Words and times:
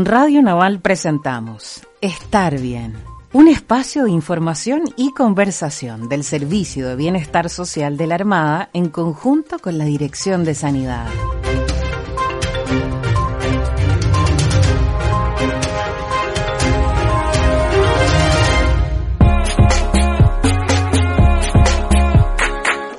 En 0.00 0.06
Radio 0.06 0.40
Naval 0.40 0.80
presentamos 0.80 1.86
Estar 2.00 2.58
Bien, 2.58 2.94
un 3.34 3.48
espacio 3.48 4.04
de 4.04 4.10
información 4.10 4.84
y 4.96 5.12
conversación 5.12 6.08
del 6.08 6.24
Servicio 6.24 6.88
de 6.88 6.96
Bienestar 6.96 7.50
Social 7.50 7.98
de 7.98 8.06
la 8.06 8.14
Armada 8.14 8.70
en 8.72 8.88
conjunto 8.88 9.58
con 9.58 9.76
la 9.76 9.84
Dirección 9.84 10.42
de 10.42 10.54
Sanidad. 10.54 11.06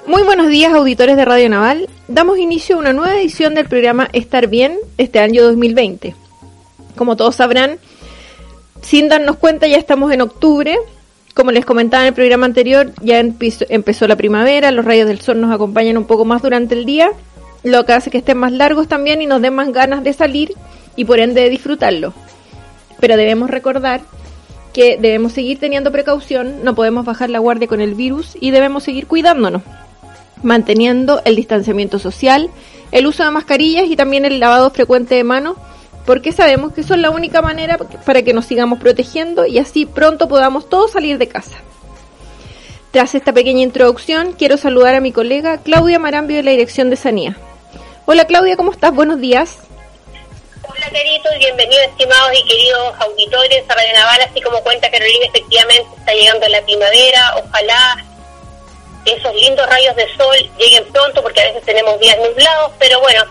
Muy 0.06 0.22
buenos 0.22 0.50
días 0.50 0.72
auditores 0.72 1.18
de 1.18 1.26
Radio 1.26 1.50
Naval. 1.50 1.90
Damos 2.08 2.38
inicio 2.38 2.76
a 2.76 2.80
una 2.80 2.94
nueva 2.94 3.16
edición 3.16 3.56
del 3.56 3.68
programa 3.68 4.08
Estar 4.14 4.46
Bien 4.46 4.78
este 5.00 5.18
año 5.18 5.42
2020. 5.42 6.14
Como 6.96 7.16
todos 7.16 7.36
sabrán, 7.36 7.80
sin 8.82 9.10
darnos 9.10 9.38
cuenta 9.38 9.68
ya 9.68 9.78
estamos 9.78 10.12
en 10.12 10.22
octubre. 10.22 10.78
Como 11.34 11.52
les 11.52 11.66
comentaba 11.66 12.04
en 12.04 12.10
el 12.10 12.14
programa 12.14 12.46
anterior, 12.46 12.92
ya 13.02 13.20
empezó, 13.20 14.08
la 14.08 14.18
primavera, 14.18 14.70
los 14.72 14.84
rayos 14.84 15.08
del 15.08 15.22
sol 15.22 15.40
nos 15.40 15.54
acompañan 15.54 15.98
un 15.98 16.04
poco 16.04 16.26
más 16.26 16.42
durante 16.42 16.76
el 16.76 16.86
día, 16.86 17.12
lo 17.64 17.86
que 17.86 17.94
hace 17.94 18.12
que 18.12 18.18
estén 18.18 18.38
más 18.38 18.52
largos 18.52 18.90
también 18.90 19.22
y 19.22 19.28
nos 19.28 19.42
den 19.42 19.56
más 19.56 19.72
ganas 19.72 20.04
de 20.04 20.12
salir 20.12 20.54
y 20.98 21.06
por 21.06 21.20
ende 21.20 21.42
de 21.42 21.50
disfrutarlo. 21.50 22.14
Pero 23.00 23.16
debemos 23.16 23.50
recordar 23.50 24.02
que 24.74 24.98
debemos 24.98 25.32
seguir 25.32 25.58
teniendo 25.58 25.92
precaución, 25.92 26.66
no 26.66 26.76
podemos 26.76 27.06
bajar 27.06 27.30
la 27.30 27.40
guardia 27.40 27.68
con 27.68 27.80
el 27.80 27.94
virus 27.94 28.38
y 28.40 28.52
debemos 28.52 28.84
seguir 28.84 29.08
cuidándonos, 29.08 29.62
manteniendo 30.44 31.22
el 31.24 31.38
distanciamiento 31.38 31.98
social, 31.98 32.50
el 32.92 33.08
uso 33.08 33.24
de 33.24 33.32
mascarillas 33.32 33.86
y 33.88 33.96
también 33.96 34.26
el 34.26 34.40
lavado 34.42 34.70
frecuente 34.70 35.16
de 35.16 35.24
manos 35.24 35.56
porque 36.06 36.32
sabemos 36.32 36.74
que 36.74 36.82
eso 36.82 36.94
es 36.94 37.00
la 37.00 37.10
única 37.10 37.42
manera 37.42 37.78
para 37.78 38.22
que 38.22 38.34
nos 38.34 38.46
sigamos 38.46 38.80
protegiendo 38.80 39.46
y 39.46 39.60
así 39.60 39.86
pronto 39.86 40.28
podamos 40.28 40.70
todos 40.70 40.92
salir 40.92 41.18
de 41.18 41.28
casa. 41.28 41.58
Tras 42.92 43.16
esta 43.16 43.32
pequeña 43.32 43.62
introducción, 43.62 44.34
quiero 44.34 44.58
saludar 44.58 44.96
a 44.96 45.02
mi 45.02 45.12
colega 45.12 45.60
Claudia 45.60 46.00
Marambio 46.00 46.38
de 46.38 46.44
la 46.44 46.52
Dirección 46.52 46.90
de 46.90 46.98
Sanía. 46.98 47.38
Hola 48.06 48.26
Claudia, 48.26 48.58
¿cómo 48.58 48.72
estás? 48.72 48.94
Buenos 48.94 49.20
días. 49.20 49.60
Hola 50.64 50.90
queridos, 50.90 51.34
bienvenidos 51.40 51.86
estimados 51.88 52.32
y 52.34 52.48
queridos 52.48 52.94
auditores 53.00 53.64
a 53.70 53.76
Radio 53.76 53.94
Naval, 53.94 54.22
así 54.30 54.42
como 54.42 54.62
cuenta 54.62 54.90
Carolina, 54.92 55.26
efectivamente 55.28 55.88
está 55.98 56.14
llegando 56.14 56.48
la 56.48 56.62
primavera, 56.64 57.36
ojalá 57.44 58.06
esos 59.06 59.34
lindos 59.36 59.68
rayos 59.68 59.96
de 59.96 60.16
sol 60.16 60.36
lleguen 60.58 60.86
pronto 60.92 61.22
porque 61.24 61.42
a 61.42 61.46
veces 61.46 61.64
tenemos 61.64 62.00
días 62.00 62.18
nublados, 62.18 62.72
pero 62.80 63.00
bueno, 63.02 63.24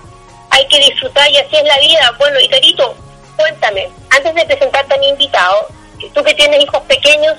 hay 0.51 0.67
que 0.67 0.79
disfrutar 0.79 1.31
y 1.31 1.39
así 1.39 1.57
es 1.57 1.65
la 1.65 1.79
vida. 1.79 2.15
Bueno, 2.19 2.39
y 2.41 2.49
Carito, 2.49 2.95
cuéntame, 3.37 3.89
antes 4.11 4.35
de 4.35 4.45
presentarte 4.45 4.95
a 4.95 4.99
mi 4.99 5.09
invitado, 5.09 5.69
tú 6.15 6.23
que 6.23 6.35
tienes 6.35 6.63
hijos 6.63 6.83
pequeños, 6.83 7.37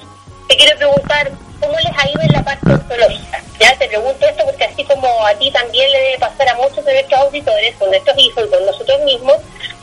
te 0.47 0.57
quiero 0.57 0.77
preguntar 0.77 1.31
cómo 1.59 1.77
les 1.79 1.97
ha 1.97 2.09
ido 2.09 2.21
en 2.21 2.31
la 2.33 2.43
parte 2.43 2.73
ontológica. 2.73 3.43
Ya 3.59 3.77
te 3.77 3.87
pregunto 3.87 4.25
esto 4.25 4.43
porque 4.45 4.65
así 4.65 4.83
como 4.83 5.25
a 5.25 5.33
ti 5.35 5.51
también 5.51 5.91
le 5.91 5.99
debe 5.99 6.19
pasar 6.19 6.49
a 6.49 6.55
muchos 6.55 6.83
de 6.83 6.93
nuestros 6.93 7.19
auditores, 7.21 7.75
con 7.75 7.89
nuestros 7.89 8.17
hijos 8.17 8.45
y 8.45 8.49
con 8.49 8.65
nosotros 8.65 8.99
mismos, 9.01 9.37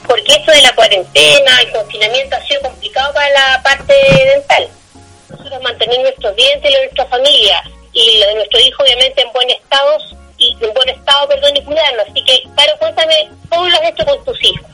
porque 0.06 0.34
esto 0.34 0.51
de 0.53 0.62
la 0.62 0.75
cuarentena, 0.75 1.61
el 1.61 1.73
confinamiento 1.73 2.37
ha 2.37 2.47
sido 2.47 2.62
complicado 2.62 3.12
para 3.15 3.31
la 3.31 3.62
parte 3.62 3.95
dental. 4.34 4.69
Nosotros 5.31 5.62
mantener 5.62 6.01
nuestros 6.01 6.34
dientes 6.34 6.71
y 6.71 6.75
nuestra 6.75 7.06
familia 7.06 7.62
y 7.93 8.19
de 8.21 8.34
nuestro 8.34 8.61
hijo 8.61 8.83
obviamente 8.83 9.23
en 9.23 9.33
buen 9.33 9.51
estado 9.51 9.99
y 10.39 10.56
en 10.61 10.75
buen 10.75 10.89
estado, 10.89 11.28
perdón, 11.28 11.56
y 11.56 11.64
cuidarnos. 11.64 12.06
Así 12.11 12.25
que, 12.25 12.48
Caro, 12.56 12.72
cuéntame, 12.78 13.31
¿cómo 13.48 13.69
lo 13.69 13.77
has 13.77 13.91
hecho 13.91 14.05
con 14.06 14.25
tus 14.25 14.44
hijos? 14.44 14.67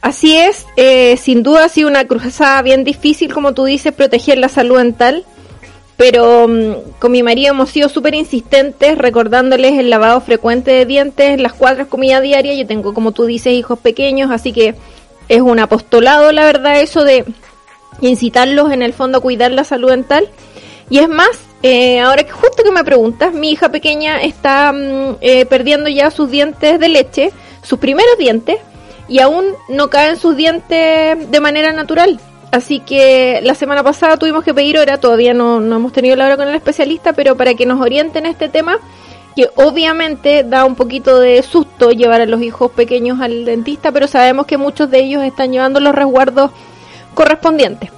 Así 0.00 0.36
es, 0.36 0.66
eh, 0.76 1.16
sin 1.16 1.42
duda 1.42 1.64
ha 1.64 1.68
sido 1.68 1.88
una 1.88 2.06
cruzada 2.06 2.62
bien 2.62 2.84
difícil, 2.84 3.32
como 3.34 3.52
tú 3.52 3.64
dices, 3.64 3.92
proteger 3.92 4.38
la 4.38 4.48
salud 4.48 4.78
dental, 4.78 5.24
pero 5.96 6.46
mm, 6.46 6.92
con 7.00 7.10
mi 7.10 7.24
marido 7.24 7.50
hemos 7.50 7.70
sido 7.70 7.88
súper 7.88 8.14
insistentes 8.14 8.96
recordándoles 8.96 9.78
el 9.78 9.90
lavado 9.90 10.20
frecuente 10.20 10.70
de 10.70 10.86
dientes, 10.86 11.40
las 11.40 11.52
cuatro 11.52 11.88
comidas 11.88 12.22
diarias, 12.22 12.56
yo 12.56 12.66
tengo, 12.66 12.94
como 12.94 13.10
tú 13.10 13.26
dices, 13.26 13.52
hijos 13.52 13.80
pequeños, 13.80 14.30
así 14.30 14.52
que 14.52 14.76
es 15.28 15.40
un 15.40 15.58
apostolado, 15.58 16.30
la 16.30 16.44
verdad, 16.44 16.80
eso 16.80 17.02
de 17.02 17.24
incitarlos 18.00 18.70
en 18.72 18.82
el 18.82 18.92
fondo 18.92 19.18
a 19.18 19.20
cuidar 19.20 19.50
la 19.50 19.64
salud 19.64 19.90
dental. 19.90 20.28
Y 20.90 20.98
es 20.98 21.08
más, 21.08 21.30
eh, 21.62 22.00
ahora 22.00 22.24
que 22.24 22.32
justo 22.32 22.62
que 22.62 22.70
me 22.70 22.84
preguntas, 22.84 23.32
mi 23.32 23.50
hija 23.50 23.70
pequeña 23.70 24.22
está 24.22 24.72
mm, 24.72 25.16
eh, 25.20 25.46
perdiendo 25.46 25.88
ya 25.88 26.10
sus 26.10 26.30
dientes 26.30 26.78
de 26.80 26.88
leche, 26.88 27.32
sus 27.62 27.78
primeros 27.78 28.16
dientes, 28.18 28.58
y 29.08 29.20
aún 29.20 29.54
no 29.68 29.90
caen 29.90 30.16
sus 30.18 30.36
dientes 30.36 31.30
de 31.30 31.40
manera 31.40 31.72
natural. 31.72 32.20
Así 32.50 32.80
que 32.80 33.40
la 33.42 33.54
semana 33.54 33.82
pasada 33.82 34.16
tuvimos 34.16 34.42
que 34.42 34.54
pedir 34.54 34.78
hora, 34.78 34.98
todavía 34.98 35.34
no, 35.34 35.60
no 35.60 35.76
hemos 35.76 35.92
tenido 35.92 36.16
la 36.16 36.26
hora 36.26 36.36
con 36.36 36.48
el 36.48 36.54
especialista, 36.54 37.12
pero 37.12 37.36
para 37.36 37.54
que 37.54 37.66
nos 37.66 37.80
orienten 37.80 38.24
este 38.24 38.48
tema, 38.48 38.78
que 39.36 39.50
obviamente 39.56 40.44
da 40.44 40.64
un 40.64 40.74
poquito 40.74 41.18
de 41.18 41.42
susto 41.42 41.90
llevar 41.90 42.22
a 42.22 42.26
los 42.26 42.40
hijos 42.40 42.70
pequeños 42.70 43.20
al 43.20 43.44
dentista, 43.44 43.92
pero 43.92 44.06
sabemos 44.08 44.46
que 44.46 44.56
muchos 44.56 44.90
de 44.90 45.00
ellos 45.00 45.22
están 45.22 45.52
llevando 45.52 45.78
los 45.80 45.94
resguardos 45.94 46.50
correspondientes. 47.14 47.90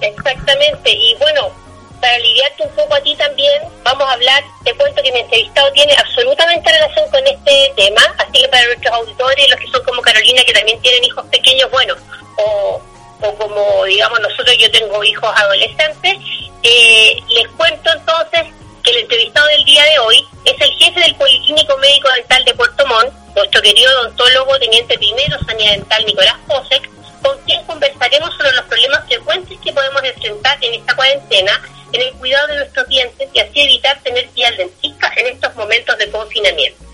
Exactamente, 0.00 0.90
y 0.90 1.16
bueno, 1.18 1.65
para 2.00 2.14
aliviarte 2.14 2.62
un 2.62 2.70
poco 2.70 2.94
a 2.94 3.00
ti 3.00 3.14
también, 3.16 3.62
vamos 3.82 4.08
a 4.08 4.12
hablar, 4.12 4.44
te 4.64 4.74
cuento 4.74 5.02
que 5.02 5.12
mi 5.12 5.20
entrevistado 5.20 5.70
tiene 5.72 5.94
absolutamente 5.94 6.70
relación 6.70 7.10
con 7.10 7.26
este 7.26 7.72
tema, 7.76 8.02
así 8.18 8.40
que 8.40 8.48
para 8.48 8.66
nuestros 8.66 8.94
auditores, 8.94 9.50
los 9.50 9.60
que 9.60 9.68
son 9.68 9.82
como 9.84 10.02
Carolina, 10.02 10.42
que 10.44 10.52
también 10.52 10.80
tienen 10.80 11.04
hijos 11.04 11.24
pequeños, 11.26 11.70
bueno, 11.70 11.94
o, 12.38 12.80
o 13.20 13.34
como 13.36 13.84
digamos 13.84 14.20
nosotros, 14.20 14.56
yo 14.58 14.70
tengo 14.70 15.02
hijos 15.04 15.30
adolescentes, 15.36 16.18
eh, 16.62 17.16
les 17.28 17.48
cuento 17.56 17.90
entonces 17.92 18.42
que 18.82 18.90
el 18.90 18.98
entrevistado 18.98 19.46
del 19.48 19.64
día 19.64 19.84
de 19.84 19.98
hoy 19.98 20.26
es 20.44 20.60
el 20.60 20.70
jefe 20.72 21.00
del 21.00 21.14
Policlínico 21.16 21.76
Médico 21.78 22.08
Dental 22.10 22.44
de 22.44 22.54
Puerto 22.54 22.86
Montt, 22.86 23.12
nuestro 23.34 23.60
querido 23.60 23.90
odontólogo, 24.00 24.58
teniente 24.58 24.96
primero, 24.96 25.38
Sanidad 25.44 25.72
Dental 25.72 26.04
Nicolás 26.06 26.36
Posek, 26.46 26.90
con 27.26 27.38
quien 27.40 27.64
conversaremos 27.64 28.30
sobre 28.36 28.52
los 28.52 28.64
problemas 28.66 29.04
frecuentes 29.06 29.58
que 29.58 29.72
podemos 29.72 30.00
enfrentar 30.04 30.58
en 30.62 30.74
esta 30.74 30.94
cuarentena 30.94 31.60
en 31.92 32.00
el 32.00 32.12
cuidado 32.14 32.46
de 32.46 32.56
nuestros 32.58 32.86
dientes 32.88 33.28
y 33.32 33.40
así 33.40 33.62
evitar 33.62 34.00
tener 34.02 34.28
que 34.28 34.40
ir 34.40 34.46
al 34.46 34.56
dentista 34.56 35.12
en 35.16 35.26
estos 35.26 35.54
momentos 35.56 35.98
de 35.98 36.08
confinamiento. 36.10 36.84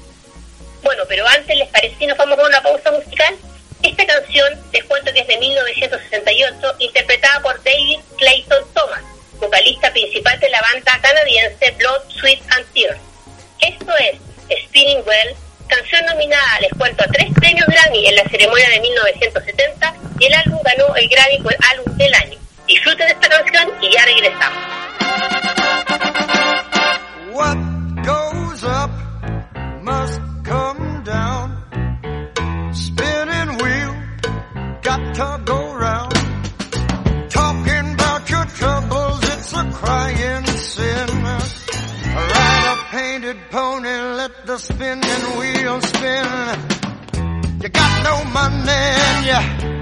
Bueno, 0.83 1.03
pero 1.07 1.29
antes, 1.29 1.55
¿les 1.55 1.69
parece 1.69 1.97
si 1.99 2.07
nos 2.07 2.17
vamos 2.17 2.39
a 2.39 2.47
una 2.47 2.63
pausa 2.63 2.91
musical? 2.93 3.35
Esta 3.83 4.07
canción, 4.07 4.59
les 4.73 4.85
cuento 4.85 5.13
que 5.13 5.21
es 5.21 5.27
de 5.27 5.37
1968, 5.37 6.77
interpretada 6.79 7.41
por 7.41 7.63
David 7.63 7.99
Clayton 8.17 8.65
Thomas, 8.73 9.03
vocalista 9.39 9.93
principal 9.93 10.39
de 10.41 10.49
la 10.49 10.63
banda 10.63 10.99
canadiense 11.03 11.73
Blood, 11.73 12.03
Sweat 12.09 12.41
and 12.57 12.73
Tears. 12.73 13.01
Esto 13.61 13.93
es 13.99 14.65
Spinning 14.67 15.03
Well, 15.05 15.37
canción 15.69 16.07
nominada, 16.07 16.61
les 16.61 16.73
cuento, 16.79 17.05
a 17.05 17.09
tres 17.09 17.29
premios 17.35 17.67
Grammy 17.67 18.07
en 18.07 18.17
la 18.17 18.25
ceremonia 18.25 18.69
de 18.71 18.81
1970 18.81 20.02
y 20.23 20.27
el 20.27 20.35
álbum 20.35 20.61
ganó 20.63 20.95
el 20.95 21.09
Grammy 21.09 21.39
por 21.43 21.53
álbum 21.73 21.97
del 21.97 22.15
año. 22.15 22.39
Disfruten 22.69 23.09
esta 23.09 23.29
canción 23.29 23.69
y 23.81 23.91
ya 23.93 24.05
regresamos. 24.05 24.59
What 27.33 27.59
goes 28.05 28.63
up 28.63 28.91
must 29.83 30.21
come 30.45 31.03
down. 31.03 31.65
Spinning 32.73 33.59
wheel, 33.63 33.95
got 34.83 35.15
to 35.15 35.41
go 35.45 35.75
round. 35.75 36.15
Talking 37.31 37.95
about 37.95 38.31
your 38.31 38.45
troubles, 38.47 39.21
it's 39.25 39.53
a 39.55 39.65
crying 39.73 40.47
sin. 40.47 41.09
Ride 42.15 42.67
a 42.71 42.77
painted 42.93 43.39
pony, 43.51 43.91
let 43.91 44.47
the 44.47 44.57
spinning 44.59 45.39
wheel 45.39 45.81
spin. 45.81 46.27
You 47.61 47.69
got 47.69 48.03
no 48.05 48.25
money 48.31 48.71
and 48.71 49.27
you, 49.27 49.82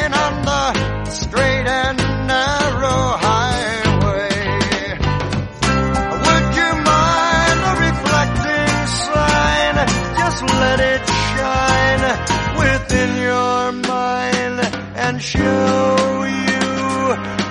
show 15.21 16.23
you 16.23 16.59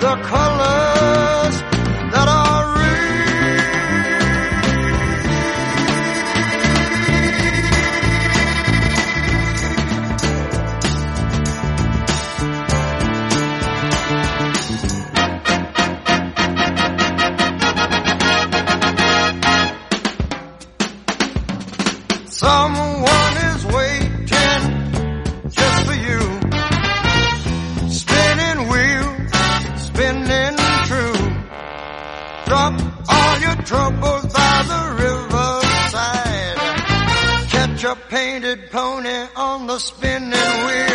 the 0.01 0.15
colors 0.23 1.55
that 2.11 2.27
are 2.27 2.71
Someone 22.27 23.20
on 39.71 39.79
spinning 39.79 40.31
wheel 40.65 40.90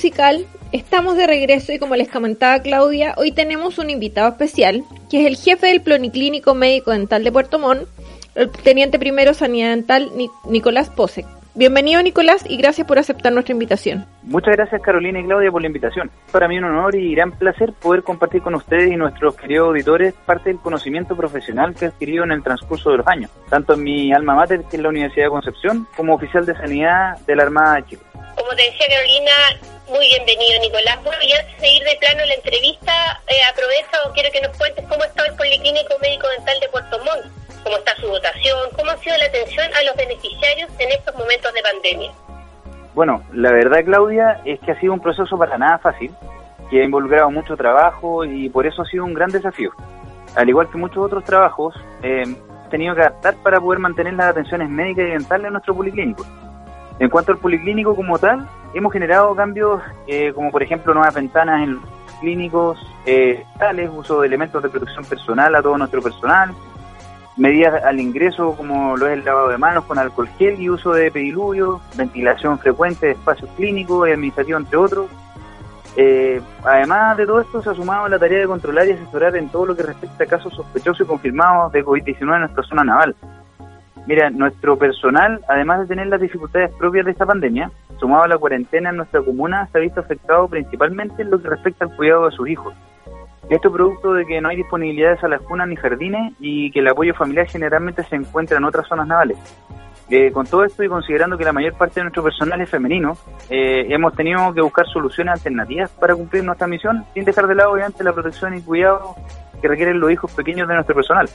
musical, 0.00 0.44
estamos 0.72 1.16
de 1.16 1.26
regreso 1.26 1.72
y 1.72 1.78
como 1.78 1.96
les 1.96 2.10
comentaba 2.10 2.60
Claudia, 2.60 3.14
hoy 3.16 3.32
tenemos 3.32 3.78
un 3.78 3.88
invitado 3.88 4.28
especial, 4.28 4.84
que 5.10 5.20
es 5.22 5.26
el 5.26 5.36
jefe 5.36 5.68
del 5.68 5.80
Ploniclínico 5.80 6.54
Médico 6.54 6.90
Dental 6.90 7.24
de 7.24 7.32
Puerto 7.32 7.58
Montt, 7.58 7.88
el 8.34 8.50
teniente 8.50 8.98
primero 8.98 9.32
Sanidad 9.32 9.70
Dental 9.70 10.10
Ni- 10.14 10.28
Nicolás 10.50 10.90
Posek. 10.90 11.24
Bienvenido 11.54 12.02
Nicolás 12.02 12.44
y 12.46 12.58
gracias 12.58 12.86
por 12.86 12.98
aceptar 12.98 13.32
nuestra 13.32 13.54
invitación. 13.54 14.04
Muchas 14.24 14.54
gracias 14.54 14.82
Carolina 14.82 15.18
y 15.18 15.24
Claudia 15.24 15.50
por 15.50 15.62
la 15.62 15.68
invitación. 15.68 16.10
Para 16.30 16.46
mí 16.46 16.58
un 16.58 16.64
honor 16.64 16.94
y 16.94 17.14
gran 17.14 17.32
placer 17.32 17.72
poder 17.72 18.02
compartir 18.02 18.42
con 18.42 18.54
ustedes 18.54 18.92
y 18.92 18.96
nuestros 18.96 19.34
queridos 19.34 19.68
auditores 19.68 20.12
parte 20.26 20.50
del 20.50 20.58
conocimiento 20.58 21.16
profesional 21.16 21.74
que 21.74 21.86
he 21.86 21.88
adquirido 21.88 22.24
en 22.24 22.32
el 22.32 22.42
transcurso 22.42 22.90
de 22.90 22.98
los 22.98 23.06
años, 23.06 23.30
tanto 23.48 23.72
en 23.72 23.82
mi 23.82 24.12
alma 24.12 24.34
mater, 24.34 24.60
que 24.64 24.76
es 24.76 24.82
la 24.82 24.90
Universidad 24.90 25.24
de 25.24 25.30
Concepción, 25.30 25.88
como 25.96 26.12
oficial 26.16 26.44
de 26.44 26.54
sanidad 26.54 27.16
de 27.26 27.34
la 27.34 27.44
Armada 27.44 27.76
de 27.76 27.84
Chile. 27.86 28.02
Como 28.12 28.50
te 28.50 28.64
decía 28.64 28.84
Carolina, 28.90 29.75
muy 29.88 30.06
bienvenido 30.08 30.60
Nicolás. 30.60 30.98
Bueno, 31.04 31.22
y 31.22 31.32
antes 31.32 31.60
de 31.60 31.68
ir 31.68 31.82
de 31.84 31.96
plano 32.00 32.24
la 32.26 32.34
entrevista, 32.34 33.20
eh, 33.28 33.42
aprovecho, 33.50 34.12
quiero 34.14 34.30
que 34.32 34.40
nos 34.40 34.56
cuentes 34.56 34.84
cómo 34.88 35.04
está 35.04 35.24
el 35.26 35.34
Policlínico 35.36 35.94
Médico 36.00 36.26
Dental 36.36 36.60
de 36.60 36.68
Puerto 36.68 36.98
Montt, 36.98 37.26
cómo 37.62 37.76
está 37.76 37.94
su 37.96 38.08
votación, 38.08 38.58
cómo 38.76 38.90
ha 38.90 38.96
sido 38.98 39.16
la 39.16 39.26
atención 39.26 39.66
a 39.74 39.82
los 39.84 39.96
beneficiarios 39.96 40.70
en 40.78 40.90
estos 40.90 41.14
momentos 41.14 41.52
de 41.52 41.62
pandemia. 41.62 42.12
Bueno, 42.94 43.22
la 43.32 43.52
verdad 43.52 43.84
Claudia 43.84 44.40
es 44.44 44.58
que 44.60 44.72
ha 44.72 44.80
sido 44.80 44.92
un 44.92 45.00
proceso 45.00 45.38
para 45.38 45.58
nada 45.58 45.78
fácil, 45.78 46.12
que 46.70 46.80
ha 46.80 46.84
involucrado 46.84 47.30
mucho 47.30 47.56
trabajo 47.56 48.24
y 48.24 48.48
por 48.48 48.66
eso 48.66 48.82
ha 48.82 48.86
sido 48.86 49.04
un 49.04 49.14
gran 49.14 49.30
desafío. 49.30 49.70
Al 50.34 50.48
igual 50.48 50.70
que 50.70 50.78
muchos 50.78 51.04
otros 51.04 51.24
trabajos, 51.24 51.74
eh, 52.02 52.24
tenido 52.70 52.94
que 52.94 53.02
adaptar 53.02 53.36
para 53.42 53.60
poder 53.60 53.78
mantener 53.78 54.14
las 54.14 54.26
atenciones 54.26 54.68
médicas 54.68 55.06
y 55.06 55.10
dentales 55.10 55.46
en 55.46 55.52
nuestro 55.52 55.74
policlínico. 55.74 56.26
En 56.98 57.10
cuanto 57.10 57.32
al 57.32 57.38
policlínico 57.38 57.94
como 57.94 58.18
tal, 58.18 58.48
hemos 58.74 58.92
generado 58.92 59.34
cambios 59.34 59.82
eh, 60.06 60.32
como 60.34 60.50
por 60.50 60.62
ejemplo 60.62 60.94
nuevas 60.94 61.14
ventanas 61.14 61.62
en 61.62 61.78
clínicos, 62.20 62.78
eh, 63.04 63.44
tales, 63.58 63.90
uso 63.94 64.20
de 64.20 64.26
elementos 64.28 64.62
de 64.62 64.68
protección 64.68 65.04
personal 65.04 65.54
a 65.54 65.62
todo 65.62 65.76
nuestro 65.76 66.00
personal, 66.00 66.54
medidas 67.36 67.84
al 67.84 68.00
ingreso 68.00 68.54
como 68.56 68.96
lo 68.96 69.06
es 69.06 69.18
el 69.18 69.24
lavado 69.24 69.48
de 69.48 69.58
manos 69.58 69.84
con 69.84 69.98
alcohol 69.98 70.28
gel 70.38 70.60
y 70.60 70.70
uso 70.70 70.92
de 70.92 71.10
pediluvio, 71.10 71.80
ventilación 71.96 72.58
frecuente 72.58 73.06
de 73.06 73.12
espacios 73.12 73.50
clínicos 73.56 74.08
y 74.08 74.12
administrativos, 74.12 74.62
entre 74.62 74.78
otros. 74.78 75.06
Eh, 75.98 76.40
además 76.62 77.16
de 77.16 77.26
todo 77.26 77.40
esto, 77.40 77.62
se 77.62 77.70
ha 77.70 77.74
sumado 77.74 78.08
la 78.08 78.18
tarea 78.18 78.40
de 78.40 78.46
controlar 78.46 78.86
y 78.86 78.92
asesorar 78.92 79.36
en 79.36 79.48
todo 79.48 79.66
lo 79.66 79.76
que 79.76 79.82
respecta 79.82 80.24
a 80.24 80.26
casos 80.26 80.54
sospechosos 80.54 81.06
y 81.06 81.08
confirmados 81.08 81.72
de 81.72 81.84
COVID-19 81.84 82.34
en 82.34 82.40
nuestra 82.40 82.62
zona 82.64 82.84
naval. 82.84 83.16
Mira, 84.06 84.30
nuestro 84.30 84.78
personal, 84.78 85.40
además 85.48 85.80
de 85.80 85.86
tener 85.86 86.06
las 86.06 86.20
dificultades 86.20 86.72
propias 86.74 87.04
de 87.06 87.10
esta 87.10 87.26
pandemia, 87.26 87.70
sumado 87.98 88.22
a 88.22 88.28
la 88.28 88.38
cuarentena 88.38 88.90
en 88.90 88.96
nuestra 88.96 89.20
comuna, 89.22 89.68
se 89.72 89.78
ha 89.78 89.80
visto 89.80 90.00
afectado 90.00 90.48
principalmente 90.48 91.22
en 91.22 91.30
lo 91.30 91.42
que 91.42 91.48
respecta 91.48 91.84
al 91.84 91.96
cuidado 91.96 92.26
de 92.26 92.36
sus 92.36 92.48
hijos. 92.48 92.74
Esto 93.50 93.72
producto 93.72 94.12
de 94.12 94.24
que 94.26 94.40
no 94.40 94.48
hay 94.48 94.56
disponibilidad 94.56 95.10
de 95.10 95.20
salas 95.20 95.40
cunas 95.42 95.68
ni 95.68 95.76
jardines 95.76 96.34
y 96.40 96.70
que 96.70 96.80
el 96.80 96.88
apoyo 96.88 97.14
familiar 97.14 97.46
generalmente 97.46 98.02
se 98.04 98.16
encuentra 98.16 98.58
en 98.58 98.64
otras 98.64 98.86
zonas 98.88 99.06
navales. 99.06 99.38
Eh, 100.08 100.30
con 100.30 100.46
todo 100.46 100.64
esto 100.64 100.84
y 100.84 100.88
considerando 100.88 101.36
que 101.36 101.44
la 101.44 101.52
mayor 101.52 101.74
parte 101.74 101.98
de 101.98 102.04
nuestro 102.04 102.22
personal 102.22 102.60
es 102.60 102.70
femenino, 102.70 103.16
eh, 103.50 103.86
hemos 103.88 104.14
tenido 104.14 104.54
que 104.54 104.60
buscar 104.60 104.86
soluciones 104.86 105.34
alternativas 105.34 105.90
para 105.90 106.14
cumplir 106.14 106.44
nuestra 106.44 106.68
misión 106.68 107.04
sin 107.12 107.24
dejar 107.24 107.48
de 107.48 107.56
lado 107.56 107.72
obviamente 107.72 108.04
la 108.04 108.12
protección 108.12 108.56
y 108.56 108.62
cuidado 108.62 109.16
que 109.60 109.66
requieren 109.66 109.98
los 109.98 110.12
hijos 110.12 110.32
pequeños 110.32 110.68
de 110.68 110.74
nuestro 110.74 110.94
personal. 110.94 111.28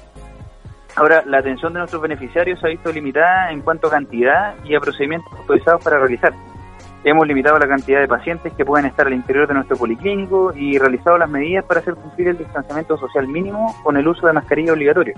Ahora, 0.96 1.24
la 1.26 1.38
atención 1.40 1.74
de 1.74 1.80
nuestros 1.80 2.02
beneficiarios 2.02 2.60
se 2.60 2.68
ha 2.68 2.70
visto 2.70 2.92
limitada 2.92 3.52
en 3.52 3.62
cuanto 3.62 3.88
a 3.88 3.92
cantidad 3.92 4.56
y 4.64 4.76
a 4.76 4.80
procedimientos 4.80 5.32
autorizados 5.34 5.84
para 5.84 6.00
realizar. 6.00 6.34
Hemos 7.04 7.26
limitado 7.28 7.58
la 7.58 7.68
cantidad 7.68 8.00
de 8.00 8.08
pacientes 8.08 8.54
que 8.54 8.66
pueden 8.66 8.86
estar 8.86 9.08
al 9.08 9.14
interior 9.14 9.48
de 9.48 9.56
nuestro 9.56 9.76
policlínico 9.76 10.54
y 10.56 10.78
realizado 10.78 11.18
las 11.18 11.30
medidas 11.30 11.66
para 11.66 11.80
hacer 11.80 11.96
cumplir 11.96 12.28
el 12.28 12.38
distanciamiento 12.38 12.98
social 12.98 13.28
mínimo 13.28 13.76
con 13.84 13.98
el 13.98 14.08
uso 14.08 14.28
de 14.28 14.34
mascarilla 14.34 14.74
obligatoria. 14.74 15.16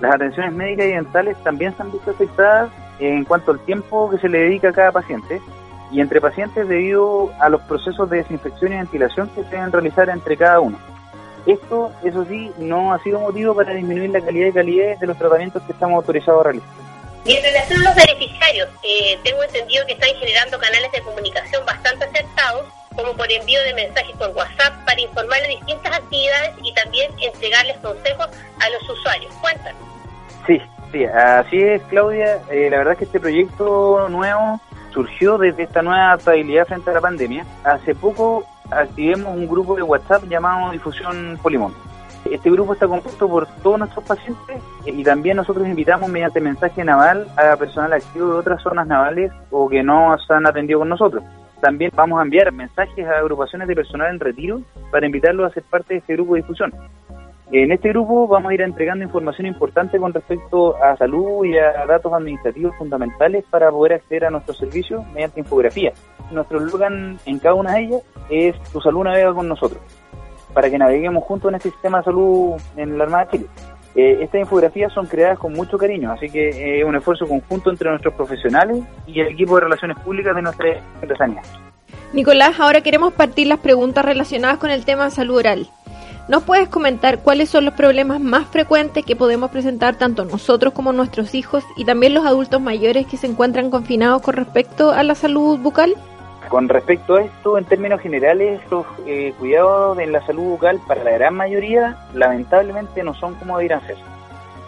Las 0.00 0.14
atenciones 0.14 0.52
médicas 0.52 0.86
y 0.86 0.90
dentales 0.90 1.36
también 1.42 1.74
se 1.74 1.82
han 1.82 1.90
visto 1.90 2.12
afectadas 2.12 2.70
en 3.00 3.24
cuanto 3.24 3.50
al 3.50 3.60
tiempo 3.60 4.10
que 4.10 4.18
se 4.18 4.28
le 4.28 4.42
dedica 4.42 4.68
a 4.68 4.72
cada 4.72 4.92
paciente 4.92 5.40
y 5.90 6.00
entre 6.00 6.20
pacientes 6.20 6.68
debido 6.68 7.30
a 7.40 7.48
los 7.48 7.62
procesos 7.62 8.08
de 8.10 8.18
desinfección 8.18 8.72
y 8.72 8.76
ventilación 8.76 9.28
que 9.30 9.42
se 9.42 9.50
deben 9.50 9.72
realizar 9.72 10.08
entre 10.10 10.36
cada 10.36 10.60
uno. 10.60 10.78
Esto, 11.48 11.90
eso 12.04 12.26
sí, 12.26 12.52
no 12.58 12.92
ha 12.92 13.02
sido 13.02 13.20
motivo 13.20 13.54
para 13.54 13.72
disminuir 13.72 14.10
la 14.10 14.20
calidad 14.20 14.48
y 14.48 14.52
calidez 14.52 15.00
de 15.00 15.06
los 15.06 15.16
tratamientos 15.16 15.62
que 15.62 15.72
estamos 15.72 15.96
autorizados 15.96 16.40
a 16.40 16.44
realizar. 16.44 16.68
Y 17.24 17.36
en 17.36 17.42
relación 17.42 17.80
a 17.80 17.84
los 17.84 17.94
beneficiarios, 17.94 18.68
eh, 18.82 19.18
tengo 19.24 19.42
entendido 19.42 19.86
que 19.86 19.94
están 19.94 20.10
generando 20.20 20.58
canales 20.58 20.92
de 20.92 21.00
comunicación 21.00 21.64
bastante 21.64 22.04
acertados, 22.04 22.66
como 22.94 23.14
por 23.14 23.32
envío 23.32 23.62
de 23.62 23.72
mensajes 23.72 24.14
por 24.16 24.28
WhatsApp 24.30 24.84
para 24.84 25.00
informar 25.00 25.40
de 25.40 25.48
distintas 25.48 25.96
actividades 25.96 26.54
y 26.62 26.74
también 26.74 27.10
entregarles 27.18 27.78
consejos 27.78 28.28
a 28.60 28.68
los 28.68 28.90
usuarios. 28.90 29.32
Cuéntanos. 29.40 29.80
Sí, 30.46 30.60
sí, 30.92 31.04
así 31.06 31.62
es, 31.62 31.80
Claudia. 31.88 32.42
Eh, 32.50 32.68
la 32.70 32.76
verdad 32.76 32.92
es 32.92 32.98
que 32.98 33.04
este 33.06 33.20
proyecto 33.20 34.06
nuevo 34.10 34.60
surgió 34.92 35.38
desde 35.38 35.62
esta 35.62 35.80
nueva 35.80 36.14
estabilidad 36.14 36.66
frente 36.66 36.90
a 36.90 36.94
la 36.94 37.00
pandemia. 37.00 37.46
Hace 37.64 37.94
poco 37.94 38.44
activemos 38.70 39.34
un 39.34 39.46
grupo 39.46 39.74
de 39.74 39.82
WhatsApp 39.82 40.24
llamado 40.28 40.70
Difusión 40.72 41.38
Polimón. 41.42 41.74
Este 42.30 42.50
grupo 42.50 42.74
está 42.74 42.86
compuesto 42.86 43.28
por 43.28 43.46
todos 43.62 43.78
nuestros 43.78 44.04
pacientes 44.04 44.62
y 44.84 45.02
también 45.02 45.36
nosotros 45.36 45.66
invitamos 45.66 46.10
mediante 46.10 46.40
mensaje 46.40 46.84
naval 46.84 47.26
a 47.36 47.56
personal 47.56 47.92
activo 47.92 48.32
de 48.32 48.38
otras 48.38 48.62
zonas 48.62 48.86
navales 48.86 49.32
o 49.50 49.68
que 49.68 49.82
no 49.82 50.16
se 50.18 50.34
han 50.34 50.46
atendido 50.46 50.80
con 50.80 50.88
nosotros. 50.88 51.24
También 51.60 51.90
vamos 51.94 52.20
a 52.20 52.22
enviar 52.22 52.52
mensajes 52.52 53.06
a 53.06 53.18
agrupaciones 53.18 53.66
de 53.66 53.74
personal 53.74 54.12
en 54.12 54.20
retiro 54.20 54.60
para 54.90 55.06
invitarlos 55.06 55.50
a 55.50 55.54
ser 55.54 55.62
parte 55.64 55.94
de 55.94 56.00
este 56.00 56.14
grupo 56.14 56.34
de 56.34 56.42
difusión. 56.42 56.72
En 57.50 57.72
este 57.72 57.88
grupo 57.88 58.28
vamos 58.28 58.50
a 58.50 58.54
ir 58.54 58.60
entregando 58.60 59.04
información 59.04 59.46
importante 59.46 59.98
con 59.98 60.12
respecto 60.12 60.76
a 60.82 60.94
salud 60.98 61.46
y 61.46 61.56
a 61.56 61.86
datos 61.86 62.12
administrativos 62.12 62.76
fundamentales 62.76 63.42
para 63.48 63.70
poder 63.70 63.94
acceder 63.94 64.26
a 64.26 64.30
nuestros 64.30 64.58
servicios 64.58 65.06
mediante 65.14 65.40
infografía. 65.40 65.94
Nuestro 66.30 66.60
slogan 66.60 67.18
en 67.24 67.38
cada 67.38 67.54
una 67.54 67.72
de 67.74 67.84
ellas 67.84 68.02
es 68.28 68.62
Tu 68.70 68.82
salud 68.82 69.02
navega 69.02 69.32
con 69.32 69.48
nosotros, 69.48 69.80
para 70.52 70.68
que 70.68 70.76
naveguemos 70.76 71.24
juntos 71.24 71.48
en 71.48 71.54
este 71.54 71.70
sistema 71.70 71.98
de 71.98 72.04
salud 72.04 72.60
en 72.76 72.98
la 72.98 73.04
Armada 73.04 73.24
de 73.24 73.30
Chile. 73.30 73.46
Eh, 73.94 74.18
estas 74.20 74.42
infografías 74.42 74.92
son 74.92 75.06
creadas 75.06 75.38
con 75.38 75.54
mucho 75.54 75.78
cariño, 75.78 76.12
así 76.12 76.28
que 76.28 76.80
es 76.80 76.84
un 76.84 76.96
esfuerzo 76.96 77.26
conjunto 77.26 77.70
entre 77.70 77.88
nuestros 77.88 78.12
profesionales 78.12 78.84
y 79.06 79.20
el 79.20 79.28
equipo 79.28 79.54
de 79.54 79.62
relaciones 79.62 79.98
públicas 80.00 80.36
de 80.36 80.42
nuestra 80.42 80.68
empresa. 81.00 81.24
Nicolás, 82.12 82.60
ahora 82.60 82.82
queremos 82.82 83.12
partir 83.12 83.46
las 83.46 83.58
preguntas 83.58 84.04
relacionadas 84.04 84.58
con 84.58 84.70
el 84.70 84.84
tema 84.84 85.10
salud 85.10 85.36
oral. 85.36 85.68
¿Nos 86.28 86.42
puedes 86.42 86.68
comentar 86.68 87.20
cuáles 87.20 87.48
son 87.48 87.64
los 87.64 87.72
problemas 87.72 88.20
más 88.20 88.46
frecuentes 88.46 89.02
que 89.02 89.16
podemos 89.16 89.50
presentar 89.50 89.96
tanto 89.96 90.26
nosotros 90.26 90.74
como 90.74 90.92
nuestros 90.92 91.34
hijos 91.34 91.64
y 91.74 91.86
también 91.86 92.12
los 92.12 92.26
adultos 92.26 92.60
mayores 92.60 93.06
que 93.06 93.16
se 93.16 93.26
encuentran 93.26 93.70
confinados 93.70 94.20
con 94.20 94.34
respecto 94.34 94.92
a 94.92 95.02
la 95.02 95.14
salud 95.14 95.58
bucal? 95.58 95.94
Con 96.50 96.68
respecto 96.68 97.16
a 97.16 97.22
esto, 97.22 97.56
en 97.56 97.64
términos 97.64 98.02
generales, 98.02 98.60
los 98.70 98.84
eh, 99.06 99.32
cuidados 99.38 99.98
en 99.98 100.12
la 100.12 100.24
salud 100.26 100.44
bucal 100.44 100.78
para 100.86 101.02
la 101.02 101.12
gran 101.12 101.34
mayoría 101.34 101.96
lamentablemente 102.12 103.02
no 103.02 103.14
son 103.14 103.34
como 103.36 103.56
deberían 103.56 103.86
ser. 103.86 103.96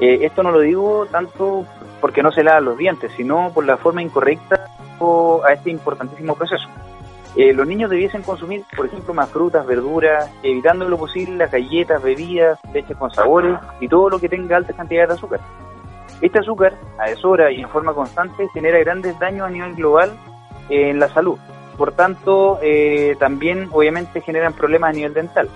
Eh, 0.01 0.21
esto 0.23 0.43
no 0.43 0.53
lo 0.53 0.61
digo 0.61 1.07
tanto 1.11 1.67
porque 2.01 2.23
no 2.23 2.33
se 2.33 2.43
lavan 2.43 2.65
los 2.65 2.79
dientes, 2.79 3.13
sino 3.19 3.53
por 3.53 3.67
la 3.67 3.77
forma 3.77 4.01
incorrecta 4.01 4.67
a 5.47 5.53
este 5.53 5.71
importantísimo 5.71 6.35
proceso. 6.35 6.69
Eh, 7.37 7.53
los 7.53 7.67
niños 7.67 7.91
debiesen 7.91 8.23
consumir, 8.23 8.65
por 8.77 8.87
ejemplo, 8.87 9.15
más 9.15 9.31
frutas, 9.31 9.65
verduras, 9.65 10.31
evitando 10.43 10.89
lo 10.89 10.99
posible 10.99 11.37
las 11.37 11.53
galletas, 11.53 12.03
bebidas, 12.03 12.59
leches 12.73 12.97
con 12.97 13.11
sabores 13.11 13.57
y 13.81 13.89
todo 13.89 14.11
lo 14.11 14.19
que 14.19 14.29
tenga 14.29 14.57
altas 14.57 14.75
cantidades 14.77 15.11
de 15.11 15.15
azúcar. 15.15 15.41
Este 16.21 16.41
azúcar, 16.41 16.75
a 16.99 17.09
deshora 17.09 17.53
y 17.53 17.61
en 17.61 17.69
forma 17.69 17.95
constante, 17.95 18.49
genera 18.53 18.79
grandes 18.81 19.19
daños 19.19 19.47
a 19.47 19.51
nivel 19.51 19.75
global 19.75 20.11
en 20.69 20.99
la 20.99 21.09
salud. 21.09 21.39
Por 21.79 21.93
tanto, 21.93 22.59
eh, 22.63 23.17
también 23.19 23.69
obviamente 23.73 24.21
generan 24.21 24.53
problemas 24.53 24.91
a 24.91 24.93
nivel 24.93 25.15
dental. 25.15 25.49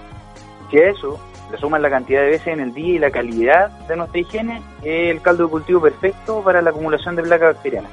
Si 0.70 0.78
a 0.78 0.88
eso 0.88 1.20
le 1.50 1.58
suman 1.58 1.82
la 1.82 1.90
cantidad 1.90 2.22
de 2.22 2.30
veces 2.30 2.48
en 2.48 2.60
el 2.60 2.72
día 2.72 2.94
y 2.94 2.98
la 2.98 3.10
calidad 3.10 3.70
de 3.86 3.96
nuestra 3.96 4.20
higiene, 4.20 4.62
es 4.82 5.10
el 5.10 5.20
caldo 5.20 5.44
de 5.44 5.50
cultivo 5.50 5.82
perfecto 5.82 6.40
para 6.42 6.62
la 6.62 6.70
acumulación 6.70 7.16
de 7.16 7.24
placa 7.24 7.46
bacteriana. 7.46 7.88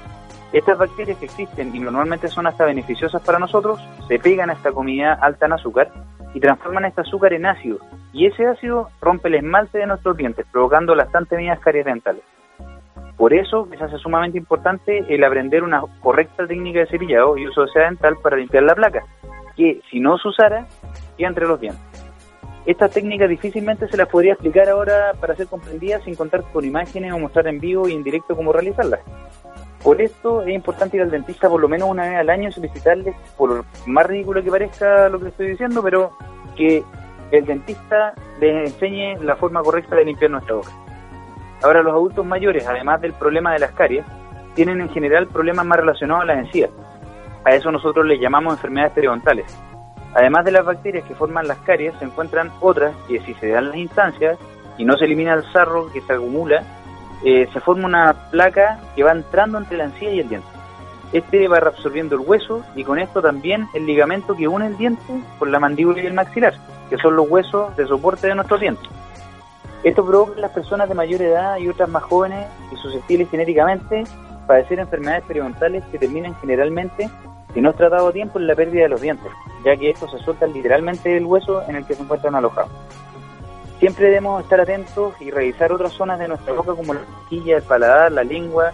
Estas 0.53 0.77
bacterias 0.77 1.17
que 1.17 1.25
existen 1.25 1.73
y 1.73 1.79
normalmente 1.79 2.27
son 2.27 2.45
hasta 2.45 2.65
beneficiosas 2.65 3.21
para 3.21 3.39
nosotros, 3.39 3.79
se 4.07 4.19
pegan 4.19 4.49
a 4.49 4.53
esta 4.53 4.71
comida 4.71 5.13
alta 5.13 5.45
en 5.45 5.53
azúcar 5.53 5.91
y 6.33 6.41
transforman 6.41 6.85
este 6.85 7.01
azúcar 7.01 7.33
en 7.33 7.45
ácido. 7.45 7.77
Y 8.11 8.25
ese 8.25 8.45
ácido 8.45 8.89
rompe 8.99 9.29
el 9.29 9.35
esmalte 9.35 9.77
de 9.77 9.87
nuestros 9.87 10.17
dientes, 10.17 10.45
provocando 10.51 10.93
las 10.93 11.09
tan 11.11 11.25
temidas 11.25 11.59
caries 11.59 11.85
dentales. 11.85 12.23
Por 13.15 13.33
eso 13.33 13.67
se 13.69 13.83
hace 13.83 13.97
sumamente 13.97 14.37
importante 14.37 15.05
el 15.07 15.23
aprender 15.23 15.63
una 15.63 15.83
correcta 16.01 16.45
técnica 16.45 16.79
de 16.79 16.87
cepillado 16.87 17.37
y 17.37 17.47
uso 17.47 17.61
de 17.61 17.71
seda 17.71 17.85
dental 17.85 18.17
para 18.21 18.35
limpiar 18.35 18.63
la 18.63 18.75
placa, 18.75 19.05
que 19.55 19.79
si 19.89 19.99
no 19.99 20.17
se 20.17 20.27
usara, 20.27 20.67
queda 21.17 21.29
entre 21.29 21.47
los 21.47 21.61
dientes. 21.61 21.81
Estas 22.65 22.91
técnicas 22.91 23.29
difícilmente 23.29 23.87
se 23.87 23.97
las 23.97 24.07
podría 24.07 24.33
explicar 24.33 24.69
ahora 24.69 25.13
para 25.19 25.35
ser 25.35 25.47
comprendidas 25.47 26.03
sin 26.03 26.15
contar 26.15 26.43
con 26.51 26.65
imágenes 26.65 27.13
o 27.13 27.19
mostrar 27.19 27.47
en 27.47 27.59
vivo 27.59 27.87
y 27.87 27.93
en 27.93 28.03
directo 28.03 28.35
cómo 28.35 28.51
realizarlas. 28.53 28.99
Por 29.83 30.01
esto 30.01 30.43
es 30.43 30.49
importante 30.49 30.97
ir 30.97 31.03
al 31.03 31.11
dentista 31.11 31.49
por 31.49 31.59
lo 31.59 31.67
menos 31.67 31.89
una 31.89 32.03
vez 32.03 32.17
al 32.17 32.29
año 32.29 32.49
y 32.49 32.51
solicitarle, 32.51 33.15
por 33.35 33.65
más 33.87 34.05
ridículo 34.05 34.43
que 34.43 34.51
parezca 34.51 35.09
lo 35.09 35.19
que 35.19 35.29
estoy 35.29 35.49
diciendo, 35.49 35.81
pero 35.81 36.11
que 36.55 36.83
el 37.31 37.45
dentista 37.45 38.13
les 38.39 38.71
enseñe 38.71 39.17
la 39.23 39.35
forma 39.35 39.61
correcta 39.63 39.95
de 39.95 40.05
limpiar 40.05 40.31
nuestra 40.31 40.55
boca. 40.55 40.71
Ahora, 41.63 41.81
los 41.81 41.93
adultos 41.93 42.25
mayores, 42.25 42.67
además 42.67 43.01
del 43.01 43.13
problema 43.13 43.53
de 43.53 43.59
las 43.59 43.71
caries, 43.71 44.05
tienen 44.53 44.81
en 44.81 44.89
general 44.89 45.27
problemas 45.27 45.65
más 45.65 45.79
relacionados 45.79 46.23
a 46.23 46.25
las 46.25 46.37
encías. 46.45 46.69
A 47.45 47.51
eso 47.51 47.71
nosotros 47.71 48.05
les 48.05 48.19
llamamos 48.19 48.53
enfermedades 48.53 48.93
periodontales. 48.93 49.45
Además 50.13 50.43
de 50.45 50.51
las 50.51 50.65
bacterias 50.65 51.05
que 51.05 51.15
forman 51.15 51.47
las 51.47 51.57
caries, 51.59 51.93
se 51.97 52.05
encuentran 52.05 52.51
otras 52.59 52.95
que 53.07 53.19
si 53.21 53.33
se 53.35 53.49
dan 53.49 53.69
las 53.69 53.77
instancias 53.77 54.37
y 54.77 54.85
no 54.85 54.97
se 54.97 55.05
elimina 55.05 55.33
el 55.33 55.43
sarro 55.51 55.91
que 55.91 56.01
se 56.01 56.13
acumula, 56.13 56.63
eh, 57.23 57.47
se 57.51 57.59
forma 57.59 57.85
una 57.87 58.29
placa 58.31 58.79
que 58.95 59.03
va 59.03 59.11
entrando 59.11 59.57
entre 59.57 59.77
la 59.77 59.85
encía 59.85 60.11
y 60.11 60.19
el 60.19 60.29
diente. 60.29 60.47
Este 61.13 61.47
va 61.47 61.59
reabsorbiendo 61.59 62.15
el 62.15 62.21
hueso 62.21 62.63
y 62.75 62.83
con 62.83 62.97
esto 62.97 63.21
también 63.21 63.67
el 63.73 63.85
ligamento 63.85 64.35
que 64.35 64.47
une 64.47 64.67
el 64.67 64.77
diente 64.77 65.03
con 65.39 65.51
la 65.51 65.59
mandíbula 65.59 66.01
y 66.01 66.07
el 66.07 66.13
maxilar, 66.13 66.53
que 66.89 66.97
son 66.97 67.15
los 67.15 67.29
huesos 67.29 67.75
de 67.75 67.85
soporte 67.85 68.27
de 68.27 68.35
nuestros 68.35 68.61
dientes. 68.61 68.89
Esto 69.83 70.05
provoca 70.05 70.33
en 70.35 70.41
las 70.41 70.51
personas 70.51 70.87
de 70.87 70.95
mayor 70.95 71.21
edad 71.21 71.57
y 71.57 71.67
otras 71.67 71.89
más 71.89 72.03
jóvenes 72.03 72.47
y 72.71 72.75
susceptibles 72.77 73.29
genéticamente 73.29 74.03
padecer 74.47 74.79
enfermedades 74.79 75.23
periodontales 75.23 75.83
que 75.91 75.97
terminan 75.97 76.35
generalmente, 76.41 77.09
si 77.53 77.61
no 77.61 77.69
es 77.69 77.75
tratado 77.77 78.09
a 78.09 78.11
tiempo, 78.11 78.39
en 78.39 78.47
la 78.47 78.55
pérdida 78.55 78.83
de 78.83 78.89
los 78.89 79.01
dientes, 79.01 79.31
ya 79.63 79.75
que 79.77 79.89
estos 79.89 80.11
se 80.11 80.19
sueltan 80.19 80.53
literalmente 80.53 81.09
del 81.09 81.25
hueso 81.25 81.63
en 81.67 81.77
el 81.77 81.85
que 81.85 81.95
se 81.95 82.03
encuentran 82.03 82.35
alojados. 82.35 82.71
Siempre 83.81 84.05
debemos 84.05 84.43
estar 84.43 84.61
atentos 84.61 85.15
y 85.19 85.31
revisar 85.31 85.71
otras 85.71 85.91
zonas 85.93 86.19
de 86.19 86.27
nuestra 86.27 86.53
boca 86.53 86.75
como 86.75 86.93
la 86.93 87.01
quilla, 87.27 87.57
el 87.57 87.63
paladar, 87.63 88.11
la 88.11 88.23
lengua, 88.23 88.73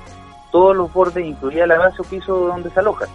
todos 0.52 0.76
los 0.76 0.92
bordes, 0.92 1.26
incluida 1.26 1.66
la 1.66 1.78
base 1.78 2.02
o 2.02 2.04
piso 2.04 2.36
donde 2.36 2.70
se 2.72 2.82
aloja. 2.82 3.08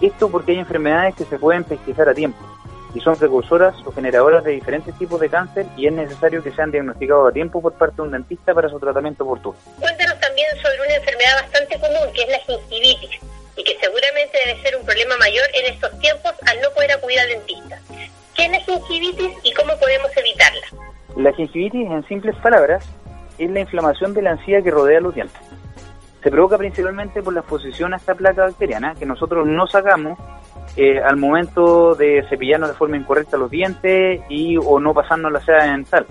Esto 0.00 0.30
porque 0.30 0.52
hay 0.52 0.58
enfermedades 0.58 1.16
que 1.16 1.24
se 1.24 1.36
pueden 1.36 1.64
pesquisar 1.64 2.08
a 2.08 2.14
tiempo 2.14 2.38
y 2.94 3.00
son 3.00 3.16
precursoras 3.16 3.74
o 3.84 3.90
generadoras 3.90 4.44
de 4.44 4.52
diferentes 4.52 4.96
tipos 4.98 5.18
de 5.18 5.28
cáncer 5.28 5.66
y 5.76 5.88
es 5.88 5.92
necesario 5.92 6.44
que 6.44 6.52
sean 6.52 6.70
diagnosticados 6.70 7.28
a 7.28 7.32
tiempo 7.32 7.60
por 7.60 7.72
parte 7.72 7.96
de 7.96 8.02
un 8.02 8.12
dentista 8.12 8.54
para 8.54 8.68
su 8.68 8.78
tratamiento 8.78 9.24
oportuno. 9.24 9.58
Cuéntanos 9.80 10.20
también 10.20 10.46
sobre 10.62 10.80
una 10.80 10.94
enfermedad 10.94 11.42
bastante 11.42 11.80
común 11.80 12.12
que 12.14 12.22
es 12.22 12.28
la 12.28 12.38
gingivitis 12.38 13.20
y 13.56 13.64
que 13.64 13.76
seguramente 13.80 14.38
debe 14.46 14.62
ser 14.62 14.76
un 14.76 14.86
problema 14.86 15.16
mayor 15.16 15.44
en 15.54 15.74
estos 15.74 15.98
tiempos 15.98 16.34
al 16.46 16.60
no 16.60 16.70
poder 16.70 16.92
acudir 16.92 17.18
al 17.18 17.28
dentista. 17.30 17.80
¿Qué 18.36 18.44
es 18.44 18.50
la 18.52 18.60
gingivitis 18.60 19.32
La 21.26 21.32
gingivitis, 21.32 21.90
en 21.90 22.04
simples 22.04 22.36
palabras, 22.36 22.88
es 23.36 23.50
la 23.50 23.58
inflamación 23.58 24.14
de 24.14 24.22
la 24.22 24.30
encía 24.30 24.62
que 24.62 24.70
rodea 24.70 25.00
los 25.00 25.12
dientes. 25.12 25.40
Se 26.22 26.30
provoca 26.30 26.56
principalmente 26.56 27.20
por 27.20 27.34
la 27.34 27.40
exposición 27.40 27.92
a 27.92 27.96
esta 27.96 28.14
placa 28.14 28.42
bacteriana 28.42 28.94
que 28.94 29.06
nosotros 29.06 29.44
no 29.44 29.66
sacamos 29.66 30.16
eh, 30.76 31.00
al 31.00 31.16
momento 31.16 31.96
de 31.96 32.24
cepillarnos 32.28 32.68
de 32.68 32.76
forma 32.76 32.96
incorrecta 32.96 33.36
los 33.36 33.50
dientes 33.50 34.20
y 34.28 34.56
o 34.56 34.78
no 34.78 34.94
pasarnos 34.94 35.32
la 35.32 35.40
seda 35.40 35.64
dental. 35.64 36.06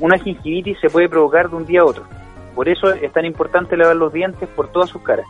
Una 0.00 0.18
gingivitis 0.18 0.80
se 0.80 0.90
puede 0.90 1.08
provocar 1.08 1.48
de 1.48 1.54
un 1.54 1.64
día 1.64 1.82
a 1.82 1.84
otro. 1.84 2.02
Por 2.56 2.68
eso 2.68 2.92
es 2.92 3.12
tan 3.12 3.26
importante 3.26 3.76
lavar 3.76 3.94
los 3.94 4.12
dientes 4.12 4.48
por 4.56 4.72
todas 4.72 4.90
sus 4.90 5.02
caras. 5.02 5.26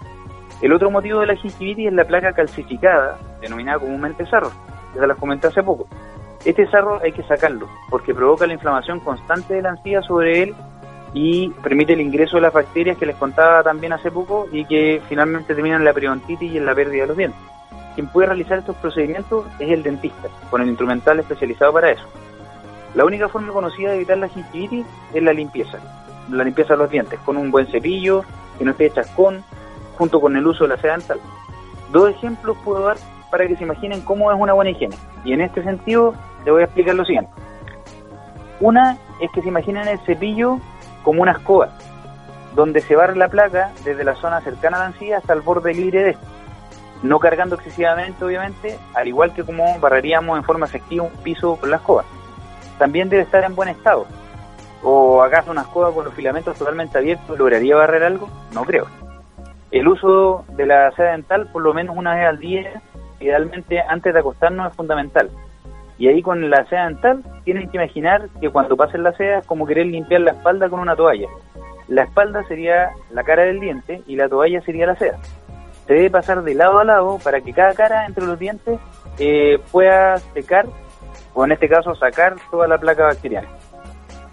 El 0.63 0.73
otro 0.73 0.91
motivo 0.91 1.21
de 1.21 1.27
la 1.27 1.37
gingivitis 1.37 1.89
es 1.89 1.93
la 1.93 2.07
placa 2.07 2.33
calcificada, 2.33 3.19
denominada 3.43 3.81
comúnmente 3.81 4.25
sarro, 4.25 4.51
se 4.95 5.07
las 5.07 5.19
comenté 5.19 5.49
hace 5.49 5.63
poco. 5.63 5.87
Este 6.45 6.67
sarro 6.71 7.01
hay 7.03 7.13
que 7.13 7.23
sacarlo 7.25 7.69
porque 7.91 8.15
provoca 8.15 8.47
la 8.47 8.55
inflamación 8.55 9.01
constante 9.01 9.55
de 9.55 9.63
la 9.63 9.71
encía 9.71 10.03
sobre 10.03 10.43
él 10.43 10.55
y 11.15 11.49
permite 11.63 11.95
el 11.95 12.01
ingreso 12.01 12.37
de 12.37 12.43
las 12.43 12.53
bacterias 12.53 12.97
que 12.97 13.07
les 13.07 13.17
contaba 13.17 13.63
también 13.63 13.93
hace 13.93 14.11
poco 14.11 14.47
y 14.53 14.65
que 14.65 15.03
finalmente 15.09 15.55
terminan 15.55 15.85
la 15.85 15.93
periodontitis 15.93 16.53
y 16.53 16.59
en 16.59 16.67
la 16.67 16.75
pérdida 16.75 17.03
de 17.03 17.09
los 17.09 17.17
dientes. 17.17 17.41
Quien 17.95 18.07
puede 18.09 18.29
realizar 18.29 18.59
estos 18.59 18.77
procedimientos 18.77 19.47
es 19.59 19.71
el 19.71 19.83
dentista, 19.83 20.29
con 20.51 20.61
el 20.63 20.69
instrumental 20.69 21.19
especializado 21.19 21.73
para 21.73 21.91
eso. 21.91 22.05
La 22.95 23.05
única 23.05 23.29
forma 23.29 23.53
conocida 23.53 23.91
de 23.91 23.97
evitar 23.97 24.19
la 24.19 24.29
gingivitis 24.29 24.87
es 25.13 25.23
la 25.23 25.33
limpieza, 25.33 25.79
la 26.31 26.45
limpieza 26.45 26.75
de 26.75 26.79
los 26.79 26.91
dientes, 26.91 27.19
con 27.21 27.37
un 27.37 27.51
buen 27.51 27.67
cepillo, 27.67 28.25
que 28.57 28.65
no 28.65 28.71
esté 28.71 28.91
chascón, 28.91 29.43
junto 29.97 30.21
con 30.21 30.37
el 30.37 30.47
uso 30.47 30.65
de 30.65 30.69
la 30.69 30.81
seda 30.81 30.97
dental. 30.97 31.21
Dos 31.91 32.11
ejemplos 32.11 32.57
puedo 32.65 32.85
dar 32.85 32.97
para 33.31 33.47
que 33.47 33.57
se 33.57 33.65
imaginen 33.65 34.01
cómo 34.03 34.33
es 34.33 34.39
una 34.39 34.53
buena 34.53 34.71
higiene. 34.71 34.97
Y 35.25 35.33
en 35.33 35.41
este 35.41 35.63
sentido, 35.63 36.15
le 36.45 36.51
voy 36.51 36.63
a 36.63 36.65
explicar 36.65 36.95
lo 36.95 37.05
siguiente. 37.05 37.31
Una 38.61 38.99
es 39.21 39.31
que 39.33 39.43
se 39.43 39.49
imaginen 39.49 39.87
el 39.89 39.99
cepillo 40.01 40.59
como 41.03 41.23
una 41.23 41.33
escoba, 41.33 41.71
donde 42.55 42.81
se 42.81 42.97
barre 42.97 43.17
la 43.17 43.29
placa 43.29 43.71
desde 43.85 44.05
la 44.05 44.15
zona 44.17 44.41
cercana 44.41 44.79
a 44.79 44.81
la 44.81 44.87
encía 44.87 45.19
hasta 45.19 45.33
el 45.33 45.43
borde 45.43 45.75
libre 45.75 46.03
de 46.03 46.17
no 47.03 47.19
cargando 47.21 47.55
excesivamente, 47.55 48.25
obviamente, 48.25 48.79
al 48.95 49.07
igual 49.07 49.33
que 49.33 49.45
como 49.45 49.79
barreríamos 49.79 50.37
en 50.37 50.45
forma 50.45 50.67
efectiva 50.67 51.05
un 51.05 51.13
piso 51.23 51.57
con 51.57 51.71
la 51.71 51.77
escoba. 51.77 52.05
También 52.79 53.09
debe 53.09 53.23
estar 53.23 53.45
en 53.45 53.55
buen 53.55 53.69
estado. 53.69 54.07
¿O 54.83 55.23
acaso 55.23 55.51
una 55.51 55.63
escoba 55.63 55.93
con 55.93 56.05
los 56.05 56.15
filamentos 56.15 56.57
totalmente 56.57 56.99
abiertos 56.99 57.39
lograría 57.39 57.77
barrer 57.77 58.05
algo? 58.05 58.29
No 58.53 58.65
creo. 58.65 58.87
El 59.71 59.87
uso 59.87 60.45
de 60.49 60.67
la 60.67 60.91
seda 60.93 61.13
dental 61.13 61.49
por 61.53 61.63
lo 61.63 61.75
menos 61.75 61.97
una 61.97 62.15
vez 62.15 62.27
al 62.27 62.39
día, 62.39 62.83
idealmente 63.21 63.81
antes 63.81 64.13
de 64.13 64.21
acostarnos, 64.21 64.71
es 64.71 64.77
fundamental. 64.77 65.31
Y 65.99 66.09
ahí 66.09 66.23
con 66.23 66.49
la 66.49 66.65
seda 66.67 66.87
dental 66.87 67.23
tienen 67.45 67.69
que 67.69 67.77
imaginar 67.77 68.29
que 68.41 68.51
cuando 68.51 68.77
pasen 68.77 69.03
la 69.03 69.13
seda 69.13 69.39
es 69.39 69.47
como 69.47 69.67
querer 69.67 69.87
limpiar 69.87 70.21
la 70.21 70.31
espalda 70.31 70.69
con 70.69 70.81
una 70.81 70.95
toalla. 70.95 71.29
La 71.89 72.05
espalda 72.05 72.45
sería 72.45 72.91
la 73.11 73.25
cara 73.25 73.43
del 73.45 73.61
diente 73.61 74.03
y 74.07 74.15
la 74.15 74.29
toalla 74.29 74.61
sería 74.61 74.87
la 74.87 74.97
seda. 74.97 75.19
Se 75.87 75.95
debe 75.95 76.11
pasar 76.11 76.43
de 76.43 76.55
lado 76.55 76.79
a 76.79 76.85
lado 76.85 77.19
para 77.25 77.41
que 77.41 77.53
cada 77.53 77.75
cara 77.75 78.07
entre 78.07 78.27
los 78.27 78.39
dientes 78.39 78.79
eh, 79.19 79.59
pueda 79.73 80.19
secar 80.19 80.67
o 81.35 81.45
en 81.45 81.53
este 81.53 81.69
caso 81.69 81.95
sacar 81.95 82.37
toda 82.51 82.69
la 82.69 82.79
placa 82.79 83.05
bacteriana. 83.05 83.49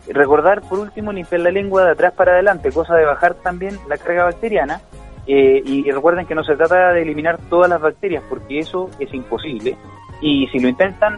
Recordar 0.08 0.62
por 0.62 0.80
último 0.80 1.12
limpiar 1.12 1.42
la 1.42 1.52
lengua 1.52 1.84
de 1.86 1.92
atrás 1.92 2.14
para 2.14 2.34
adelante, 2.34 2.72
cosa 2.72 2.96
de 2.96 3.06
bajar 3.06 3.34
también 3.36 3.80
la 3.88 3.98
carga 3.98 4.26
bacteriana 4.26 4.82
eh, 5.28 5.62
y 5.66 5.90
recuerden 5.92 6.26
que 6.26 6.36
no 6.36 6.44
se 6.44 6.56
trata 6.56 6.94
de 6.94 7.02
eliminar 7.02 7.40
todas 7.50 7.70
las 7.70 7.82
bacterias 7.82 8.24
porque 8.30 8.60
eso 8.60 8.90
es 9.00 9.14
imposible 9.14 9.76
y 10.22 10.48
si 10.48 10.60
lo 10.60 10.70
intentan 10.70 11.18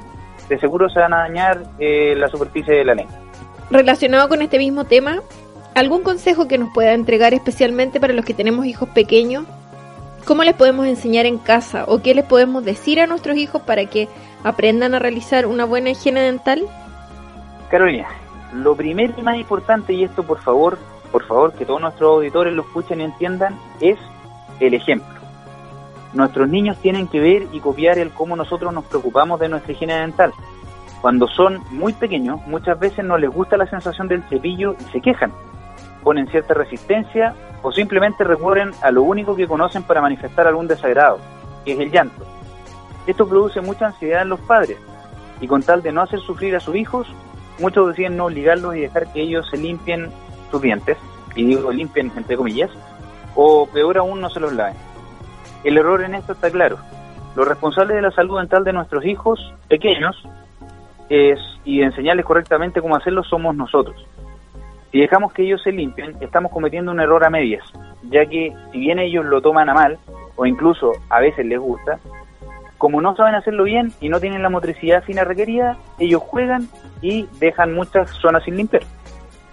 de 0.49 0.59
seguro 0.59 0.89
se 0.89 0.99
van 0.99 1.13
a 1.13 1.19
dañar 1.19 1.63
eh, 1.79 2.15
la 2.15 2.27
superficie 2.29 2.73
de 2.73 2.85
la 2.85 2.95
lengua. 2.95 3.15
Relacionado 3.69 4.29
con 4.29 4.41
este 4.41 4.57
mismo 4.57 4.85
tema, 4.85 5.21
¿algún 5.75 6.03
consejo 6.03 6.47
que 6.47 6.57
nos 6.57 6.73
pueda 6.73 6.93
entregar 6.93 7.33
especialmente 7.33 7.99
para 7.99 8.13
los 8.13 8.23
que 8.23 8.33
tenemos 8.33 8.65
hijos 8.65 8.87
pequeños? 8.89 9.45
¿Cómo 10.25 10.43
les 10.43 10.55
podemos 10.55 10.87
enseñar 10.87 11.25
en 11.25 11.37
casa 11.37 11.85
o 11.87 12.01
qué 12.01 12.13
les 12.13 12.25
podemos 12.25 12.63
decir 12.63 12.99
a 12.99 13.07
nuestros 13.07 13.37
hijos 13.37 13.61
para 13.61 13.85
que 13.85 14.07
aprendan 14.43 14.93
a 14.93 14.99
realizar 14.99 15.45
una 15.45 15.65
buena 15.65 15.89
higiene 15.89 16.21
dental? 16.21 16.63
Carolina, 17.69 18.07
lo 18.53 18.75
primero 18.75 19.13
y 19.17 19.21
más 19.21 19.37
importante, 19.37 19.93
y 19.93 20.03
esto 20.03 20.23
por 20.23 20.39
favor, 20.39 20.77
por 21.11 21.23
favor, 21.25 21.53
que 21.53 21.65
todos 21.65 21.81
nuestros 21.81 22.09
auditores 22.09 22.53
lo 22.53 22.63
escuchen 22.63 23.01
y 23.01 23.05
entiendan, 23.05 23.57
es 23.79 23.97
el 24.59 24.73
ejemplo. 24.73 25.17
Nuestros 26.13 26.47
niños 26.49 26.77
tienen 26.77 27.07
que 27.07 27.19
ver 27.19 27.47
y 27.51 27.59
copiar 27.59 27.97
el 27.97 28.11
cómo 28.11 28.35
nosotros 28.35 28.73
nos 28.73 28.85
preocupamos 28.85 29.39
de 29.39 29.49
nuestra 29.49 29.71
higiene 29.71 29.95
dental. 29.95 30.31
Cuando 31.01 31.27
son 31.27 31.61
muy 31.69 31.93
pequeños, 31.93 32.39
muchas 32.47 32.79
veces 32.79 33.05
no 33.05 33.17
les 33.17 33.29
gusta 33.29 33.57
la 33.57 33.67
sensación 33.67 34.07
del 34.07 34.23
cepillo 34.23 34.75
y 34.79 34.83
se 34.91 35.01
quejan. 35.01 35.31
Ponen 36.03 36.27
cierta 36.27 36.53
resistencia 36.53 37.35
o 37.61 37.71
simplemente 37.71 38.23
recurren 38.23 38.71
a 38.81 38.91
lo 38.91 39.03
único 39.03 39.35
que 39.35 39.47
conocen 39.47 39.83
para 39.83 40.01
manifestar 40.01 40.47
algún 40.47 40.67
desagrado, 40.67 41.19
que 41.65 41.73
es 41.73 41.79
el 41.79 41.91
llanto. 41.91 42.25
Esto 43.05 43.27
produce 43.27 43.61
mucha 43.61 43.87
ansiedad 43.87 44.23
en 44.23 44.29
los 44.29 44.39
padres 44.41 44.77
y 45.39 45.47
con 45.47 45.61
tal 45.61 45.81
de 45.83 45.91
no 45.91 46.01
hacer 46.01 46.19
sufrir 46.19 46.55
a 46.55 46.59
sus 46.59 46.75
hijos, 46.75 47.07
muchos 47.59 47.87
deciden 47.89 48.17
no 48.17 48.25
obligarlos 48.25 48.75
y 48.75 48.81
dejar 48.81 49.11
que 49.11 49.21
ellos 49.21 49.47
se 49.49 49.57
limpien 49.57 50.09
sus 50.49 50.61
dientes, 50.61 50.97
y 51.35 51.45
digo 51.45 51.71
limpien 51.71 52.11
entre 52.15 52.37
comillas, 52.37 52.71
o 53.35 53.67
peor 53.67 53.97
aún 53.97 54.21
no 54.21 54.29
se 54.29 54.39
los 54.39 54.53
laven. 54.53 54.75
El 55.63 55.77
error 55.77 56.03
en 56.03 56.15
esto 56.15 56.33
está 56.33 56.49
claro. 56.49 56.77
Los 57.35 57.47
responsables 57.47 57.95
de 57.95 58.01
la 58.01 58.11
salud 58.11 58.39
dental 58.39 58.63
de 58.63 58.73
nuestros 58.73 59.05
hijos 59.05 59.53
pequeños 59.67 60.15
es, 61.09 61.39
y 61.63 61.79
de 61.79 61.85
enseñarles 61.85 62.25
correctamente 62.25 62.81
cómo 62.81 62.95
hacerlo 62.95 63.23
somos 63.23 63.55
nosotros. 63.55 64.05
Si 64.91 64.99
dejamos 64.99 65.33
que 65.33 65.43
ellos 65.43 65.61
se 65.61 65.71
limpien, 65.71 66.15
estamos 66.21 66.51
cometiendo 66.51 66.91
un 66.91 66.99
error 66.99 67.23
a 67.25 67.29
medias, 67.29 67.63
ya 68.03 68.25
que 68.25 68.53
si 68.71 68.79
bien 68.79 68.99
ellos 68.99 69.25
lo 69.25 69.41
toman 69.41 69.69
a 69.69 69.73
mal, 69.73 69.99
o 70.35 70.45
incluso 70.45 70.93
a 71.09 71.19
veces 71.19 71.45
les 71.45 71.59
gusta, 71.59 71.99
como 72.77 73.01
no 73.01 73.15
saben 73.15 73.35
hacerlo 73.35 73.63
bien 73.63 73.91
y 73.99 74.09
no 74.09 74.19
tienen 74.19 74.43
la 74.43 74.49
motricidad 74.49 75.03
fina 75.03 75.23
requerida, 75.23 75.77
ellos 75.99 76.21
juegan 76.21 76.67
y 77.01 77.27
dejan 77.39 77.73
muchas 77.73 78.09
zonas 78.21 78.43
sin 78.43 78.55
limpiar. 78.55 78.83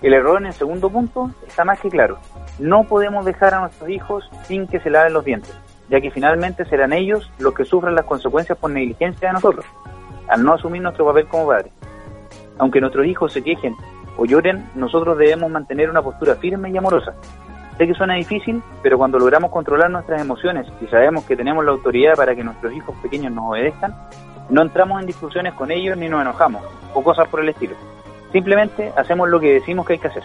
El 0.04 0.12
error 0.12 0.38
en 0.38 0.44
el 0.44 0.52
segundo 0.52 0.90
punto 0.90 1.30
está 1.46 1.64
más 1.64 1.80
que 1.80 1.88
claro. 1.88 2.18
No 2.58 2.84
podemos 2.84 3.24
dejar 3.24 3.54
a 3.54 3.60
nuestros 3.60 3.88
hijos 3.88 4.30
sin 4.42 4.66
que 4.66 4.78
se 4.80 4.90
laven 4.90 5.14
los 5.14 5.24
dientes, 5.24 5.58
ya 5.88 5.98
que 5.98 6.10
finalmente 6.10 6.66
serán 6.66 6.92
ellos 6.92 7.32
los 7.38 7.54
que 7.54 7.64
sufren 7.64 7.94
las 7.94 8.04
consecuencias 8.04 8.58
por 8.58 8.70
negligencia 8.70 9.28
de 9.28 9.32
nosotros, 9.32 9.64
al 10.28 10.44
no 10.44 10.52
asumir 10.52 10.82
nuestro 10.82 11.06
papel 11.06 11.26
como 11.26 11.46
padres. 11.46 11.72
Aunque 12.58 12.82
nuestros 12.82 13.06
hijos 13.06 13.32
se 13.32 13.42
quejen 13.42 13.74
o 14.18 14.26
lloren, 14.26 14.68
nosotros 14.74 15.16
debemos 15.16 15.50
mantener 15.50 15.88
una 15.88 16.02
postura 16.02 16.34
firme 16.34 16.68
y 16.68 16.76
amorosa. 16.76 17.14
Sé 17.78 17.86
que 17.86 17.94
suena 17.94 18.16
difícil, 18.16 18.62
pero 18.82 18.98
cuando 18.98 19.18
logramos 19.18 19.50
controlar 19.50 19.90
nuestras 19.90 20.20
emociones 20.20 20.66
y 20.82 20.86
sabemos 20.88 21.24
que 21.24 21.34
tenemos 21.34 21.64
la 21.64 21.70
autoridad 21.70 22.14
para 22.14 22.36
que 22.36 22.44
nuestros 22.44 22.74
hijos 22.74 22.94
pequeños 23.02 23.32
nos 23.32 23.52
obedezcan, 23.52 23.94
no 24.50 24.60
entramos 24.60 25.00
en 25.00 25.06
discusiones 25.06 25.54
con 25.54 25.70
ellos 25.70 25.96
ni 25.96 26.10
nos 26.10 26.20
enojamos, 26.20 26.62
o 26.92 27.02
cosas 27.02 27.26
por 27.28 27.40
el 27.40 27.48
estilo. 27.48 27.74
Simplemente 28.34 28.92
hacemos 28.96 29.28
lo 29.28 29.38
que 29.38 29.52
decimos 29.52 29.86
que 29.86 29.92
hay 29.92 29.98
que 30.00 30.08
hacer. 30.08 30.24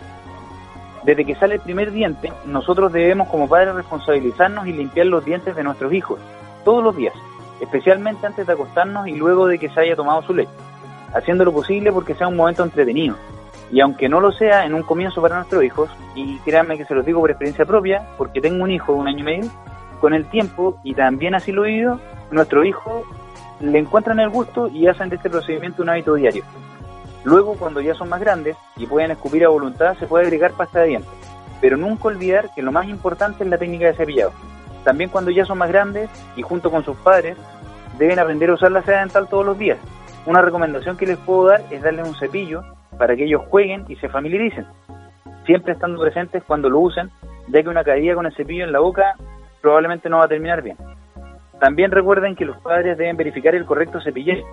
Desde 1.03 1.23
que 1.25 1.35
sale 1.35 1.53
el 1.53 1.61
primer 1.61 1.91
diente, 1.91 2.33
nosotros 2.43 2.91
debemos 2.91 3.29
como 3.29 3.47
padres 3.47 3.75
responsabilizarnos 3.75 4.65
y 4.65 4.73
limpiar 4.73 5.05
los 5.05 5.23
dientes 5.23 5.55
de 5.55 5.61
nuestros 5.61 5.93
hijos, 5.93 6.19
todos 6.65 6.83
los 6.83 6.97
días, 6.97 7.13
especialmente 7.61 8.25
antes 8.25 8.47
de 8.47 8.53
acostarnos 8.53 9.07
y 9.07 9.11
luego 9.11 9.45
de 9.45 9.59
que 9.59 9.69
se 9.69 9.81
haya 9.81 9.95
tomado 9.95 10.23
su 10.23 10.33
leche, 10.33 10.49
haciendo 11.13 11.45
lo 11.45 11.53
posible 11.53 11.91
porque 11.91 12.15
sea 12.15 12.27
un 12.27 12.35
momento 12.35 12.63
entretenido. 12.63 13.15
Y 13.71 13.79
aunque 13.79 14.09
no 14.09 14.19
lo 14.21 14.31
sea 14.31 14.65
en 14.65 14.73
un 14.73 14.81
comienzo 14.81 15.21
para 15.21 15.35
nuestros 15.35 15.63
hijos, 15.63 15.91
y 16.15 16.39
créanme 16.39 16.79
que 16.79 16.85
se 16.85 16.95
los 16.95 17.05
digo 17.05 17.19
por 17.19 17.29
experiencia 17.29 17.67
propia, 17.67 18.07
porque 18.17 18.41
tengo 18.41 18.63
un 18.63 18.71
hijo 18.71 18.91
de 18.91 18.97
un 18.97 19.07
año 19.07 19.19
y 19.19 19.23
medio, 19.23 19.51
con 20.01 20.15
el 20.15 20.25
tiempo, 20.25 20.79
y 20.83 20.95
también 20.95 21.35
así 21.35 21.51
lo 21.51 21.63
he 21.63 21.67
vivido, 21.67 21.99
nuestro 22.31 22.65
hijo 22.65 23.03
le 23.59 23.77
encuentran 23.77 24.19
el 24.19 24.31
gusto 24.31 24.67
y 24.67 24.87
hacen 24.87 25.09
de 25.09 25.17
este 25.17 25.29
procedimiento 25.29 25.83
un 25.83 25.89
hábito 25.89 26.15
diario. 26.15 26.43
Luego, 27.23 27.55
cuando 27.55 27.81
ya 27.81 27.95
son 27.95 28.09
más 28.09 28.19
grandes 28.19 28.55
y 28.77 28.87
pueden 28.87 29.11
escupir 29.11 29.45
a 29.45 29.49
voluntad, 29.49 29.97
se 29.97 30.07
puede 30.07 30.25
agregar 30.25 30.53
pasta 30.53 30.79
de 30.79 30.87
dientes. 30.87 31.11
Pero 31.61 31.77
nunca 31.77 32.07
olvidar 32.07 32.49
que 32.55 32.61
lo 32.61 32.71
más 32.71 32.87
importante 32.87 33.43
es 33.43 33.49
la 33.49 33.57
técnica 33.57 33.87
de 33.87 33.93
cepillado. 33.93 34.31
También 34.83 35.09
cuando 35.09 35.31
ya 35.31 35.45
son 35.45 35.57
más 35.57 35.69
grandes 35.69 36.09
y 36.35 36.41
junto 36.41 36.71
con 36.71 36.85
sus 36.85 36.95
padres, 36.97 37.37
deben 37.97 38.19
aprender 38.19 38.49
a 38.49 38.53
usar 38.53 38.71
la 38.71 38.81
seda 38.81 39.01
dental 39.01 39.27
todos 39.27 39.45
los 39.45 39.57
días. 39.57 39.77
Una 40.25 40.41
recomendación 40.41 40.95
que 40.95 41.05
les 41.05 41.17
puedo 41.17 41.45
dar 41.45 41.61
es 41.69 41.81
darles 41.81 42.07
un 42.07 42.15
cepillo 42.15 42.63
para 42.97 43.15
que 43.15 43.25
ellos 43.25 43.41
jueguen 43.49 43.85
y 43.87 43.95
se 43.97 44.09
familiaricen. 44.09 44.65
Siempre 45.45 45.73
estando 45.73 46.01
presentes 46.01 46.43
cuando 46.43 46.69
lo 46.69 46.79
usen, 46.79 47.09
ya 47.47 47.63
que 47.63 47.69
una 47.69 47.83
caída 47.83 48.15
con 48.15 48.25
el 48.25 48.35
cepillo 48.35 48.63
en 48.63 48.71
la 48.71 48.79
boca 48.79 49.15
probablemente 49.61 50.09
no 50.09 50.19
va 50.19 50.25
a 50.25 50.29
terminar 50.29 50.61
bien. 50.61 50.77
También 51.59 51.91
recuerden 51.91 52.35
que 52.35 52.45
los 52.45 52.57
padres 52.57 52.97
deben 52.97 53.17
verificar 53.17 53.55
el 53.55 53.65
correcto 53.65 53.99
cepillado. 54.01 54.43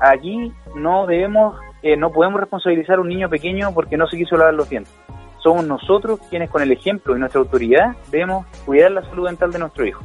Aquí 0.00 0.52
no 0.74 1.06
debemos, 1.06 1.56
eh, 1.82 1.96
no 1.96 2.10
podemos 2.10 2.40
responsabilizar 2.40 2.98
a 2.98 3.00
un 3.00 3.08
niño 3.08 3.28
pequeño 3.28 3.72
porque 3.74 3.96
no 3.96 4.06
se 4.06 4.16
quiso 4.16 4.36
lavar 4.36 4.54
los 4.54 4.68
dientes. 4.68 4.94
Somos 5.38 5.66
nosotros 5.66 6.20
quienes 6.30 6.50
con 6.50 6.62
el 6.62 6.70
ejemplo 6.70 7.16
y 7.16 7.18
nuestra 7.18 7.40
autoridad 7.40 7.96
debemos 8.10 8.46
cuidar 8.64 8.92
la 8.92 9.02
salud 9.02 9.26
dental 9.26 9.50
de 9.50 9.58
nuestro 9.58 9.84
hijo. 9.84 10.04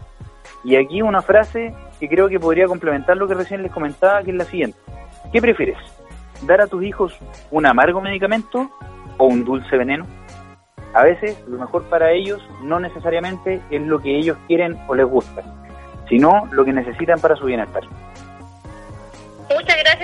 Y 0.64 0.76
aquí 0.76 1.02
una 1.02 1.22
frase 1.22 1.74
que 2.00 2.10
creo 2.10 2.28
que 2.28 2.40
podría 2.40 2.66
complementar 2.66 3.18
lo 3.18 3.28
que 3.28 3.36
recién 3.36 3.62
les 3.62 3.72
comentaba, 3.72 4.24
que 4.24 4.32
es 4.32 4.38
la 4.38 4.46
siguiente. 4.46 4.78
¿Qué 5.32 5.40
prefieres? 5.40 5.78
¿Dar 6.44 6.62
a 6.62 6.68
tus 6.68 6.84
hijos 6.84 7.18
un 7.52 7.66
amargo 7.66 8.02
medicamento 8.02 8.72
o 9.18 9.26
un 9.26 9.46
dulce 9.46 9.78
veneno? 9.78 10.06
A 10.94 11.04
veces 11.04 11.44
lo 11.48 11.60
mejor 11.60 11.84
para 11.84 12.12
ellos 12.12 12.42
no 12.64 12.80
necesariamente 12.80 13.62
es 13.70 13.82
lo 13.82 14.00
que 14.00 14.18
ellos 14.18 14.38
quieren 14.48 14.78
o 14.88 14.96
les 14.96 15.06
gusta, 15.06 15.44
sino 16.10 16.48
lo 16.52 16.66
que 16.66 16.74
necesitan 16.74 17.20
para 17.20 17.36
su 17.36 17.46
bienestar. 17.46 17.84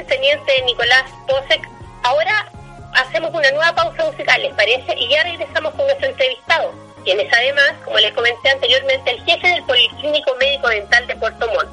Teniente 0.05 0.61
Nicolás 0.63 1.03
Posek. 1.27 1.67
Ahora 2.03 2.51
hacemos 2.93 3.31
una 3.33 3.51
nueva 3.51 3.73
pausa 3.73 4.05
musical, 4.05 4.41
¿les 4.41 4.53
parece? 4.53 4.95
Y 4.97 5.09
ya 5.09 5.23
regresamos 5.23 5.73
con 5.73 5.85
nuestro 5.85 6.07
entrevistado, 6.07 6.73
quien 7.03 7.19
es 7.19 7.31
además, 7.33 7.73
como 7.83 7.97
les 7.97 8.13
comenté 8.13 8.49
anteriormente, 8.49 9.11
el 9.11 9.23
jefe 9.23 9.47
del 9.47 9.63
Policlínico 9.63 10.35
Médico 10.35 10.69
Dental 10.69 11.07
de 11.07 11.15
Puerto 11.15 11.47
Montt. 11.47 11.69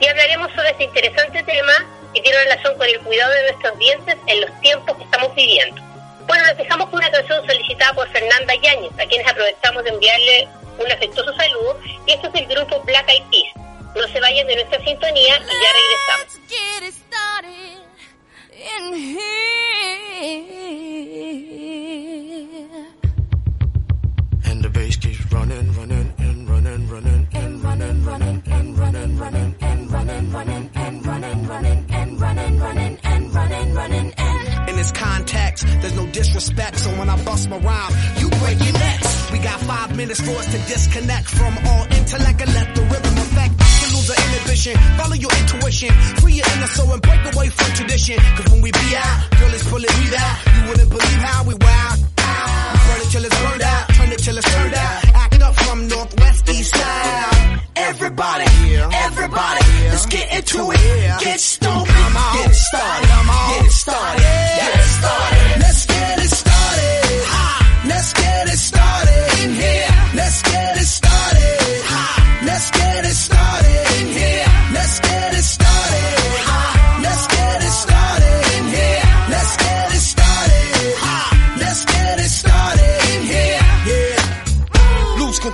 Y 0.00 0.06
hablaremos 0.06 0.52
sobre 0.52 0.70
este 0.70 0.84
interesante 0.84 1.42
tema 1.42 1.72
que 2.12 2.20
tiene 2.20 2.38
relación 2.38 2.76
con 2.76 2.86
el 2.86 3.00
cuidado 3.00 3.32
de 3.32 3.42
nuestros 3.52 3.78
dientes 3.78 4.16
en 4.26 4.40
los 4.40 4.60
tiempos 4.60 4.96
que 4.96 5.04
estamos 5.04 5.34
viviendo. 5.34 5.80
Bueno, 6.26 6.44
nos 6.46 6.56
dejamos 6.56 6.88
con 6.88 6.98
una 6.98 7.10
canción 7.10 7.46
solicitada 7.46 7.92
por 7.94 8.08
Fernanda 8.10 8.54
Yáñez, 8.54 8.92
a 8.98 9.06
quienes 9.06 9.28
aprovechamos 9.28 9.84
de 9.84 9.90
enviarle 9.90 10.48
un 10.78 10.90
afectuoso 10.90 11.32
saludo, 11.34 11.78
y 12.06 12.12
esto 12.12 12.28
es 12.28 12.34
el 12.34 12.46
grupo 12.46 12.80
Black 12.80 13.08
Eyed 13.08 13.24
Peas. 13.30 13.66
No 13.96 14.06
se 14.08 14.20
vayan 14.20 14.46
de 14.46 14.56
nuestra 14.56 14.78
sintonía 14.84 15.38
y 15.38 15.46
ya 15.62 15.72
regresamos. 15.72 16.40
And 24.44 24.62
the 24.62 24.68
bass 24.70 24.96
keeps 24.96 25.32
running, 25.32 25.72
running, 25.74 26.12
and 26.18 26.48
running, 26.48 26.88
running, 26.88 27.26
and 27.32 27.62
running, 27.64 28.04
running, 28.04 28.42
and 28.46 28.78
running, 28.78 29.18
running, 29.18 29.54
and 29.60 29.90
running, 29.90 30.32
running, 30.32 30.70
and 30.74 31.06
running, 31.06 31.46
running, 31.46 31.86
and 31.90 32.20
running, 32.20 32.58
running, 32.60 32.98
and 33.02 33.34
running, 33.34 33.74
running, 33.74 34.12
and. 34.16 34.68
And 34.68 34.78
it's 34.78 34.92
context. 34.92 35.66
There's 35.80 35.96
no 35.96 36.06
disrespect, 36.06 36.78
so 36.78 36.90
when 36.98 37.08
I 37.08 37.16
bust 37.24 37.48
my 37.48 37.58
rhyme, 37.58 37.92
you 38.18 38.28
break 38.28 38.62
your 38.62 38.72
necks. 38.72 39.30
We 39.32 39.38
got 39.38 39.58
five 39.60 39.96
minutes 39.96 40.20
for 40.20 40.32
us 40.32 40.46
to 40.46 40.58
disconnect 40.72 41.28
from 41.28 41.58
all 41.66 41.86
intellect 41.92 42.40
and 42.42 42.54
let 42.54 42.74
the 42.74 42.82
rhythm 42.82 43.16
affect. 43.18 43.75
Lose 44.06 44.14
the 44.14 44.22
inhibition, 44.22 44.76
follow 44.96 45.14
your 45.14 45.30
intuition, 45.34 45.90
free 46.22 46.34
your 46.34 46.46
inner 46.54 46.66
soul 46.66 46.92
and 46.92 47.02
break 47.02 47.34
away 47.34 47.48
from 47.48 47.72
tradition. 47.74 48.18
Cause 48.36 48.52
when 48.52 48.60
we 48.62 48.70
be 48.70 48.94
out, 48.94 49.30
girl, 49.38 49.50
it's 49.52 49.68
pulling 49.68 49.94
me 49.98 50.06
out. 50.14 50.36
You 50.54 50.68
wouldn't 50.68 50.90
believe 50.90 51.20
how 51.26 51.42
we 51.42 51.54
wow. 51.54 51.90
We 51.96 52.78
burn 52.86 53.00
it 53.02 53.10
till 53.10 53.24
it's 53.24 53.42
burned 53.42 53.62
out, 53.62 53.88
turn 53.94 54.12
it 54.12 54.18
till 54.18 54.38
it's 54.38 54.54
turned 54.54 54.74
out. 54.74 55.04
Act 55.14 55.42
up 55.42 55.54
from 55.56 55.88
northwest 55.88 56.48
east 56.50 56.74
side. 56.76 57.60
Everybody, 57.74 58.46
everybody, 58.94 59.64
let's 59.90 60.06
get 60.06 60.36
into 60.36 60.70
it. 60.70 61.20
Get 61.24 61.40
stupid, 61.40 61.86
get 61.86 62.50
it 62.50 62.54
started, 62.54 63.08
get 63.08 63.26
it 63.26 63.34
started, 63.34 63.48
get 63.50 63.66
it 63.66 63.72
started. 63.72 64.75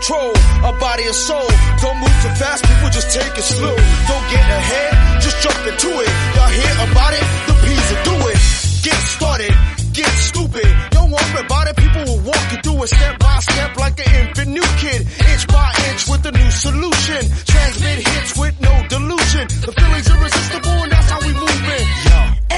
Control 0.02 0.34
of 0.66 0.80
body 0.80 1.04
and 1.04 1.14
soul. 1.14 1.46
Don't 1.80 1.98
move 2.02 2.16
too 2.22 2.34
fast, 2.34 2.64
people 2.64 2.90
just 2.90 3.10
take 3.14 3.38
it 3.38 3.46
slow. 3.46 3.76
Don't 4.10 4.26
get 4.34 4.42
ahead, 4.42 5.22
just 5.22 5.38
jump 5.42 5.62
into 5.62 5.90
it. 6.02 6.10
Y'all 6.34 6.52
hear 6.58 6.74
about 6.90 7.12
it? 7.14 7.24
The 7.46 7.54
P's 7.62 7.86
will 7.90 8.04
do 8.10 8.16
it. 8.34 8.38
Get 8.82 8.98
started, 9.14 9.54
get 9.94 10.10
stupid. 10.18 10.70
Don't 10.90 11.10
worry 11.10 11.40
about 11.46 11.68
it, 11.70 11.76
people 11.76 12.02
will 12.02 12.22
walk 12.26 12.44
you 12.50 12.58
through 12.64 12.82
it 12.82 12.88
step 12.88 13.18
by 13.20 13.38
step 13.38 13.76
like 13.78 13.96
an 14.02 14.26
infant 14.26 14.50
new 14.50 14.68
kid. 14.82 15.06
Inch 15.06 15.46
by 15.46 15.70
inch 15.88 16.02
with 16.10 16.26
a 16.26 16.32
new 16.32 16.50
solution. 16.50 17.22
Transmit 17.46 17.98
hits 18.02 18.38
with 18.38 18.60
no 18.60 18.74
delusion. 18.88 19.46
The 19.62 19.70
feeling's 19.70 20.10
irresistible 20.10 20.78
and 20.82 20.90
that's 20.90 21.10
how 21.10 21.20
we 21.20 21.32
move 21.32 21.62
it. 21.78 21.86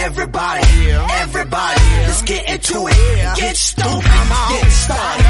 Everybody, 0.05 0.91
everybody, 1.23 1.81
let's 2.09 2.23
get 2.23 2.49
into 2.49 2.89
it. 2.89 3.37
Get 3.37 3.57
stupid, 3.57 4.03
get 4.05 4.71
started, 4.71 5.24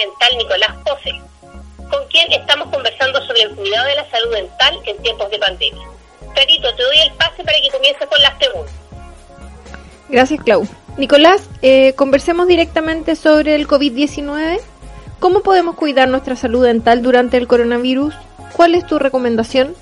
Dental 0.00 0.38
Nicolás 0.38 0.76
Pose, 0.84 1.20
con 1.90 2.06
quien 2.08 2.32
estamos 2.32 2.68
conversando 2.68 3.24
sobre 3.26 3.42
el 3.42 3.54
cuidado 3.54 3.86
de 3.86 3.94
la 3.94 4.10
salud 4.10 4.32
dental 4.32 4.78
en 4.84 5.02
tiempos 5.02 5.30
de 5.30 5.38
pandemia. 5.38 5.86
Carito, 6.34 6.74
te 6.74 6.82
doy 6.82 6.98
el 6.98 7.12
pase 7.12 7.44
para 7.44 7.58
que 7.58 7.70
comiences 7.70 8.06
con 8.06 8.20
las 8.20 8.34
preguntas. 8.34 8.74
Gracias, 10.08 10.42
Clau. 10.44 10.66
Nicolás, 10.96 11.48
eh, 11.62 11.94
conversemos 11.94 12.46
directamente 12.46 13.16
sobre 13.16 13.54
el 13.54 13.66
COVID-19. 13.66 14.60
¿Cómo 15.18 15.40
podemos 15.40 15.76
cuidar 15.76 16.08
nuestra 16.08 16.36
salud 16.36 16.64
dental 16.64 17.02
durante 17.02 17.36
el 17.36 17.46
coronavirus? 17.46 18.14
¿Cuál 18.54 18.74
es 18.74 18.86
tu 18.86 18.98
recomendación? 18.98 19.74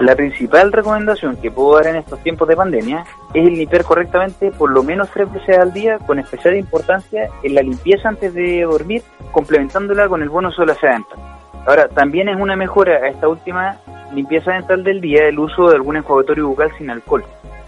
La 0.00 0.16
principal 0.16 0.72
recomendación 0.72 1.36
que 1.36 1.52
puedo 1.52 1.76
dar 1.76 1.86
en 1.86 1.96
estos 1.96 2.18
tiempos 2.20 2.48
de 2.48 2.56
pandemia 2.56 3.04
es 3.32 3.46
el 3.46 3.54
limpiar 3.54 3.84
correctamente 3.84 4.50
por 4.50 4.70
lo 4.70 4.82
menos 4.82 5.08
tres 5.10 5.32
veces 5.32 5.56
al 5.56 5.72
día, 5.72 5.98
con 6.00 6.18
especial 6.18 6.56
importancia 6.56 7.28
en 7.44 7.54
la 7.54 7.62
limpieza 7.62 8.08
antes 8.08 8.34
de 8.34 8.62
dormir, 8.62 9.02
complementándola 9.30 10.08
con 10.08 10.20
el 10.20 10.30
la 10.30 10.74
seda 10.74 10.92
dental. 10.92 11.18
Ahora, 11.64 11.88
también 11.88 12.28
es 12.28 12.36
una 12.36 12.56
mejora 12.56 12.96
a 12.96 13.08
esta 13.08 13.28
última 13.28 13.76
limpieza 14.12 14.52
dental 14.52 14.82
del 14.82 15.00
día 15.00 15.28
el 15.28 15.38
uso 15.38 15.68
de 15.68 15.76
algún 15.76 15.96
enjuagatorio 15.96 16.48
bucal 16.48 16.72
sin 16.76 16.90
alcohol, 16.90 17.24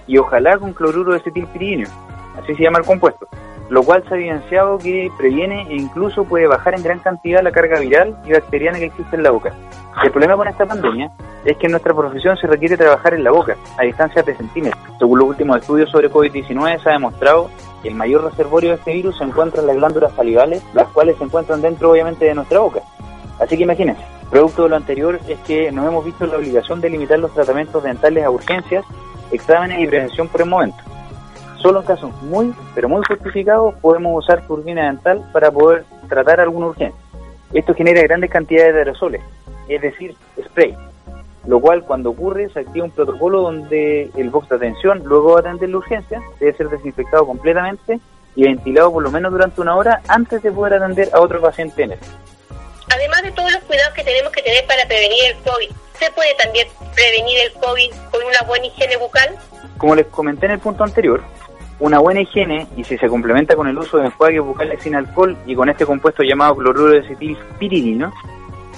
y 0.08 0.18
ojalá 0.18 0.58
con 0.58 0.72
cloruro 0.72 1.12
de 1.12 1.18
acetilpiridino, 1.18 1.88
así 2.42 2.54
se 2.56 2.62
llama 2.62 2.80
el 2.80 2.84
compuesto, 2.84 3.28
lo 3.68 3.82
cual 3.82 4.04
se 4.08 4.14
ha 4.14 4.16
evidenciado 4.16 4.78
que 4.78 5.10
previene 5.16 5.66
e 5.68 5.76
incluso 5.76 6.24
puede 6.24 6.46
bajar 6.46 6.74
en 6.74 6.82
gran 6.82 6.98
cantidad 7.00 7.42
la 7.42 7.52
carga 7.52 7.80
viral 7.80 8.16
y 8.24 8.32
bacteriana 8.32 8.78
que 8.78 8.86
existe 8.86 9.16
en 9.16 9.22
la 9.22 9.30
boca. 9.30 9.52
El 10.04 10.10
problema 10.10 10.36
con 10.36 10.48
esta 10.48 10.66
pandemia 10.66 11.10
es 11.44 11.56
que 11.56 11.66
en 11.66 11.72
nuestra 11.72 11.94
profesión 11.94 12.36
se 12.36 12.46
requiere 12.46 12.76
trabajar 12.76 13.14
en 13.14 13.24
la 13.24 13.30
boca, 13.30 13.56
a 13.78 13.82
distancia 13.82 14.22
de 14.22 14.34
centímetros. 14.34 14.82
Según 14.98 15.18
los 15.18 15.28
últimos 15.28 15.58
estudios 15.58 15.90
sobre 15.90 16.10
COVID-19 16.10 16.82
se 16.82 16.90
ha 16.90 16.92
demostrado 16.92 17.50
que 17.82 17.88
el 17.88 17.94
mayor 17.94 18.24
reservorio 18.24 18.70
de 18.70 18.76
este 18.76 18.92
virus 18.92 19.18
se 19.18 19.24
encuentra 19.24 19.60
en 19.60 19.68
las 19.68 19.76
glándulas 19.76 20.12
salivales, 20.14 20.62
las 20.74 20.88
cuales 20.88 21.16
se 21.16 21.24
encuentran 21.24 21.62
dentro 21.62 21.90
obviamente 21.90 22.24
de 22.24 22.34
nuestra 22.34 22.60
boca. 22.60 22.80
Así 23.40 23.56
que 23.56 23.62
imagínense, 23.62 24.02
producto 24.30 24.64
de 24.64 24.68
lo 24.70 24.76
anterior 24.76 25.18
es 25.28 25.38
que 25.40 25.70
nos 25.72 25.86
hemos 25.86 26.04
visto 26.04 26.26
la 26.26 26.36
obligación 26.36 26.80
de 26.80 26.90
limitar 26.90 27.18
los 27.18 27.32
tratamientos 27.32 27.82
dentales 27.82 28.24
a 28.24 28.30
urgencias, 28.30 28.84
exámenes 29.30 29.80
y 29.80 29.86
prevención 29.86 30.28
por 30.28 30.42
el 30.42 30.48
momento. 30.48 30.85
Solo 31.66 31.80
en 31.80 31.86
casos 31.86 32.12
muy, 32.22 32.54
pero 32.76 32.88
muy 32.88 33.02
justificados 33.08 33.74
podemos 33.80 34.22
usar 34.22 34.46
turbina 34.46 34.86
dental 34.86 35.28
para 35.32 35.50
poder 35.50 35.84
tratar 36.08 36.38
alguna 36.38 36.68
urgencia. 36.68 37.00
Esto 37.52 37.74
genera 37.74 38.02
grandes 38.02 38.30
cantidades 38.30 38.72
de 38.72 38.78
aerosoles, 38.78 39.20
es 39.66 39.80
decir, 39.82 40.14
spray, 40.40 40.76
lo 41.44 41.58
cual 41.58 41.82
cuando 41.82 42.10
ocurre 42.10 42.48
se 42.50 42.60
activa 42.60 42.84
un 42.84 42.92
protocolo 42.92 43.40
donde 43.40 44.12
el 44.16 44.30
box 44.30 44.48
de 44.48 44.54
atención 44.54 45.02
luego 45.06 45.34
de 45.34 45.40
atender 45.40 45.70
la 45.70 45.78
urgencia 45.78 46.22
debe 46.38 46.56
ser 46.56 46.68
desinfectado 46.68 47.26
completamente 47.26 47.98
y 48.36 48.44
ventilado 48.44 48.92
por 48.92 49.02
lo 49.02 49.10
menos 49.10 49.32
durante 49.32 49.60
una 49.60 49.74
hora 49.74 50.02
antes 50.06 50.40
de 50.44 50.52
poder 50.52 50.74
atender 50.74 51.08
a 51.12 51.20
otro 51.20 51.40
paciente 51.40 51.82
en 51.82 51.90
él. 51.94 51.98
Además 52.94 53.24
de 53.24 53.32
todos 53.32 53.50
los 53.50 53.64
cuidados 53.64 53.92
que 53.92 54.04
tenemos 54.04 54.30
que 54.30 54.42
tener 54.42 54.64
para 54.68 54.86
prevenir 54.86 55.32
el 55.32 55.42
COVID, 55.42 55.70
¿se 55.98 56.12
puede 56.12 56.32
también 56.36 56.68
prevenir 56.94 57.38
el 57.40 57.52
COVID 57.54 57.90
con 58.12 58.22
una 58.22 58.42
buena 58.46 58.66
higiene 58.66 58.96
bucal? 58.98 59.36
Como 59.78 59.96
les 59.96 60.06
comenté 60.06 60.46
en 60.46 60.52
el 60.52 60.58
punto 60.60 60.84
anterior, 60.84 61.24
una 61.78 61.98
buena 61.98 62.20
higiene, 62.20 62.66
y 62.76 62.84
si 62.84 62.96
se 62.96 63.08
complementa 63.08 63.54
con 63.54 63.68
el 63.68 63.76
uso 63.76 63.98
de 63.98 64.06
enjuagues 64.06 64.42
bucales 64.42 64.82
sin 64.82 64.94
alcohol 64.94 65.36
y 65.46 65.54
con 65.54 65.68
este 65.68 65.84
compuesto 65.84 66.22
llamado 66.22 66.56
cloruro 66.56 66.92
de 66.92 67.00
acetilpiridino, 67.00 68.12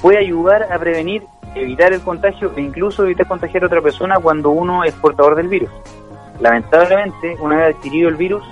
puede 0.02 0.18
ayudar 0.18 0.72
a 0.72 0.78
prevenir, 0.78 1.22
evitar 1.54 1.92
el 1.92 2.00
contagio 2.00 2.52
e 2.56 2.60
incluso 2.60 3.04
evitar 3.04 3.26
contagiar 3.26 3.62
a 3.62 3.66
otra 3.66 3.82
persona 3.82 4.18
cuando 4.18 4.50
uno 4.50 4.84
es 4.84 4.92
portador 4.94 5.36
del 5.36 5.48
virus. 5.48 5.70
Lamentablemente, 6.40 7.36
una 7.40 7.56
vez 7.56 7.76
adquirido 7.76 8.08
el 8.08 8.16
virus, 8.16 8.44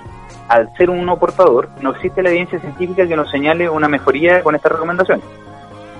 al 0.47 0.73
ser 0.77 0.89
uno 0.89 1.17
portador, 1.17 1.69
no 1.81 1.91
existe 1.91 2.23
la 2.23 2.29
evidencia 2.29 2.59
científica 2.59 3.05
que 3.05 3.15
nos 3.15 3.29
señale 3.29 3.69
una 3.69 3.89
mejoría 3.89 4.41
con 4.43 4.55
estas 4.55 4.71
recomendaciones. 4.71 5.25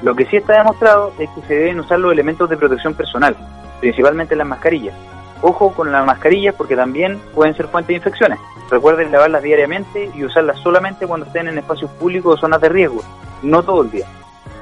Lo 0.03 0.15
que 0.15 0.25
sí 0.25 0.38
está 0.38 0.57
demostrado 0.57 1.12
es 1.19 1.29
que 1.31 1.41
se 1.41 1.55
deben 1.55 1.79
usar 1.79 1.99
los 1.99 2.13
elementos 2.13 2.49
de 2.49 2.55
protección 2.55 2.93
personal, 2.93 3.36
principalmente 3.81 4.36
las 4.36 4.47
mascarillas, 4.47 4.95
Ojo 5.41 5.71
con 5.73 5.91
las 5.91 6.06
mascarillas 6.06 6.56
porque 6.56 6.76
también 6.76 7.19
pueden 7.34 7.56
ser 7.56 7.67
fuente 7.67 7.93
de 7.93 7.97
infecciones. 7.97 8.39
Recuerden 8.69 9.12
lavarlas 9.12 9.43
diariamente 9.43 10.12
y 10.13 10.23
usarlas 10.23 10.60
solamente 10.60 11.08
cuando 11.08 11.26
estén 11.26 11.47
en 11.47 11.58
espacios 11.58 11.91
públicos 11.91 12.36
o 12.36 12.38
zonas 12.38 12.60
de 12.62 12.69
riesgo, 12.69 13.02
no 13.43 13.63
todo 13.63 13.84
el 13.84 13.91
día. 13.91 14.06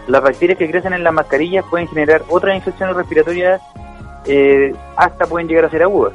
Las 0.08 0.22
bacterias 0.22 0.60
que 0.60 0.70
crecen 0.70 0.94
en 0.94 1.04
las 1.04 1.14
mascarillas 1.14 1.66
pueden 1.70 1.88
generar 1.88 2.24
otras 2.30 2.56
infecciones 2.56 2.96
respiratorias, 2.96 3.62
eh, 4.26 4.76
hasta 4.96 5.26
pueden 5.26 5.48
llegar 5.48 5.66
a 5.66 5.70
ser 5.70 5.84
agudas. 5.84 6.14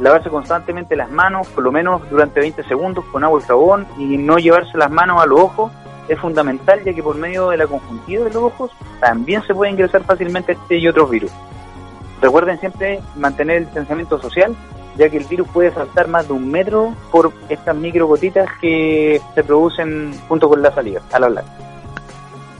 Lavarse 0.00 0.30
constantemente 0.30 0.96
las 0.96 1.10
manos, 1.10 1.46
por 1.48 1.62
lo 1.62 1.70
menos 1.70 2.08
durante 2.10 2.40
20 2.40 2.64
segundos, 2.64 3.04
con 3.12 3.22
agua 3.22 3.40
y 3.40 3.46
jabón, 3.46 3.86
y 3.98 4.16
no 4.16 4.38
llevarse 4.38 4.76
las 4.78 4.90
manos 4.90 5.22
a 5.22 5.26
los 5.26 5.38
ojos 5.38 5.70
es 6.08 6.18
fundamental, 6.18 6.82
ya 6.82 6.92
que 6.92 7.02
por 7.02 7.16
medio 7.16 7.50
de 7.50 7.56
la 7.56 7.66
conjuntiva 7.66 8.24
de 8.24 8.32
los 8.32 8.42
ojos 8.42 8.72
también 9.00 9.42
se 9.46 9.54
puede 9.54 9.70
ingresar 9.70 10.02
fácilmente 10.02 10.52
este 10.52 10.78
y 10.78 10.88
otros 10.88 11.08
virus. 11.08 11.30
Recuerden 12.20 12.60
siempre 12.60 13.00
mantener 13.16 13.56
el 13.56 13.64
distanciamiento 13.64 14.20
social, 14.20 14.54
ya 14.96 15.08
que 15.08 15.16
el 15.16 15.24
virus 15.24 15.48
puede 15.48 15.72
saltar 15.72 16.08
más 16.08 16.28
de 16.28 16.34
un 16.34 16.50
metro 16.50 16.94
por 17.10 17.32
estas 17.48 17.74
microgotitas 17.74 18.48
que 18.60 19.20
se 19.34 19.44
producen 19.44 20.12
junto 20.28 20.48
con 20.48 20.60
la 20.60 20.74
saliva 20.74 21.00
al 21.12 21.24
hablar. 21.24 21.44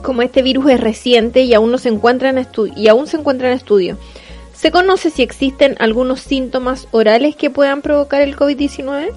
Como 0.01 0.23
este 0.23 0.41
virus 0.41 0.71
es 0.71 0.81
reciente 0.81 1.41
y 1.41 1.53
aún 1.53 1.71
no 1.71 1.77
se 1.77 1.89
encuentra 1.89 2.29
en 2.29 2.47
y 2.75 2.87
aún 2.87 3.05
se 3.05 3.17
encuentra 3.17 3.49
en 3.49 3.53
estudio, 3.53 3.97
¿se 4.53 4.71
conoce 4.71 5.11
si 5.11 5.21
existen 5.21 5.75
algunos 5.77 6.21
síntomas 6.21 6.87
orales 6.91 7.35
que 7.35 7.51
puedan 7.51 7.83
provocar 7.83 8.23
el 8.23 8.35
COVID-19? 8.35 9.11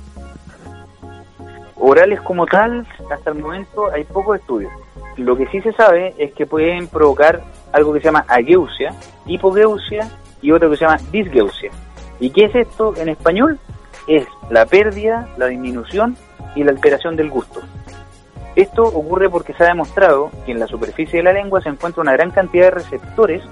Orales 1.76 2.20
como 2.20 2.44
tal, 2.46 2.86
hasta 3.10 3.30
el 3.30 3.38
momento 3.38 3.90
hay 3.90 4.04
pocos 4.04 4.38
estudios. 4.38 4.72
Lo 5.16 5.36
que 5.36 5.46
sí 5.46 5.60
se 5.62 5.72
sabe 5.72 6.14
es 6.18 6.34
que 6.34 6.44
pueden 6.44 6.88
provocar 6.88 7.42
algo 7.72 7.94
que 7.94 8.00
se 8.00 8.06
llama 8.06 8.24
ageusia, 8.28 8.94
hipogeusia 9.26 10.10
y 10.44 10.52
otro 10.52 10.70
que 10.70 10.76
se 10.76 10.84
llama 10.84 10.98
disgeusia. 11.10 11.70
¿Y 12.20 12.30
qué 12.30 12.44
es 12.44 12.54
esto 12.54 12.94
en 12.96 13.08
español? 13.08 13.58
Es 14.06 14.26
la 14.50 14.66
pérdida, 14.66 15.26
la 15.38 15.46
disminución 15.46 16.16
y 16.54 16.62
la 16.62 16.70
alteración 16.70 17.16
del 17.16 17.30
gusto. 17.30 17.60
Esto 18.54 18.84
ocurre 18.84 19.30
porque 19.30 19.54
se 19.54 19.64
ha 19.64 19.68
demostrado 19.68 20.30
que 20.44 20.52
en 20.52 20.60
la 20.60 20.66
superficie 20.66 21.18
de 21.18 21.24
la 21.24 21.32
lengua 21.32 21.62
se 21.62 21.70
encuentra 21.70 22.02
una 22.02 22.12
gran 22.12 22.30
cantidad 22.30 22.66
de 22.66 22.70
receptores 22.72 23.42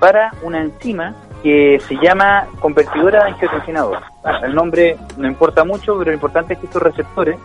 para 0.00 0.32
una 0.42 0.60
enzima 0.60 1.14
que 1.42 1.80
se 1.86 1.94
llama 2.02 2.46
convertidora 2.58 3.24
de 3.24 3.30
angiotensina 3.30 3.82
2. 3.82 3.96
Ah, 4.24 4.40
el 4.44 4.54
nombre 4.54 4.98
no 5.16 5.28
importa 5.28 5.64
mucho, 5.64 5.96
pero 5.98 6.10
lo 6.10 6.14
importante 6.14 6.54
es 6.54 6.58
que 6.58 6.66
estos 6.66 6.82
receptores 6.82 7.38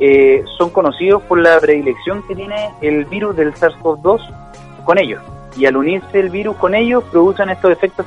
eh, 0.00 0.44
son 0.58 0.70
conocidos 0.70 1.22
por 1.22 1.38
la 1.38 1.60
predilección 1.60 2.26
que 2.26 2.34
tiene 2.34 2.70
el 2.80 3.04
virus 3.04 3.36
del 3.36 3.54
SARS-CoV-2 3.54 4.84
con 4.84 4.98
ellos. 4.98 5.22
Y 5.56 5.66
al 5.66 5.76
unirse 5.76 6.18
el 6.18 6.30
virus 6.30 6.56
con 6.56 6.74
ellos, 6.74 7.04
producen 7.04 7.50
estos 7.50 7.70
efectos 7.70 8.04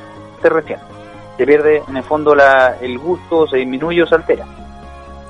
recién. 0.50 0.80
Se 1.38 1.46
pierde 1.46 1.84
en 1.88 1.98
el 1.98 2.04
fondo 2.04 2.36
el 2.82 3.00
gusto, 3.00 3.48
se 3.48 3.58
disminuye 3.58 4.04
o 4.04 4.08
se 4.08 4.16
altera. 4.16 4.46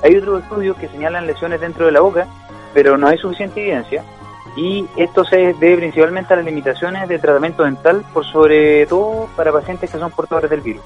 Hay 0.02 0.16
otros 0.16 0.42
estudios 0.42 0.76
que 0.76 0.88
señalan 0.88 1.26
lesiones 1.26 1.60
dentro 1.60 1.86
de 1.86 1.92
la 1.92 2.00
boca, 2.00 2.26
pero 2.74 2.96
no 2.96 3.08
hay 3.08 3.18
suficiente 3.18 3.60
evidencia. 3.60 4.04
Y 4.56 4.86
esto 4.96 5.24
se 5.24 5.54
debe 5.54 5.76
principalmente 5.78 6.32
a 6.32 6.36
las 6.36 6.46
limitaciones 6.46 7.08
de 7.08 7.18
tratamiento 7.18 7.64
dental, 7.64 8.04
por 8.12 8.24
sobre 8.24 8.86
todo 8.86 9.28
para 9.36 9.52
pacientes 9.52 9.90
que 9.90 9.98
son 9.98 10.10
portadores 10.10 10.50
del 10.50 10.60
virus. 10.60 10.82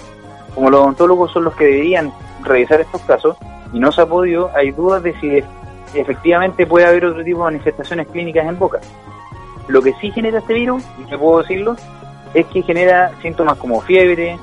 Como 0.54 0.70
los 0.70 0.80
odontólogos 0.80 1.32
son 1.32 1.44
los 1.44 1.54
que 1.54 1.66
deberían 1.66 2.12
revisar 2.42 2.80
estos 2.80 3.00
casos 3.02 3.36
y 3.72 3.78
no 3.78 3.92
se 3.92 4.00
ha 4.00 4.06
podido, 4.06 4.50
hay 4.54 4.72
dudas 4.72 5.02
de 5.02 5.14
si 5.20 5.44
efectivamente 5.94 6.66
puede 6.66 6.86
haber 6.86 7.04
otro 7.04 7.22
tipo 7.22 7.38
de 7.38 7.44
manifestaciones 7.44 8.08
clínicas 8.08 8.46
en 8.46 8.58
boca. 8.58 8.80
Lo 9.68 9.82
que 9.82 9.92
sí 10.00 10.10
genera 10.10 10.38
este 10.38 10.54
virus, 10.54 10.84
y 10.98 11.04
que 11.04 11.16
puedo 11.16 11.42
decirlo, 11.42 11.76
es 12.34 12.46
que 12.46 12.62
genera 12.62 13.12
síntomas 13.22 13.58
como 13.58 13.80
fiebre, 13.80 14.38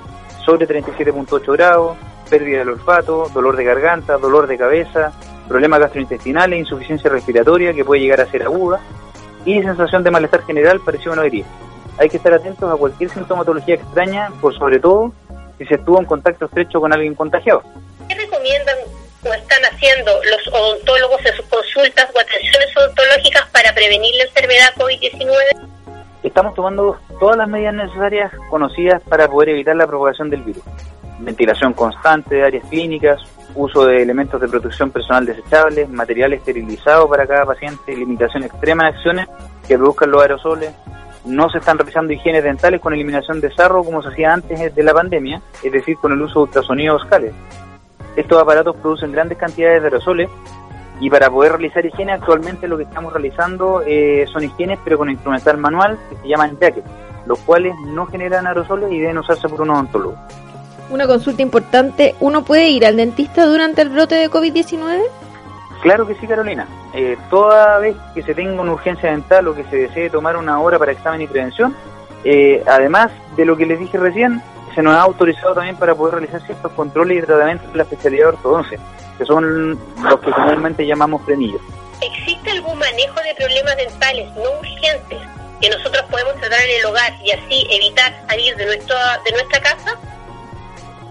sobre 0.45 0.67
37.8 0.67 1.53
grados, 1.53 1.97
pérdida 2.29 2.59
del 2.59 2.69
olfato, 2.69 3.29
dolor 3.33 3.55
de 3.55 3.63
garganta, 3.63 4.17
dolor 4.17 4.47
de 4.47 4.57
cabeza, 4.57 5.11
problemas 5.47 5.79
gastrointestinales, 5.79 6.59
insuficiencia 6.59 7.09
respiratoria 7.09 7.73
que 7.73 7.85
puede 7.85 8.01
llegar 8.01 8.21
a 8.21 8.29
ser 8.29 8.43
aguda 8.43 8.79
y 9.45 9.61
sensación 9.61 10.03
de 10.03 10.11
malestar 10.11 10.45
general 10.45 10.81
parecido 10.81 11.11
a 11.11 11.15
una 11.15 11.25
herida. 11.25 11.47
Hay 11.97 12.09
que 12.09 12.17
estar 12.17 12.33
atentos 12.33 12.71
a 12.71 12.75
cualquier 12.75 13.09
sintomatología 13.09 13.75
extraña, 13.75 14.29
por 14.41 14.57
sobre 14.57 14.79
todo 14.79 15.13
si 15.57 15.65
se 15.65 15.75
estuvo 15.75 15.99
en 15.99 16.05
contacto 16.05 16.45
estrecho 16.45 16.79
con 16.79 16.93
alguien 16.93 17.15
contagiado. 17.15 17.63
¿Qué 18.07 18.15
recomiendan 18.15 18.75
o 19.25 19.33
están 19.33 19.63
haciendo 19.65 20.11
los 20.23 20.53
odontólogos 20.53 21.25
en 21.25 21.35
sus 21.35 21.45
consultas 21.47 22.07
o 22.13 22.19
atenciones 22.19 22.77
odontológicas 22.77 23.49
para 23.51 23.73
prevenir 23.73 24.15
la 24.15 24.23
enfermedad 24.25 24.73
COVID-19? 24.75 25.76
Estamos 26.23 26.55
tomando 26.55 26.97
todas 27.19 27.37
las 27.37 27.47
medidas 27.47 27.75
necesarias 27.75 28.31
conocidas 28.49 29.01
para 29.03 29.27
poder 29.27 29.49
evitar 29.49 29.75
la 29.75 29.87
propagación 29.87 30.29
del 30.29 30.41
virus. 30.41 30.63
Ventilación 31.19 31.73
constante 31.73 32.35
de 32.35 32.43
áreas 32.43 32.67
clínicas, 32.69 33.21
uso 33.55 33.85
de 33.85 34.01
elementos 34.01 34.39
de 34.39 34.47
protección 34.47 34.91
personal 34.91 35.25
desechables, 35.25 35.89
material 35.89 36.33
esterilizado 36.33 37.07
para 37.07 37.25
cada 37.25 37.45
paciente, 37.45 37.95
limitación 37.95 38.43
extrema 38.43 38.83
de 38.83 38.89
acciones 38.89 39.27
que 39.67 39.77
produzcan 39.77 40.11
los 40.11 40.21
aerosoles. 40.21 40.71
No 41.25 41.49
se 41.49 41.57
están 41.57 41.77
realizando 41.77 42.13
higienes 42.13 42.43
dentales 42.43 42.79
con 42.81 42.93
eliminación 42.93 43.41
de 43.41 43.51
sarro 43.53 43.83
como 43.83 44.01
se 44.01 44.09
hacía 44.09 44.33
antes 44.33 44.73
de 44.73 44.83
la 44.83 44.93
pandemia, 44.93 45.41
es 45.63 45.71
decir, 45.71 45.97
con 45.97 46.13
el 46.13 46.21
uso 46.21 46.39
de 46.39 46.43
ultrasonidos. 46.43 47.05
Estos 48.15 48.41
aparatos 48.41 48.75
producen 48.77 49.11
grandes 49.11 49.37
cantidades 49.37 49.81
de 49.81 49.87
aerosoles 49.87 50.29
y 50.99 51.09
para 51.09 51.29
poder 51.29 51.53
realizar 51.53 51.85
higiene 51.85 52.13
actualmente 52.13 52.67
lo 52.67 52.77
que 52.77 52.83
estamos 52.83 53.13
realizando 53.13 53.83
eh, 53.85 54.25
son 54.31 54.43
higienes 54.43 54.79
pero 54.83 54.97
con 54.97 55.09
instrumental 55.09 55.57
manual 55.57 55.97
que 56.09 56.15
se 56.17 56.27
llaman 56.27 56.57
jackets, 56.59 56.87
los 57.25 57.39
cuales 57.39 57.75
no 57.85 58.05
generan 58.07 58.47
aerosoles 58.47 58.91
y 58.91 58.99
deben 58.99 59.17
usarse 59.19 59.47
por 59.47 59.61
un 59.61 59.69
odontólogo. 59.69 60.15
Una 60.89 61.05
consulta 61.05 61.41
importante, 61.41 62.15
¿uno 62.19 62.43
puede 62.43 62.69
ir 62.69 62.85
al 62.85 62.95
dentista 62.95 63.45
durante 63.45 63.81
el 63.81 63.89
brote 63.89 64.15
de 64.15 64.29
COVID-19? 64.31 65.01
Claro 65.81 66.07
que 66.07 66.15
sí, 66.15 66.25
Carolina. 66.25 66.65
Eh, 66.93 67.17
toda 67.29 67.77
vez 67.79 67.95
que 68.15 68.23
se 68.23 68.33
tenga 68.33 68.61
una 68.61 68.71
urgencia 68.71 69.11
dental 69.11 69.47
o 69.47 69.55
que 69.55 69.63
se 69.65 69.75
desee 69.75 70.09
tomar 70.09 70.37
una 70.37 70.59
hora 70.59 70.79
para 70.79 70.93
examen 70.93 71.21
y 71.21 71.27
prevención, 71.27 71.75
eh, 72.23 72.63
además 72.65 73.11
de 73.35 73.45
lo 73.45 73.55
que 73.57 73.65
les 73.65 73.79
dije 73.79 73.97
recién, 73.97 74.41
se 74.73 74.81
nos 74.81 74.93
ha 74.93 75.01
autorizado 75.01 75.55
también 75.55 75.75
para 75.75 75.93
poder 75.93 76.15
realizar 76.15 76.41
ciertos 76.41 76.71
controles 76.71 77.21
y 77.21 77.25
tratamientos 77.25 77.71
de 77.71 77.77
la 77.77 77.83
especialidad 77.83 78.23
de 78.23 78.29
ortodoncia, 78.29 78.79
que 79.17 79.25
son 79.25 79.79
los 80.03 80.19
que 80.19 80.31
comúnmente 80.31 80.85
llamamos 80.85 81.21
frenillos. 81.23 81.61
¿Existe 82.01 82.51
algún 82.51 82.77
manejo 82.77 83.19
de 83.21 83.33
problemas 83.35 83.75
dentales 83.77 84.27
no 84.35 84.59
urgentes 84.59 85.19
que 85.59 85.69
nosotros 85.69 86.03
podemos 86.11 86.35
tratar 86.35 86.59
en 86.61 86.79
el 86.79 86.85
hogar 86.85 87.13
y 87.23 87.31
así 87.31 87.67
evitar 87.71 88.13
salir 88.27 88.55
de, 88.55 88.65
nuestro, 88.65 88.95
de 89.25 89.31
nuestra 89.31 89.61
casa? 89.61 89.99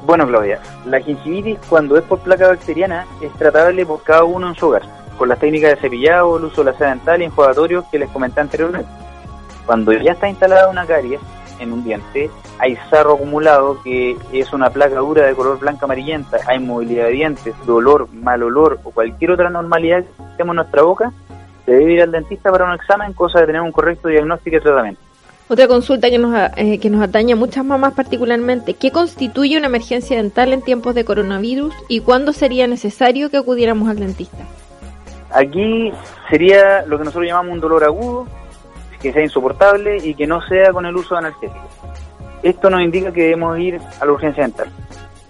Bueno, 0.04 0.26
Claudia, 0.28 0.60
la 0.84 1.00
gingivitis 1.00 1.58
cuando 1.68 1.98
es 1.98 2.04
por 2.04 2.20
placa 2.20 2.46
bacteriana 2.46 3.06
es 3.20 3.32
tratable 3.34 3.84
por 3.84 4.02
cada 4.04 4.22
uno 4.22 4.48
en 4.48 4.54
su 4.54 4.68
hogar, 4.68 4.82
con 5.18 5.28
las 5.28 5.40
técnicas 5.40 5.70
de 5.70 5.80
cepillado, 5.80 6.36
el 6.36 6.44
uso 6.44 6.62
de 6.62 6.70
la 6.70 6.78
seda 6.78 6.90
dental 6.90 7.22
y 7.22 7.24
enjuagatorios 7.24 7.84
que 7.90 7.98
les 7.98 8.08
comenté 8.10 8.40
anteriormente. 8.40 8.88
Cuando 9.66 9.92
ya 9.92 10.12
está 10.12 10.28
instalada 10.28 10.68
una 10.68 10.86
caries 10.86 11.20
en 11.60 11.72
un 11.72 11.84
diente, 11.84 12.30
hay 12.58 12.76
sarro 12.90 13.14
acumulado 13.14 13.82
que 13.82 14.16
es 14.32 14.52
una 14.52 14.70
placa 14.70 14.96
dura 14.96 15.26
de 15.26 15.34
color 15.34 15.58
blanca 15.58 15.84
amarillenta, 15.84 16.38
hay 16.46 16.58
movilidad 16.58 17.06
de 17.06 17.12
dientes, 17.12 17.54
dolor, 17.66 18.08
mal 18.12 18.42
olor 18.42 18.78
o 18.84 18.90
cualquier 18.90 19.32
otra 19.32 19.50
normalidad 19.50 20.04
que 20.04 20.12
tenemos 20.36 20.52
en 20.52 20.56
nuestra 20.56 20.82
boca, 20.82 21.12
se 21.64 21.72
debe 21.72 21.94
ir 21.94 22.02
al 22.02 22.12
dentista 22.12 22.50
para 22.50 22.64
un 22.64 22.74
examen, 22.74 23.12
cosa 23.12 23.40
de 23.40 23.46
tener 23.46 23.60
un 23.60 23.72
correcto 23.72 24.08
diagnóstico 24.08 24.56
y 24.56 24.60
tratamiento. 24.60 25.00
Otra 25.48 25.68
consulta 25.68 26.10
que 26.10 26.18
nos, 26.18 26.34
eh, 26.56 26.80
que 26.80 26.90
nos 26.90 27.02
atañe 27.02 27.34
a 27.34 27.36
muchas 27.36 27.64
mamás 27.64 27.94
particularmente, 27.94 28.74
¿qué 28.74 28.90
constituye 28.90 29.56
una 29.56 29.68
emergencia 29.68 30.16
dental 30.16 30.52
en 30.52 30.60
tiempos 30.60 30.94
de 30.96 31.04
coronavirus 31.04 31.72
y 31.88 32.00
cuándo 32.00 32.32
sería 32.32 32.66
necesario 32.66 33.30
que 33.30 33.36
acudiéramos 33.36 33.88
al 33.88 34.00
dentista? 34.00 34.44
Aquí 35.30 35.92
sería 36.30 36.84
lo 36.86 36.98
que 36.98 37.04
nosotros 37.04 37.28
llamamos 37.28 37.52
un 37.52 37.60
dolor 37.60 37.84
agudo, 37.84 38.26
que 39.00 39.12
sea 39.12 39.22
insoportable 39.22 39.98
y 39.98 40.14
que 40.14 40.26
no 40.26 40.40
sea 40.42 40.72
con 40.72 40.87
el 40.87 40.96
uso 40.96 41.14
de 41.14 41.18
analgésicos. 41.18 41.70
Esto 42.42 42.70
nos 42.70 42.82
indica 42.82 43.12
que 43.12 43.22
debemos 43.22 43.59
ir 43.59 43.80
a 44.00 44.04
la 44.04 44.12
urgencia 44.12 44.42
dental. 44.42 44.68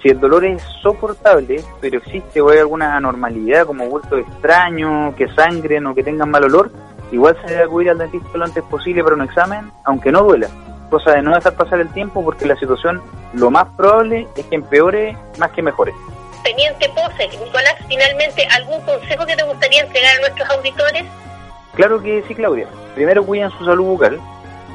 Si 0.03 0.09
el 0.09 0.21
dolor 0.21 0.45
es 0.45 0.63
soportable, 0.83 1.63
pero 1.81 1.99
existe 1.99 2.41
o 2.41 2.51
hay 2.51 2.59
alguna 2.59 2.97
anormalidad 2.97 3.67
como 3.67 3.89
vuelto 3.89 4.19
extraño, 4.19 5.15
que 5.17 5.29
sangren 5.29 5.87
o 5.87 5.95
que 5.95 6.03
tengan 6.03 6.31
mal 6.31 6.45
olor, 6.45 6.71
igual 7.11 7.37
se 7.43 7.53
debe 7.53 7.65
acudir 7.65 7.91
al 7.91 7.99
dentista 7.99 8.29
lo 8.39 8.45
antes 8.45 8.63
posible 8.65 9.03
para 9.03 9.17
un 9.17 9.23
examen, 9.23 9.71
aunque 9.85 10.13
no 10.13 10.23
duela. 10.23 10.49
Cosa 10.91 11.13
de 11.13 11.23
no 11.23 11.35
dejar 11.35 11.55
pasar 11.55 11.81
el 11.81 11.89
tiempo 11.89 12.23
porque 12.25 12.47
la 12.47 12.57
situación 12.57 13.03
lo 13.33 13.51
más 13.51 13.67
probable 13.77 14.29
es 14.37 14.47
que 14.47 14.55
empeore 14.55 15.17
más 15.39 15.51
que 15.51 15.63
mejore. 15.63 15.93
Teniente 16.45 16.89
Pose, 16.91 17.27
Nicolás, 17.29 17.75
finalmente, 17.89 18.47
¿algún 18.53 18.81
consejo 18.83 19.27
que 19.27 19.35
te 19.35 19.43
gustaría 19.43 19.83
entregar 19.83 20.17
a 20.17 20.21
nuestros 20.21 20.49
auditores? 20.51 21.05
Claro 21.77 22.03
que 22.03 22.25
sí, 22.27 22.35
Claudia. 22.35 22.67
Primero 22.95 23.25
cuiden 23.25 23.51
su 23.51 23.65
salud 23.65 23.85
bucal, 23.85 24.19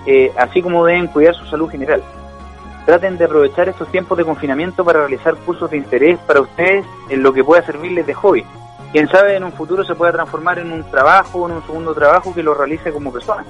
eh, 0.06 0.32
así 0.38 0.62
como 0.62 0.86
deben 0.86 1.08
cuidar 1.08 1.36
su 1.36 1.46
salud 1.48 1.70
general. 1.70 2.02
Traten 2.86 3.18
de 3.18 3.26
aprovechar 3.26 3.68
estos 3.70 3.88
tiempos 3.90 4.18
de 4.18 4.24
confinamiento 4.24 4.86
para 4.86 5.00
realizar 5.00 5.36
cursos 5.38 5.70
de 5.72 5.78
interés 5.78 6.20
para 6.20 6.42
ustedes 6.42 6.86
en 7.10 7.24
lo 7.24 7.34
que 7.34 7.44
pueda 7.44 7.66
servirles 7.66 8.06
de 8.06 8.14
hobby. 8.14 8.46
Quién 8.92 9.08
sabe 9.08 9.36
en 9.36 9.44
un 9.44 9.52
futuro 9.52 9.84
se 9.84 9.96
pueda 9.96 10.12
transformar 10.12 10.60
en 10.60 10.72
un 10.72 10.84
trabajo 10.90 11.40
o 11.40 11.50
en 11.50 11.56
un 11.56 11.66
segundo 11.66 11.94
trabajo 11.94 12.34
que 12.34 12.44
lo 12.44 12.54
realice 12.54 12.92
como 12.92 13.12
persona. 13.12 13.44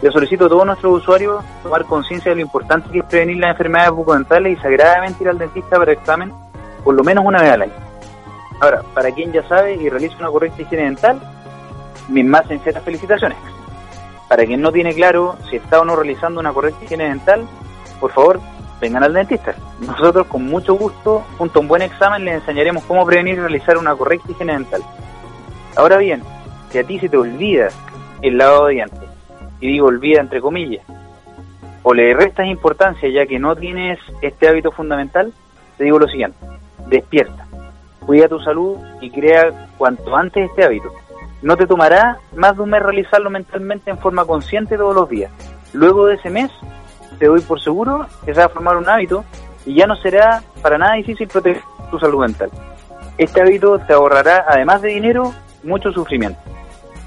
Le 0.00 0.10
solicito 0.10 0.46
a 0.46 0.48
todos 0.48 0.66
nuestros 0.66 1.02
usuarios 1.02 1.44
tomar 1.62 1.84
conciencia 1.84 2.30
de 2.30 2.36
lo 2.36 2.42
importante 2.42 2.88
que 2.90 3.00
es 3.00 3.04
prevenir 3.04 3.38
las 3.38 3.50
enfermedades 3.50 3.90
bucodentales 3.92 4.58
y 4.58 4.62
sagradamente 4.62 5.24
ir 5.24 5.28
al 5.28 5.38
dentista 5.38 5.76
para 5.76 5.92
examen 5.92 6.32
por 6.84 6.94
lo 6.94 7.04
menos 7.04 7.24
una 7.24 7.42
vez 7.42 7.52
al 7.52 7.62
año. 7.62 7.72
Ahora, 8.60 8.82
para 8.94 9.10
quien 9.12 9.32
ya 9.32 9.46
sabe 9.48 9.74
y 9.74 9.88
realiza 9.88 10.16
una 10.18 10.30
correcta 10.30 10.62
higiene 10.62 10.84
dental, 10.84 11.20
mis 12.08 12.24
más 12.24 12.46
sinceras 12.48 12.82
felicitaciones. 12.82 13.38
Para 14.28 14.44
quien 14.44 14.60
no 14.60 14.72
tiene 14.72 14.94
claro 14.94 15.36
si 15.48 15.56
está 15.56 15.80
o 15.80 15.84
no 15.84 15.96
realizando 15.96 16.40
una 16.40 16.52
correcta 16.52 16.84
higiene 16.84 17.08
dental, 17.08 17.46
por 18.00 18.12
favor, 18.12 18.40
vengan 18.80 19.02
al 19.02 19.12
dentista. 19.12 19.54
Nosotros 19.80 20.26
con 20.26 20.44
mucho 20.44 20.74
gusto, 20.74 21.24
junto 21.38 21.58
a 21.58 21.62
un 21.62 21.68
buen 21.68 21.82
examen, 21.82 22.24
les 22.24 22.34
enseñaremos 22.34 22.84
cómo 22.84 23.06
prevenir 23.06 23.34
y 23.34 23.40
realizar 23.40 23.78
una 23.78 23.94
correcta 23.96 24.30
higiene 24.32 24.52
dental. 24.52 24.82
Ahora 25.76 25.96
bien, 25.96 26.22
si 26.70 26.78
a 26.78 26.84
ti 26.84 26.98
se 26.98 27.08
te 27.08 27.16
olvida 27.16 27.68
el 28.22 28.36
lavado 28.36 28.66
de 28.66 28.74
dientes, 28.74 29.08
y 29.60 29.68
digo 29.68 29.86
olvida 29.86 30.20
entre 30.20 30.40
comillas, 30.40 30.84
o 31.82 31.94
le 31.94 32.12
restas 32.14 32.46
importancia 32.46 33.08
ya 33.08 33.26
que 33.26 33.38
no 33.38 33.56
tienes 33.56 33.98
este 34.20 34.48
hábito 34.48 34.70
fundamental, 34.72 35.32
te 35.76 35.84
digo 35.84 35.98
lo 35.98 36.08
siguiente, 36.08 36.38
despierta, 36.88 37.46
cuida 38.04 38.28
tu 38.28 38.40
salud 38.40 38.76
y 39.00 39.10
crea 39.10 39.68
cuanto 39.78 40.14
antes 40.16 40.50
este 40.50 40.64
hábito. 40.64 40.92
No 41.42 41.56
te 41.56 41.66
tomará 41.66 42.18
más 42.34 42.56
de 42.56 42.62
un 42.62 42.70
mes 42.70 42.82
realizarlo 42.82 43.30
mentalmente 43.30 43.90
en 43.90 43.98
forma 43.98 44.24
consciente 44.24 44.76
todos 44.76 44.94
los 44.94 45.08
días. 45.08 45.30
Luego 45.72 46.06
de 46.06 46.14
ese 46.14 46.30
mes, 46.30 46.50
te 47.18 47.26
doy 47.26 47.40
por 47.40 47.60
seguro 47.60 48.06
que 48.24 48.34
se 48.34 48.40
va 48.40 48.46
a 48.46 48.50
formar 48.50 48.76
un 48.76 48.88
hábito 48.88 49.24
y 49.64 49.74
ya 49.74 49.86
no 49.86 49.96
será 49.96 50.42
para 50.62 50.78
nada 50.78 50.94
difícil 50.94 51.28
proteger 51.28 51.62
tu 51.90 51.98
salud 51.98 52.20
mental. 52.20 52.50
Este 53.18 53.40
hábito 53.40 53.78
te 53.80 53.92
ahorrará, 53.92 54.46
además 54.48 54.82
de 54.82 54.88
dinero, 54.88 55.32
mucho 55.62 55.92
sufrimiento. 55.92 56.40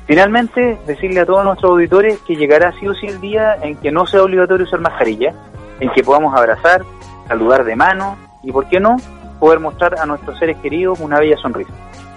Finalmente, 0.08 0.78
decirle 0.86 1.22
a 1.22 1.26
todos 1.26 1.44
nuestros 1.46 1.72
auditores 1.72 2.20
que 2.28 2.36
llegará 2.36 2.74
sí 2.80 2.88
o 2.88 2.94
sí 2.94 3.08
el 3.08 3.22
día 3.22 3.56
en 3.62 3.78
que 3.78 3.92
no 3.92 4.06
sea 4.06 4.24
obligatorio 4.24 4.66
usar 4.66 4.82
mascarilla, 4.82 5.34
en 5.80 5.90
que 5.92 6.04
podamos 6.04 6.36
abrazar, 6.36 6.84
saludar 7.28 7.64
de 7.64 7.76
mano 7.76 8.18
y, 8.44 8.52
¿por 8.52 8.68
qué 8.68 8.80
no?, 8.80 8.98
poder 9.40 9.60
mostrar 9.60 10.00
a 10.00 10.06
nuestros 10.06 10.38
seres 10.38 10.58
queridos 10.58 11.00
una 11.00 11.18
bella 11.20 11.38
sonrisa. 11.38 11.72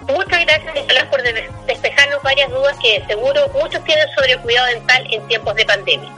Muchas 0.07 0.45
gracias, 0.45 0.73
Nicolás, 0.75 1.05
por 1.05 1.21
de- 1.23 1.49
despejarnos 1.65 2.21
varias 2.23 2.49
dudas 2.51 2.77
que 2.81 3.03
seguro 3.07 3.41
muchos 3.53 3.83
tienen 3.83 4.05
sobre 4.15 4.33
el 4.33 4.39
cuidado 4.41 4.67
dental 4.67 5.07
en 5.11 5.27
tiempos 5.27 5.55
de 5.55 5.65
pandemia. 5.65 6.09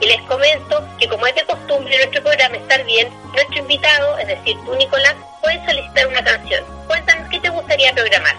Y 0.00 0.06
les 0.06 0.20
comento 0.22 0.82
que, 0.98 1.08
como 1.08 1.26
es 1.26 1.34
de 1.34 1.44
costumbre 1.44 1.96
nuestro 1.96 2.22
programa 2.22 2.56
Estar 2.56 2.84
Bien, 2.84 3.08
nuestro 3.32 3.58
invitado, 3.58 4.18
es 4.18 4.28
decir, 4.28 4.56
tú, 4.64 4.74
Nicolás, 4.76 5.14
puedes 5.42 5.64
solicitar 5.64 6.06
una 6.08 6.24
canción. 6.24 6.64
Cuéntanos 6.86 7.28
qué 7.30 7.38
te 7.40 7.48
gustaría 7.50 7.92
programar. 7.92 8.34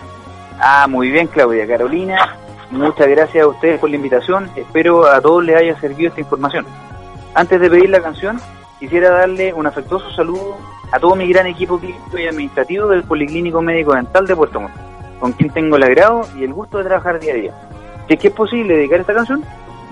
Ah, 0.59 0.87
muy 0.89 1.09
bien, 1.11 1.27
Claudia. 1.27 1.67
Carolina, 1.67 2.35
muchas 2.71 3.07
gracias 3.07 3.43
a 3.43 3.47
ustedes 3.47 3.79
por 3.79 3.89
la 3.89 3.95
invitación. 3.97 4.51
Espero 4.55 5.05
a 5.07 5.21
todos 5.21 5.43
les 5.45 5.55
haya 5.55 5.79
servido 5.79 6.09
esta 6.09 6.21
información. 6.21 6.65
Antes 7.33 7.59
de 7.59 7.69
pedir 7.69 7.89
la 7.89 8.01
canción, 8.01 8.39
quisiera 8.79 9.09
darle 9.11 9.53
un 9.53 9.67
afectuoso 9.67 10.11
saludo 10.15 10.57
a 10.91 10.99
todo 10.99 11.15
mi 11.15 11.27
gran 11.31 11.47
equipo 11.47 11.79
clínico 11.79 12.17
y 12.17 12.27
administrativo 12.27 12.87
del 12.89 13.03
Policlínico 13.03 13.61
Médico 13.61 13.93
Dental 13.93 14.25
de 14.27 14.35
Puerto 14.35 14.61
Montt, 14.61 14.73
con 15.19 15.33
quien 15.33 15.49
tengo 15.51 15.77
el 15.77 15.83
agrado 15.83 16.27
y 16.37 16.43
el 16.43 16.53
gusto 16.53 16.77
de 16.77 16.85
trabajar 16.85 17.19
día 17.19 17.33
a 17.33 17.35
día. 17.35 17.53
Si 18.07 18.13
es 18.13 18.19
que 18.19 18.27
es 18.27 18.33
posible 18.33 18.75
dedicar 18.75 18.99
esta 18.99 19.13
canción, 19.13 19.43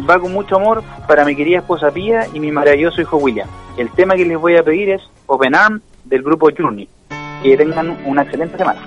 va 0.09 0.19
con 0.19 0.33
mucho 0.33 0.55
amor 0.55 0.83
para 1.07 1.25
mi 1.25 1.35
querida 1.35 1.59
esposa 1.59 1.91
Pía 1.91 2.27
y 2.33 2.39
mi 2.39 2.51
maravilloso 2.51 3.01
hijo 3.01 3.17
William. 3.17 3.47
El 3.77 3.89
tema 3.91 4.15
que 4.15 4.25
les 4.25 4.37
voy 4.37 4.57
a 4.57 4.63
pedir 4.63 4.89
es 4.89 5.01
Open 5.25 5.55
Arm 5.55 5.81
del 6.03 6.23
grupo 6.23 6.49
Journey. 6.55 6.87
Que 7.41 7.57
tengan 7.57 7.97
una 8.05 8.23
excelente 8.23 8.57
semana. 8.57 8.81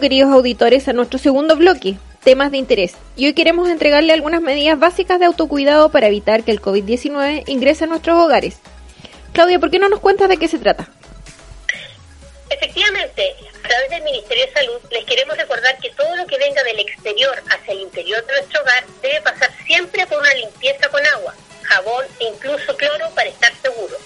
Queridos 0.00 0.32
auditores, 0.32 0.88
a 0.88 0.94
nuestro 0.94 1.18
segundo 1.18 1.56
bloque, 1.56 1.96
temas 2.24 2.50
de 2.50 2.56
interés. 2.56 2.94
Y 3.16 3.26
hoy 3.26 3.34
queremos 3.34 3.68
entregarle 3.68 4.14
algunas 4.14 4.40
medidas 4.40 4.78
básicas 4.78 5.20
de 5.20 5.26
autocuidado 5.26 5.90
para 5.90 6.06
evitar 6.06 6.42
que 6.42 6.52
el 6.52 6.62
COVID-19 6.62 7.44
ingrese 7.46 7.84
a 7.84 7.86
nuestros 7.86 8.16
hogares. 8.16 8.56
Claudia, 9.34 9.58
¿por 9.58 9.70
qué 9.70 9.78
no 9.78 9.90
nos 9.90 10.00
cuentas 10.00 10.30
de 10.30 10.38
qué 10.38 10.48
se 10.48 10.58
trata? 10.58 10.88
Efectivamente, 12.48 13.34
a 13.62 13.68
través 13.68 13.90
del 13.90 14.02
Ministerio 14.04 14.46
de 14.46 14.52
Salud 14.52 14.80
les 14.90 15.04
queremos 15.04 15.36
recordar 15.36 15.78
que 15.78 15.90
todo 15.90 16.16
lo 16.16 16.26
que 16.26 16.38
venga 16.38 16.62
del 16.62 16.78
exterior 16.78 17.42
hacia 17.50 17.74
el 17.74 17.80
interior 17.80 18.24
de 18.24 18.32
nuestro 18.32 18.62
hogar 18.62 18.84
debe 19.02 19.20
pasar 19.20 19.50
siempre 19.66 20.06
por 20.06 20.18
una 20.18 20.32
limpieza 20.32 20.88
con 20.88 21.04
agua, 21.04 21.34
jabón 21.62 22.06
e 22.20 22.24
incluso 22.24 22.74
cloro 22.74 23.10
para 23.14 23.28
estar 23.28 23.52
seguro. 23.60 23.98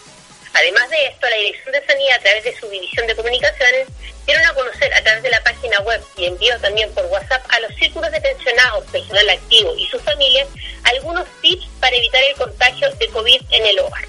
Además 0.54 0.88
de 0.88 1.06
esto, 1.06 1.28
la 1.28 1.36
Dirección 1.36 1.72
de 1.72 1.84
Sanidad, 1.84 2.16
a 2.16 2.22
través 2.22 2.44
de 2.44 2.56
su 2.56 2.68
División 2.70 3.06
de 3.08 3.16
Comunicaciones, 3.16 3.88
dieron 4.24 4.46
a 4.46 4.54
conocer 4.54 4.94
a 4.94 5.02
través 5.02 5.22
de 5.22 5.30
la 5.30 5.42
página 5.42 5.80
web 5.80 6.00
y 6.16 6.26
envío 6.26 6.58
también 6.60 6.92
por 6.94 7.04
WhatsApp 7.06 7.44
a 7.48 7.60
los 7.60 7.74
círculos 7.74 8.10
de 8.12 8.20
pensionados, 8.20 8.84
personal 8.86 9.28
activo 9.30 9.74
y 9.76 9.86
sus 9.86 10.00
familias 10.02 10.48
algunos 10.84 11.26
tips 11.40 11.66
para 11.80 11.96
evitar 11.96 12.22
el 12.22 12.36
contagio 12.36 12.90
de 12.94 13.08
COVID 13.08 13.42
en 13.50 13.66
el 13.66 13.78
hogar. 13.80 14.04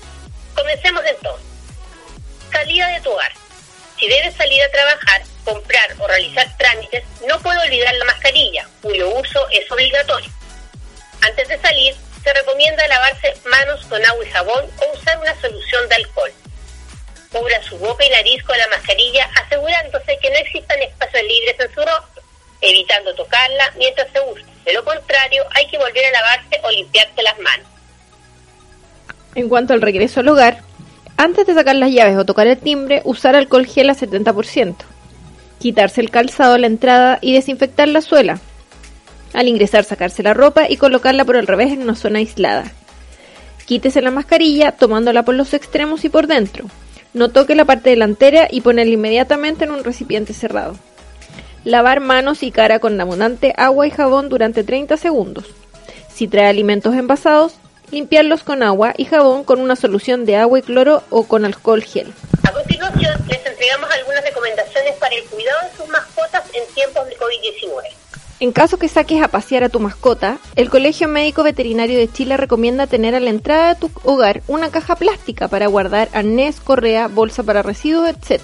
Comencemos 0.54 1.04
entonces. 1.06 1.46
Salida 2.52 2.88
de 2.90 3.02
tu 3.02 3.12
hogar. 3.12 3.32
Si 4.00 4.08
debes 4.08 4.36
salir 4.36 4.62
a 4.62 4.72
trabajar, 4.72 5.24
comprar 5.44 5.96
o 6.00 6.08
realizar 6.08 6.48
trámites, 6.58 7.04
no 7.28 7.40
puede 7.40 7.60
olvidar 7.60 7.94
la 7.96 8.06
mascarilla, 8.06 8.68
cuyo 8.82 9.10
uso 9.10 9.48
es 9.50 9.70
obligatorio. 9.72 10.30
Antes 11.22 11.48
de 11.48 11.58
salir, 11.60 11.96
se 12.26 12.34
recomienda 12.34 12.88
lavarse 12.88 13.34
manos 13.48 13.86
con 13.86 14.04
agua 14.04 14.26
y 14.26 14.32
jabón 14.32 14.66
o 14.66 14.98
usar 14.98 15.20
una 15.20 15.40
solución 15.40 15.88
de 15.88 15.96
alcohol. 15.96 16.32
Cubra 17.32 17.62
su 17.62 17.78
boca 17.78 18.04
y 18.04 18.10
nariz 18.10 18.44
con 18.44 18.58
la 18.58 18.68
mascarilla, 18.70 19.30
asegurándose 19.44 20.18
que 20.20 20.32
no 20.32 20.38
existan 20.38 20.82
espacios 20.82 21.24
libres 21.24 21.56
en 21.60 21.76
su 21.76 21.82
rostro, 21.82 22.24
evitando 22.62 23.14
tocarla 23.14 23.72
mientras 23.78 24.08
se 24.12 24.20
usa. 24.22 24.46
De 24.66 24.74
lo 24.74 24.84
contrario, 24.84 25.44
hay 25.52 25.68
que 25.68 25.78
volver 25.78 26.04
a 26.06 26.12
lavarse 26.12 26.60
o 26.64 26.72
limpiarse 26.72 27.22
las 27.22 27.38
manos. 27.40 27.68
En 29.36 29.48
cuanto 29.48 29.74
al 29.74 29.82
regreso 29.84 30.22
al 30.22 30.30
hogar, 30.30 30.64
antes 31.18 31.46
de 31.46 31.54
sacar 31.54 31.76
las 31.76 31.92
llaves 31.92 32.18
o 32.18 32.26
tocar 32.26 32.48
el 32.48 32.58
timbre, 32.58 33.02
usar 33.06 33.36
alcohol 33.36 33.68
gel 33.68 33.92
a 33.92 33.96
70%. 33.96 34.76
Quitarse 35.60 36.02
el 36.02 36.10
calzado 36.10 36.56
a 36.56 36.58
la 36.58 36.68
entrada 36.68 37.20
y 37.22 37.34
desinfectar 37.34 37.88
la 37.88 38.02
suela. 38.02 38.40
Al 39.36 39.50
ingresar, 39.50 39.84
sacarse 39.84 40.24
la 40.24 40.34
ropa 40.34 40.70
y 40.70 40.78
colocarla 40.78 41.26
por 41.26 41.36
el 41.36 41.46
revés 41.46 41.74
en 41.74 41.82
una 41.82 41.96
zona 41.96 42.20
aislada. 42.20 42.72
Quítese 43.66 44.02
la 44.02 44.10
mascarilla 44.10 44.72
tomándola 44.72 45.24
por 45.24 45.36
los 45.36 45.54
extremos 45.54 46.06
y 46.06 46.10
por 46.10 46.28
dentro. 46.28 46.66
No 47.14 47.30
toque 47.30 47.54
la 47.54 47.66
parte 47.66 47.90
delantera 47.90 48.48
y 48.50 48.62
ponerla 48.62 48.94
inmediatamente 48.94 49.66
en 49.66 49.72
un 49.72 49.84
recipiente 49.84 50.34
cerrado. 50.34 50.78
Lavar 51.66 52.00
manos 52.00 52.44
y 52.44 52.52
cara 52.52 52.80
con 52.80 53.00
abundante 53.02 53.54
agua 53.58 53.86
y 53.86 53.92
jabón 53.92 54.30
durante 54.30 54.64
30 54.64 54.96
segundos. 54.96 55.46
Si 56.08 56.30
trae 56.30 56.48
alimentos 56.48 56.96
envasados, 56.96 57.56
limpiarlos 57.92 58.44
con 58.44 58.64
agua 58.64 58.94
y 58.96 59.04
jabón 59.04 59.44
con 59.44 59.60
una 59.60 59.76
solución 59.76 60.26
de 60.26 60.38
agua 60.38 60.60
y 60.60 60.62
cloro 60.62 61.04
o 61.10 61.28
con 61.28 61.44
alcohol 61.44 61.84
gel. 61.84 62.14
A 62.48 62.54
continuación, 62.54 63.20
les 63.28 63.46
entregamos 63.46 63.90
algunas 63.92 64.24
recomendaciones 64.24 64.96
para 64.96 65.14
el 65.14 65.26
cuidado 65.26 65.60
de 65.70 65.78
sus 65.78 65.90
mascotas 65.90 66.44
en 66.54 66.74
tiempos 66.74 67.06
de 67.08 67.18
COVID-19. 67.18 68.05
En 68.42 68.52
caso 68.52 68.78
que 68.78 68.90
saques 68.90 69.24
a 69.24 69.30
pasear 69.30 69.64
a 69.64 69.70
tu 69.70 69.80
mascota, 69.80 70.40
el 70.58 70.70
Colegio 70.70 71.08
Médico 71.08 71.42
Veterinario 71.42 71.98
de 71.98 72.12
Chile 72.12 72.36
recomienda 72.36 72.86
tener 72.86 73.16
a 73.16 73.22
la 73.22 73.30
entrada 73.30 73.74
de 73.74 73.80
tu 73.80 73.90
hogar 74.04 74.42
una 74.48 74.70
caja 74.72 74.98
plástica 74.98 75.48
para 75.48 75.68
guardar 75.68 76.10
arnés, 76.12 76.60
correa, 76.60 77.08
bolsa 77.08 77.44
para 77.44 77.64
residuos, 77.64 78.10
etc. 78.10 78.42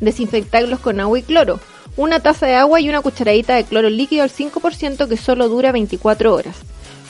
Desinfectarlos 0.00 0.80
con 0.80 1.00
agua 1.00 1.18
y 1.18 1.22
cloro, 1.22 1.60
una 1.98 2.20
taza 2.20 2.46
de 2.46 2.54
agua 2.54 2.80
y 2.80 2.88
una 2.88 3.02
cucharadita 3.02 3.56
de 3.56 3.64
cloro 3.64 3.90
líquido 3.90 4.22
al 4.22 4.30
5% 4.30 5.06
que 5.06 5.16
solo 5.18 5.50
dura 5.50 5.70
24 5.70 6.34
horas. 6.34 6.56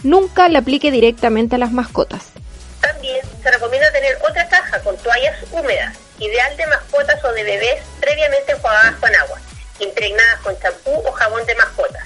Nunca 0.02 0.48
le 0.48 0.58
aplique 0.58 0.90
directamente 0.90 1.54
a 1.54 1.58
las 1.58 1.70
mascotas. 1.70 2.30
También 2.80 3.20
se 3.40 3.50
recomienda 3.52 3.92
tener 3.92 4.18
otra 4.28 4.48
caja 4.48 4.80
con 4.80 4.96
toallas 4.96 5.36
húmedas, 5.52 5.96
ideal 6.18 6.56
de 6.56 6.66
mascotas 6.66 7.24
o 7.24 7.32
de 7.34 7.44
bebés 7.44 7.82
previamente 8.00 8.50
enjuagadas 8.50 8.96
con 8.96 9.14
agua, 9.14 9.40
impregnadas 9.80 10.40
con 10.40 10.58
champú 10.60 10.90
o 10.90 11.12
jabón 11.12 11.44
de 11.46 11.54
mascotas. 11.54 12.04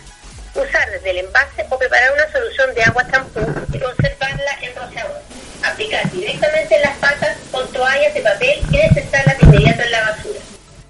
Usar 0.55 0.91
desde 0.91 1.11
el 1.11 1.19
envase 1.19 1.67
o 1.69 1.79
preparar 1.79 2.13
una 2.13 2.31
solución 2.31 2.75
de 2.75 2.83
agua 2.83 3.05
champú 3.11 3.41
y 3.73 3.79
conservarla 3.79 4.53
en 4.63 4.75
rociador. 4.77 5.21
Aplicar 5.65 6.11
directamente 6.11 6.77
en 6.77 6.83
las 6.83 6.97
patas 6.99 7.37
con 7.51 7.67
toallas 7.73 8.15
de 8.15 8.21
papel 8.21 8.61
y 8.71 8.77
desecharlas 8.77 9.39
de 9.39 9.47
inmediato 9.47 9.83
en 9.83 9.91
la 9.91 10.01
basura. 10.01 10.39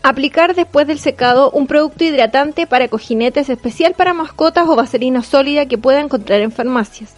Aplicar 0.02 0.54
después 0.54 0.86
del 0.86 0.98
secado 0.98 1.50
un 1.50 1.66
producto 1.66 2.04
hidratante 2.04 2.66
para 2.66 2.88
cojinetes 2.88 3.48
especial 3.48 3.94
para 3.94 4.12
mascotas 4.12 4.68
o 4.68 4.76
vaselina 4.76 5.22
sólida 5.22 5.66
que 5.66 5.78
pueda 5.78 6.00
encontrar 6.00 6.40
en 6.40 6.52
farmacias. 6.52 7.14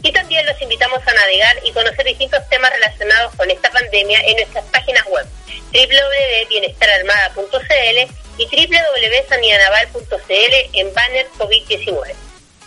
Y 0.03 0.11
también 0.11 0.45
los 0.45 0.61
invitamos 0.61 0.99
a 1.07 1.13
navegar 1.13 1.55
y 1.63 1.71
conocer 1.71 2.05
distintos 2.05 2.41
temas 2.49 2.71
relacionados 2.73 3.33
con 3.35 3.49
esta 3.49 3.71
pandemia 3.71 4.19
en 4.25 4.35
nuestras 4.35 4.65
páginas 4.65 5.05
web 5.07 5.25
www.bienestararmada.cl 5.71 8.13
y 8.37 8.45
www.sanidadnaval.cl 8.45 10.53
en 10.73 10.93
banner 10.93 11.27
COVID-19. 11.37 12.13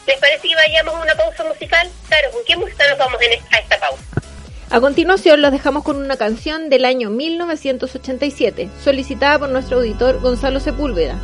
¿Les 0.06 0.18
parece 0.18 0.48
que 0.48 0.54
vayamos 0.54 0.94
a 0.94 1.00
una 1.02 1.14
pausa 1.16 1.44
musical? 1.44 1.90
Claro, 2.08 2.30
¿con 2.30 2.42
qué 2.46 2.56
música 2.56 2.88
nos 2.88 2.98
vamos 2.98 3.20
en 3.22 3.32
es- 3.34 3.42
a 3.52 3.58
esta 3.58 3.78
pausa? 3.80 4.02
A 4.70 4.80
continuación 4.80 5.42
los 5.42 5.52
dejamos 5.52 5.84
con 5.84 5.96
una 5.96 6.16
canción 6.16 6.70
del 6.70 6.84
año 6.84 7.10
1987, 7.10 8.68
solicitada 8.82 9.38
por 9.38 9.48
nuestro 9.50 9.78
auditor 9.78 10.20
Gonzalo 10.20 10.58
Sepúlveda. 10.60 11.16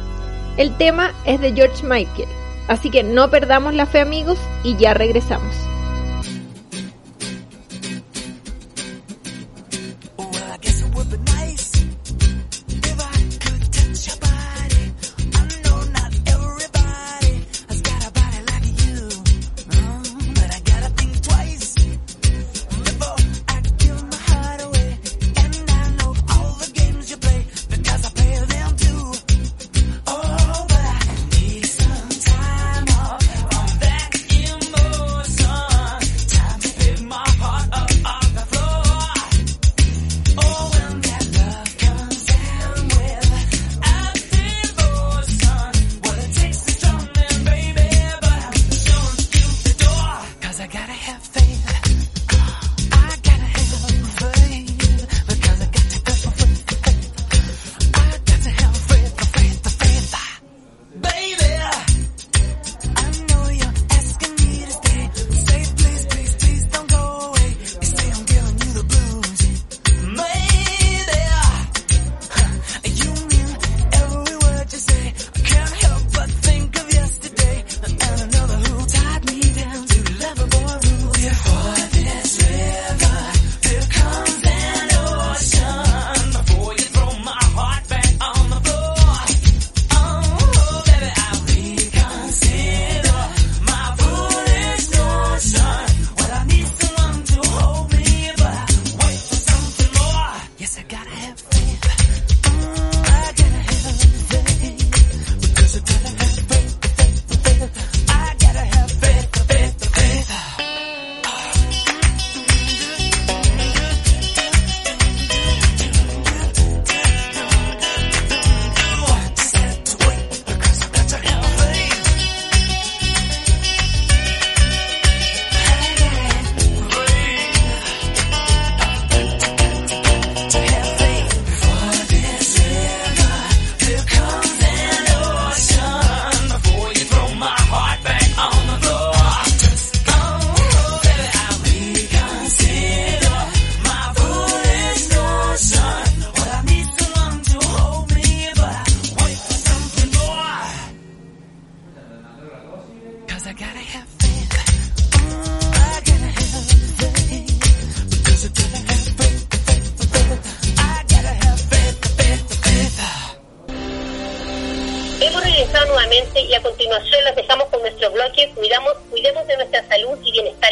El 0.56 0.76
tema 0.76 1.14
es 1.24 1.40
de 1.40 1.52
George 1.52 1.82
Michael, 1.84 2.28
así 2.68 2.90
que 2.90 3.02
no 3.02 3.30
perdamos 3.30 3.74
la 3.74 3.86
fe 3.86 4.00
amigos 4.00 4.38
y 4.62 4.76
ya 4.76 4.94
regresamos. 4.94 5.54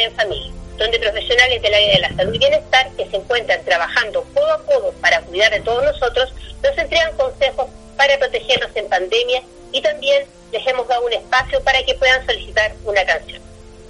En 0.01 0.15
familia, 0.15 0.53
donde 0.77 0.99
profesionales 0.99 1.63
del 1.63 1.75
área 1.75 1.95
de 1.95 2.01
la 2.01 2.17
salud 2.17 2.35
y 2.35 2.39
bienestar 2.39 2.91
que 2.97 3.07
se 3.07 3.17
encuentran 3.17 3.65
trabajando 3.65 4.25
codo 4.35 4.53
a 4.53 4.65
codo 4.65 4.93
para 5.01 5.21
cuidar 5.23 5.53
de 5.53 5.61
todos 5.61 5.85
nosotros, 5.85 6.33
nos 6.63 6.79
entregan 6.79 7.17
consejos 7.17 7.67
para 7.97 8.19
protegernos 8.19 8.71
en 8.75 8.89
pandemia 8.89 9.43
y 9.73 9.81
también 9.81 10.25
les 10.53 10.67
hemos 10.67 10.89
dado 10.89 11.05
un 11.07 11.13
espacio 11.13 11.63
para 11.63 11.83
que 11.83 11.95
puedan 11.95 12.25
solicitar 12.27 12.73
una 12.85 13.05
canción. 13.05 13.41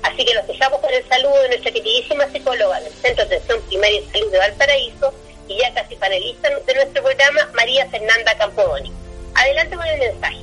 Así 0.03 0.25
que 0.25 0.35
los 0.35 0.47
dejamos 0.47 0.81
con 0.81 0.93
el 0.93 1.07
saludo 1.09 1.43
de 1.43 1.49
nuestra 1.49 1.73
queridísima 1.73 2.27
psicóloga 2.31 2.81
del 2.81 2.93
Centro 2.95 3.25
de 3.27 3.37
Atención 3.37 3.63
Primaria 3.69 4.01
y 4.01 4.11
Salud 4.11 4.33
de 4.33 4.39
Valparaíso 4.39 5.15
y 5.47 5.59
ya 5.59 5.75
casi 5.75 5.97
panelista 5.97 6.49
de 6.49 6.75
nuestro 6.75 7.03
programa, 7.03 7.49
María 7.55 7.87
Fernanda 7.91 8.35
Campodoni. 8.37 8.93
Adelante 9.35 9.77
con 9.77 9.87
el 9.87 9.99
mensaje. 9.99 10.40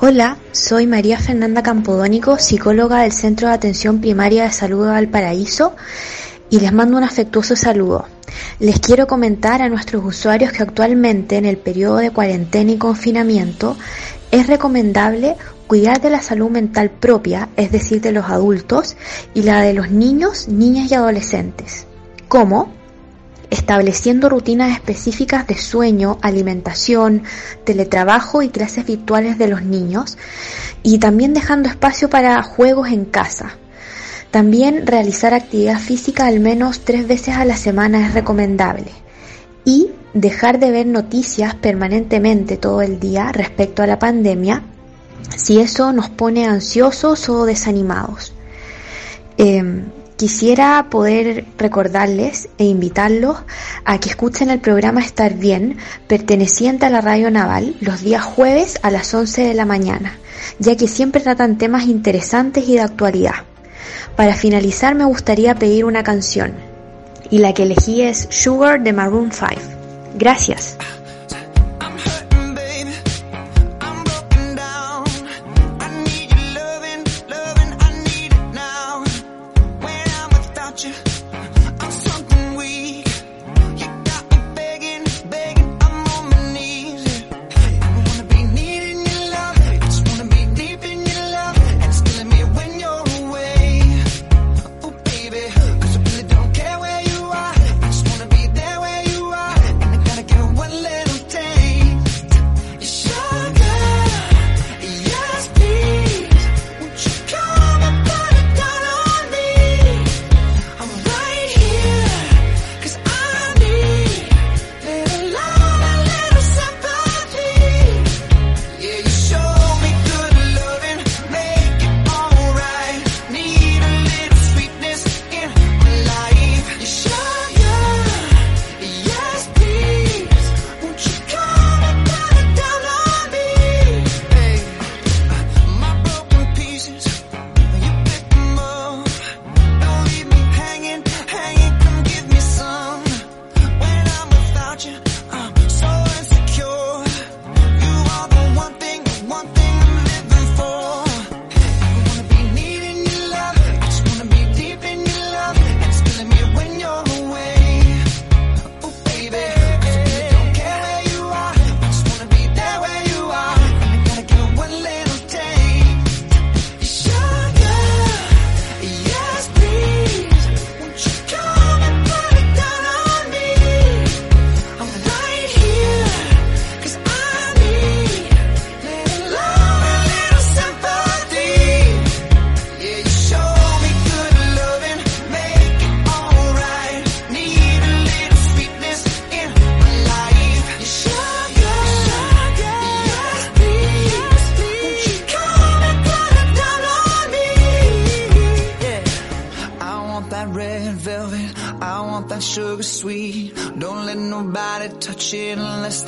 Hola, 0.00 0.36
soy 0.52 0.86
María 0.86 1.18
Fernanda 1.18 1.60
Campodónico, 1.60 2.38
psicóloga 2.38 3.02
del 3.02 3.10
Centro 3.10 3.48
de 3.48 3.54
Atención 3.54 4.00
Primaria 4.00 4.44
de 4.44 4.52
Salud 4.52 4.84
de 4.84 4.92
Valparaíso 4.92 5.74
y 6.50 6.60
les 6.60 6.72
mando 6.72 6.98
un 6.98 7.02
afectuoso 7.02 7.56
saludo. 7.56 8.06
Les 8.60 8.78
quiero 8.78 9.08
comentar 9.08 9.60
a 9.60 9.68
nuestros 9.68 10.04
usuarios 10.04 10.52
que 10.52 10.62
actualmente 10.62 11.36
en 11.36 11.46
el 11.46 11.58
periodo 11.58 11.96
de 11.96 12.12
cuarentena 12.12 12.70
y 12.70 12.78
confinamiento 12.78 13.76
es 14.30 14.46
recomendable 14.46 15.34
cuidar 15.66 16.00
de 16.00 16.10
la 16.10 16.22
salud 16.22 16.48
mental 16.48 16.90
propia, 16.90 17.48
es 17.56 17.72
decir, 17.72 18.00
de 18.00 18.12
los 18.12 18.26
adultos, 18.26 18.96
y 19.34 19.42
la 19.42 19.62
de 19.62 19.74
los 19.74 19.90
niños, 19.90 20.46
niñas 20.46 20.92
y 20.92 20.94
adolescentes. 20.94 21.86
¿Cómo? 22.28 22.77
Estableciendo 23.50 24.28
rutinas 24.28 24.72
específicas 24.72 25.46
de 25.46 25.56
sueño, 25.56 26.18
alimentación, 26.22 27.22
teletrabajo 27.64 28.42
y 28.42 28.50
clases 28.50 28.86
virtuales 28.86 29.38
de 29.38 29.48
los 29.48 29.62
niños 29.62 30.18
y 30.82 30.98
también 30.98 31.34
dejando 31.34 31.68
espacio 31.68 32.10
para 32.10 32.42
juegos 32.42 32.88
en 32.88 33.04
casa. 33.04 33.56
También 34.30 34.86
realizar 34.86 35.32
actividad 35.32 35.78
física 35.78 36.26
al 36.26 36.40
menos 36.40 36.80
tres 36.80 37.08
veces 37.08 37.36
a 37.36 37.44
la 37.44 37.56
semana 37.56 38.06
es 38.06 38.14
recomendable 38.14 38.92
y 39.64 39.90
dejar 40.12 40.58
de 40.58 40.70
ver 40.70 40.86
noticias 40.86 41.54
permanentemente 41.54 42.56
todo 42.56 42.82
el 42.82 43.00
día 43.00 43.32
respecto 43.32 43.82
a 43.82 43.86
la 43.86 43.98
pandemia 43.98 44.62
si 45.36 45.60
eso 45.60 45.92
nos 45.92 46.10
pone 46.10 46.46
ansiosos 46.46 47.28
o 47.28 47.44
desanimados. 47.44 48.34
Eh, 49.36 49.84
Quisiera 50.18 50.84
poder 50.90 51.44
recordarles 51.58 52.48
e 52.58 52.64
invitarlos 52.64 53.36
a 53.84 54.00
que 54.00 54.08
escuchen 54.08 54.50
el 54.50 54.58
programa 54.58 55.00
Estar 55.00 55.34
Bien, 55.34 55.76
perteneciente 56.08 56.86
a 56.86 56.90
la 56.90 57.00
Radio 57.00 57.30
Naval, 57.30 57.76
los 57.80 58.00
días 58.00 58.24
jueves 58.24 58.80
a 58.82 58.90
las 58.90 59.14
11 59.14 59.42
de 59.42 59.54
la 59.54 59.64
mañana, 59.64 60.18
ya 60.58 60.76
que 60.76 60.88
siempre 60.88 61.20
tratan 61.20 61.56
temas 61.56 61.84
interesantes 61.84 62.68
y 62.68 62.74
de 62.74 62.80
actualidad. 62.80 63.44
Para 64.16 64.34
finalizar 64.34 64.96
me 64.96 65.04
gustaría 65.04 65.54
pedir 65.54 65.84
una 65.84 66.02
canción, 66.02 66.52
y 67.30 67.38
la 67.38 67.54
que 67.54 67.62
elegí 67.62 68.02
es 68.02 68.26
Sugar 68.28 68.82
de 68.82 68.92
Maroon 68.92 69.30
5. 69.30 69.52
Gracias. 70.16 70.76
You, 80.84 81.17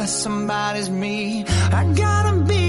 that 0.01 0.09
somebody's 0.09 0.89
me. 0.89 1.45
I 1.47 1.85
gotta 1.95 2.33
be 2.45 2.60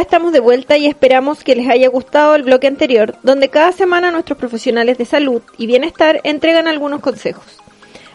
estamos 0.00 0.32
de 0.32 0.40
vuelta 0.40 0.76
y 0.76 0.86
esperamos 0.86 1.44
que 1.44 1.56
les 1.56 1.68
haya 1.68 1.88
gustado 1.88 2.34
el 2.34 2.42
bloque 2.42 2.66
anterior, 2.66 3.16
donde 3.22 3.48
cada 3.48 3.72
semana 3.72 4.10
nuestros 4.10 4.38
profesionales 4.38 4.98
de 4.98 5.04
salud 5.04 5.42
y 5.58 5.66
bienestar 5.66 6.20
entregan 6.24 6.68
algunos 6.68 7.00
consejos. 7.00 7.44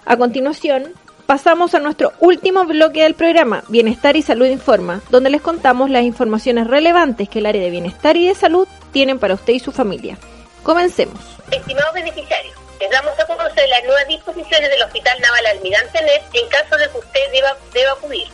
A 0.05 0.17
continuación, 0.17 0.93
pasamos 1.25 1.73
a 1.73 1.79
nuestro 1.79 2.13
último 2.19 2.65
bloque 2.65 3.03
del 3.03 3.15
programa, 3.15 3.63
Bienestar 3.69 4.15
y 4.15 4.21
Salud 4.21 4.47
Informa, 4.47 5.01
donde 5.09 5.29
les 5.29 5.41
contamos 5.41 5.89
las 5.89 6.03
informaciones 6.03 6.67
relevantes 6.67 7.29
que 7.29 7.39
el 7.39 7.45
área 7.45 7.61
de 7.61 7.69
bienestar 7.69 8.17
y 8.17 8.27
de 8.27 8.35
salud 8.35 8.67
tienen 8.91 9.19
para 9.19 9.35
usted 9.35 9.53
y 9.53 9.59
su 9.59 9.71
familia. 9.71 10.17
Comencemos. 10.63 11.19
Estimados 11.51 11.93
beneficiarios, 11.93 12.55
les 12.79 12.91
damos 12.91 13.17
a 13.19 13.25
conocer 13.25 13.67
las 13.69 13.83
nuevas 13.85 14.07
disposiciones 14.07 14.69
del 14.69 14.81
Hospital 14.83 15.19
Naval 15.21 15.45
Almirante 15.45 16.01
Net 16.01 16.23
en 16.33 16.49
caso 16.49 16.77
de 16.77 16.89
que 16.89 16.97
usted 16.97 17.31
deba, 17.31 17.55
deba 17.73 17.91
acudir. 17.93 18.27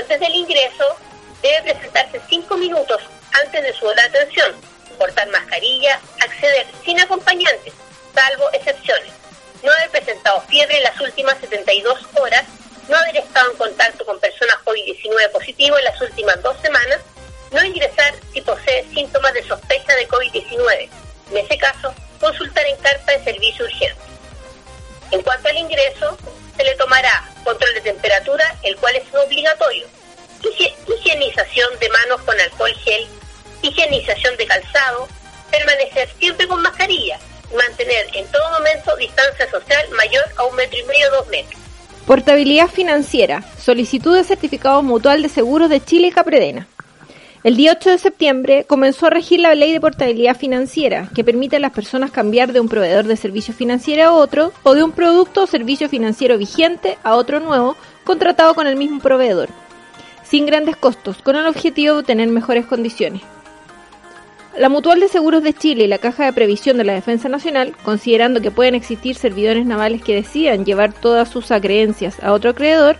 Antes 0.00 0.20
del 0.20 0.34
ingreso, 0.34 0.84
debe 1.42 1.74
presentarse 1.74 2.20
cinco 2.28 2.56
minutos 2.56 3.02
antes 3.32 3.62
de 3.62 3.72
su 3.74 3.86
hora 3.86 4.08
de 4.08 4.18
atención, 4.18 4.54
portar 4.98 5.28
mascarilla, 5.28 6.00
acceder 6.22 6.66
sin 6.84 7.00
acompañantes, 7.00 7.72
salvo 8.14 8.48
excepciones, 8.52 9.12
no 9.62 9.72
haber 9.72 9.90
presentado 9.90 10.40
fiebre 10.42 10.76
en 10.76 10.84
las 10.84 11.00
últimas 11.00 11.38
72 11.38 11.98
horas, 12.14 12.44
no 12.88 12.96
haber 12.96 13.16
estado 13.16 13.50
en 13.50 13.56
contacto 13.56 14.04
con 14.04 14.18
personas 14.20 14.56
COVID-19 14.64 15.30
positivo 15.32 15.78
en 15.78 15.84
las 15.84 16.00
últimas 16.00 16.40
dos 16.42 16.56
semanas, 16.62 16.98
no 17.50 17.64
ingresar 17.64 18.14
si 18.32 18.40
posee 18.40 18.86
síntomas 18.94 19.34
de 19.34 19.42
sospecha 19.46 19.94
de 19.94 20.08
COVID-19. 20.08 20.88
En 21.30 21.36
ese 21.36 21.58
caso, 21.58 21.94
consultar 22.20 22.64
en 22.66 22.76
carta 22.76 23.12
de 23.12 23.24
servicio 23.24 23.64
urgente. 23.64 24.00
En 25.10 25.22
cuanto 25.22 25.48
al 25.48 25.56
ingreso, 25.56 26.16
se 26.56 26.64
le 26.64 26.74
tomará 26.76 27.28
control 27.44 27.74
de 27.74 27.80
temperatura, 27.82 28.56
el 28.62 28.76
cual 28.76 28.96
es 28.96 29.04
obligatorio, 29.14 29.86
higienización 30.48 31.78
de 31.80 31.88
manos 31.88 32.20
con 32.22 32.38
alcohol 32.38 32.74
gel, 32.84 33.06
higienización 33.62 34.36
de 34.36 34.46
calzado, 34.46 35.08
permanecer 35.50 36.08
siempre 36.18 36.46
con 36.48 36.62
mascarilla, 36.62 37.18
y 37.52 37.56
mantener 37.56 38.06
en 38.14 38.26
todo 38.32 38.42
momento 38.58 38.96
distancia 38.96 39.50
social 39.50 39.86
mayor 39.96 40.24
a 40.36 40.44
un 40.44 40.56
metro 40.56 40.78
y 40.78 40.84
medio, 40.84 41.10
dos 41.10 41.28
metros. 41.28 41.60
Portabilidad 42.06 42.68
financiera. 42.68 43.44
Solicitud 43.58 44.16
de 44.16 44.24
certificado 44.24 44.82
mutual 44.82 45.22
de 45.22 45.28
seguros 45.28 45.70
de 45.70 45.84
Chile 45.84 46.08
y 46.08 46.12
Capredena. 46.12 46.66
El 47.44 47.56
día 47.56 47.72
8 47.72 47.90
de 47.90 47.98
septiembre 47.98 48.64
comenzó 48.68 49.06
a 49.06 49.10
regir 49.10 49.40
la 49.40 49.56
ley 49.56 49.72
de 49.72 49.80
portabilidad 49.80 50.36
financiera, 50.36 51.08
que 51.12 51.24
permite 51.24 51.56
a 51.56 51.60
las 51.60 51.72
personas 51.72 52.12
cambiar 52.12 52.52
de 52.52 52.60
un 52.60 52.68
proveedor 52.68 53.04
de 53.06 53.16
servicio 53.16 53.52
financiero 53.52 54.04
a 54.04 54.12
otro 54.12 54.52
o 54.62 54.74
de 54.74 54.84
un 54.84 54.92
producto 54.92 55.42
o 55.42 55.46
servicio 55.48 55.88
financiero 55.88 56.38
vigente 56.38 56.98
a 57.02 57.16
otro 57.16 57.40
nuevo 57.40 57.76
contratado 58.04 58.54
con 58.54 58.68
el 58.68 58.76
mismo 58.76 59.00
proveedor, 59.00 59.48
sin 60.32 60.46
grandes 60.46 60.76
costos, 60.76 61.20
con 61.20 61.36
el 61.36 61.46
objetivo 61.46 61.92
de 61.92 62.00
obtener 62.00 62.26
mejores 62.28 62.64
condiciones. 62.64 63.20
La 64.56 64.70
Mutual 64.70 64.98
de 64.98 65.08
Seguros 65.08 65.42
de 65.42 65.52
Chile 65.52 65.84
y 65.84 65.88
la 65.88 65.98
Caja 65.98 66.24
de 66.24 66.32
Previsión 66.32 66.78
de 66.78 66.84
la 66.84 66.94
Defensa 66.94 67.28
Nacional, 67.28 67.74
considerando 67.82 68.40
que 68.40 68.50
pueden 68.50 68.74
existir 68.74 69.14
servidores 69.14 69.66
navales 69.66 70.00
que 70.00 70.14
decidan 70.14 70.64
llevar 70.64 70.94
todas 70.94 71.28
sus 71.28 71.50
acreencias 71.50 72.18
a 72.22 72.32
otro 72.32 72.48
acreedor, 72.48 72.96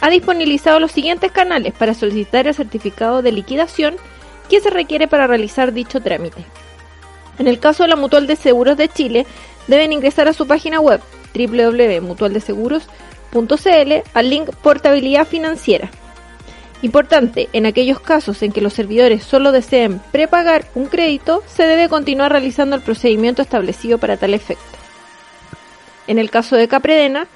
ha 0.00 0.08
disponibilizado 0.08 0.78
los 0.78 0.92
siguientes 0.92 1.32
canales 1.32 1.72
para 1.72 1.94
solicitar 1.94 2.46
el 2.46 2.54
certificado 2.54 3.22
de 3.22 3.32
liquidación 3.32 3.96
que 4.48 4.60
se 4.60 4.70
requiere 4.70 5.08
para 5.08 5.26
realizar 5.26 5.72
dicho 5.72 6.00
trámite. 6.00 6.44
En 7.40 7.48
el 7.48 7.58
caso 7.58 7.82
de 7.82 7.88
la 7.88 7.96
Mutual 7.96 8.28
de 8.28 8.36
Seguros 8.36 8.76
de 8.76 8.88
Chile, 8.88 9.26
deben 9.66 9.92
ingresar 9.92 10.28
a 10.28 10.32
su 10.32 10.46
página 10.46 10.78
web 10.78 11.00
www.mutualdeseguros.cl 11.34 13.92
al 14.14 14.30
link 14.30 14.50
Portabilidad 14.62 15.26
Financiera. 15.26 15.90
Importante, 16.80 17.48
en 17.52 17.66
aquellos 17.66 17.98
casos 17.98 18.40
en 18.42 18.52
que 18.52 18.60
los 18.60 18.72
servidores 18.72 19.24
solo 19.24 19.50
deseen 19.50 20.00
prepagar 20.12 20.64
un 20.76 20.86
crédito, 20.86 21.42
se 21.46 21.64
debe 21.64 21.88
continuar 21.88 22.30
realizando 22.30 22.76
el 22.76 22.82
procedimiento 22.82 23.42
establecido 23.42 23.98
para 23.98 24.16
tal 24.16 24.32
efecto. 24.32 24.62
En 26.06 26.18
el 26.18 26.30
caso 26.30 26.54
de 26.54 26.68
Capredena, 26.68 27.26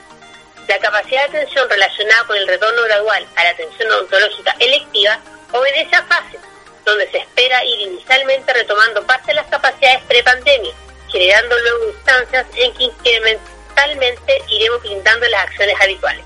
La 0.68 0.80
capacidad 0.80 1.30
de 1.30 1.38
atención 1.40 1.70
relacionada 1.70 2.24
con 2.26 2.38
el 2.38 2.48
retorno 2.48 2.82
gradual 2.84 3.28
a 3.36 3.44
la 3.44 3.50
atención 3.52 3.92
odontológica 3.92 4.56
electiva 4.60 5.20
obedece 5.52 5.96
a 5.96 6.04
fases, 6.04 6.40
donde 6.86 7.10
se 7.12 7.18
espera 7.18 7.64
ir 7.66 7.82
inicialmente 7.82 8.54
retomando 8.54 9.06
parte 9.06 9.28
de 9.28 9.36
las 9.36 9.48
capacidades 9.48 10.04
prepandemia, 10.04 10.74
generando 11.12 11.58
luego 11.60 11.90
instancias 11.90 12.46
en 12.56 12.74
que 12.74 12.84
incrementalmente 12.84 14.38
iremos 14.50 14.82
brindando 14.82 15.28
las 15.28 15.44
acciones 15.46 15.76
habituales. 15.82 16.26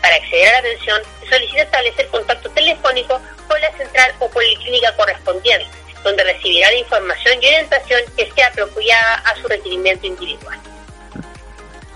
Para 0.00 0.16
acceder 0.16 0.48
a 0.48 0.52
la 0.52 0.58
atención, 0.58 1.02
se 1.20 1.28
solicita 1.28 1.62
establecer 1.62 2.08
contacto 2.08 2.50
telefónico 2.50 3.20
con 3.48 3.60
la 3.60 3.72
central 3.76 4.14
o 4.20 4.28
policlínica 4.30 4.94
correspondiente, 4.96 5.66
donde 6.02 6.22
recibirá 6.24 6.70
la 6.70 6.76
información 6.76 7.42
y 7.42 7.46
orientación 7.46 8.02
que 8.16 8.30
sea 8.32 8.48
apropiada 8.48 9.14
a 9.14 9.34
su 9.36 9.48
requerimiento 9.48 10.06
individual. 10.06 10.58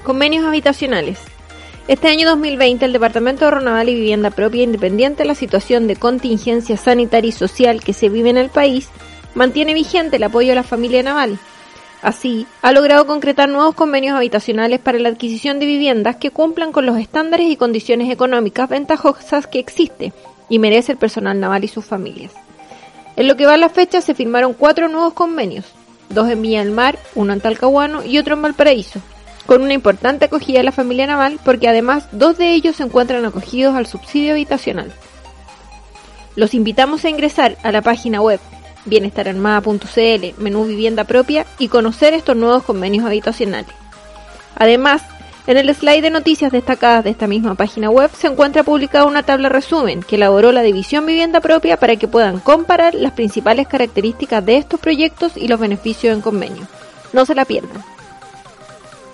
Convenios 0.02 0.46
habitacionales. 0.46 1.18
Este 1.88 2.08
año 2.08 2.28
2020 2.28 2.84
el 2.84 2.92
Departamento 2.92 3.50
de 3.50 3.62
Naval 3.62 3.88
y 3.88 3.94
Vivienda 3.94 4.30
Propia, 4.30 4.62
independiente 4.62 5.22
de 5.22 5.26
la 5.26 5.34
situación 5.34 5.86
de 5.86 5.96
contingencia 5.96 6.76
sanitaria 6.76 7.30
y 7.30 7.32
social 7.32 7.82
que 7.82 7.94
se 7.94 8.10
vive 8.10 8.28
en 8.28 8.36
el 8.36 8.50
país, 8.50 8.90
mantiene 9.34 9.72
vigente 9.72 10.16
el 10.16 10.22
apoyo 10.22 10.52
a 10.52 10.54
la 10.54 10.64
familia 10.64 11.02
naval. 11.02 11.38
Así, 12.02 12.46
ha 12.60 12.72
logrado 12.72 13.06
concretar 13.06 13.48
nuevos 13.48 13.74
convenios 13.74 14.14
habitacionales 14.14 14.80
para 14.80 14.98
la 14.98 15.08
adquisición 15.08 15.60
de 15.60 15.64
viviendas 15.64 16.16
que 16.16 16.30
cumplan 16.30 16.72
con 16.72 16.84
los 16.84 16.98
estándares 16.98 17.48
y 17.48 17.56
condiciones 17.56 18.10
económicas 18.10 18.68
ventajosas 18.68 19.46
que 19.46 19.58
existe 19.58 20.12
y 20.50 20.58
merece 20.58 20.92
el 20.92 20.98
personal 20.98 21.40
naval 21.40 21.64
y 21.64 21.68
sus 21.68 21.86
familias. 21.86 22.34
En 23.16 23.28
lo 23.28 23.36
que 23.38 23.46
va 23.46 23.54
a 23.54 23.56
la 23.56 23.70
fecha 23.70 24.02
se 24.02 24.14
firmaron 24.14 24.52
cuatro 24.52 24.88
nuevos 24.88 25.14
convenios, 25.14 25.64
dos 26.10 26.28
en 26.28 26.42
Villa 26.42 26.58
del 26.62 26.70
Mar, 26.70 26.98
uno 27.14 27.32
en 27.32 27.40
Talcahuano 27.40 28.04
y 28.04 28.18
otro 28.18 28.34
en 28.34 28.42
Valparaíso, 28.42 29.00
con 29.48 29.62
una 29.62 29.72
importante 29.72 30.26
acogida 30.26 30.58
de 30.58 30.64
la 30.64 30.72
familia 30.72 31.06
naval 31.06 31.40
porque 31.42 31.68
además 31.68 32.06
dos 32.12 32.36
de 32.36 32.52
ellos 32.52 32.76
se 32.76 32.82
encuentran 32.82 33.24
acogidos 33.24 33.74
al 33.74 33.86
subsidio 33.86 34.32
habitacional. 34.32 34.92
Los 36.36 36.52
invitamos 36.52 37.02
a 37.06 37.08
ingresar 37.08 37.56
a 37.62 37.72
la 37.72 37.80
página 37.80 38.20
web 38.20 38.40
bienestararmada.cl, 38.84 40.34
menú 40.36 40.66
vivienda 40.66 41.04
propia 41.04 41.46
y 41.58 41.68
conocer 41.68 42.12
estos 42.12 42.36
nuevos 42.36 42.62
convenios 42.62 43.06
habitacionales. 43.06 43.70
Además, 44.54 45.00
en 45.46 45.56
el 45.56 45.74
slide 45.74 46.02
de 46.02 46.10
noticias 46.10 46.52
destacadas 46.52 47.04
de 47.04 47.10
esta 47.10 47.26
misma 47.26 47.54
página 47.54 47.88
web 47.88 48.10
se 48.12 48.26
encuentra 48.26 48.64
publicada 48.64 49.06
una 49.06 49.22
tabla 49.22 49.48
resumen 49.48 50.02
que 50.02 50.16
elaboró 50.16 50.52
la 50.52 50.60
División 50.60 51.06
Vivienda 51.06 51.40
Propia 51.40 51.78
para 51.78 51.96
que 51.96 52.06
puedan 52.06 52.38
comparar 52.38 52.94
las 52.94 53.12
principales 53.12 53.66
características 53.66 54.44
de 54.44 54.58
estos 54.58 54.78
proyectos 54.78 55.38
y 55.38 55.48
los 55.48 55.58
beneficios 55.58 56.14
en 56.14 56.20
convenio. 56.20 56.68
No 57.14 57.24
se 57.24 57.34
la 57.34 57.46
pierdan. 57.46 57.82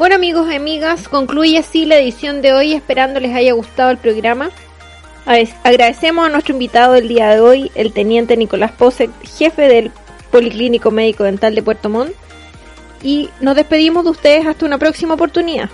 Bueno 0.01 0.15
amigos 0.15 0.51
y 0.51 0.55
amigas, 0.55 1.07
concluye 1.07 1.59
así 1.59 1.85
la 1.85 1.99
edición 1.99 2.41
de 2.41 2.53
hoy, 2.53 2.73
esperando 2.73 3.19
les 3.19 3.35
haya 3.35 3.53
gustado 3.53 3.91
el 3.91 3.99
programa. 3.99 4.49
Agradecemos 5.63 6.25
a 6.25 6.29
nuestro 6.31 6.53
invitado 6.53 6.93
del 6.93 7.07
día 7.07 7.29
de 7.29 7.39
hoy, 7.39 7.71
el 7.75 7.93
teniente 7.93 8.35
Nicolás 8.35 8.71
Posek, 8.71 9.11
jefe 9.37 9.67
del 9.67 9.91
Policlínico 10.31 10.89
Médico 10.89 11.23
Dental 11.23 11.53
de 11.53 11.61
Puerto 11.61 11.87
Montt. 11.89 12.15
Y 13.03 13.29
nos 13.41 13.55
despedimos 13.55 14.03
de 14.03 14.09
ustedes 14.09 14.47
hasta 14.47 14.65
una 14.65 14.79
próxima 14.79 15.13
oportunidad. 15.13 15.69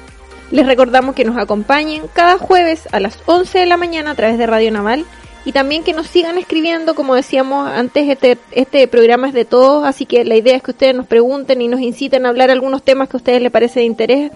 Les 0.51 0.65
recordamos 0.65 1.15
que 1.15 1.23
nos 1.23 1.37
acompañen 1.37 2.03
cada 2.11 2.37
jueves 2.37 2.89
a 2.91 2.99
las 2.99 3.19
11 3.27 3.59
de 3.59 3.65
la 3.65 3.77
mañana 3.77 4.11
a 4.11 4.15
través 4.15 4.37
de 4.37 4.45
Radio 4.45 4.73
Naval 4.73 5.05
y 5.47 5.51
también 5.53 5.83
que 5.85 5.93
nos 5.93 6.07
sigan 6.07 6.37
escribiendo, 6.37 6.93
como 6.93 7.15
decíamos 7.15 7.69
antes, 7.69 8.09
este, 8.09 8.37
este 8.51 8.85
programa 8.89 9.29
es 9.29 9.33
de 9.33 9.45
todos, 9.45 9.85
así 9.85 10.05
que 10.05 10.25
la 10.25 10.35
idea 10.35 10.57
es 10.57 10.61
que 10.61 10.71
ustedes 10.71 10.93
nos 10.93 11.07
pregunten 11.07 11.61
y 11.61 11.69
nos 11.69 11.79
inciten 11.79 12.25
a 12.25 12.29
hablar 12.29 12.51
algunos 12.51 12.83
temas 12.83 13.07
que 13.07 13.15
a 13.15 13.19
ustedes 13.19 13.41
les 13.41 13.49
parece 13.49 13.79
de 13.79 13.85
interés 13.85 14.29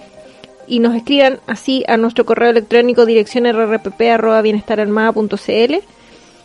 y 0.68 0.80
nos 0.80 0.96
escriban 0.96 1.42
así 1.48 1.84
a 1.90 1.98
nuestro 1.98 2.26
correo 2.26 2.52
electrónico 2.52 3.06
dirección 3.06 3.44
rrpp.bienestararmada.cl 3.44 5.76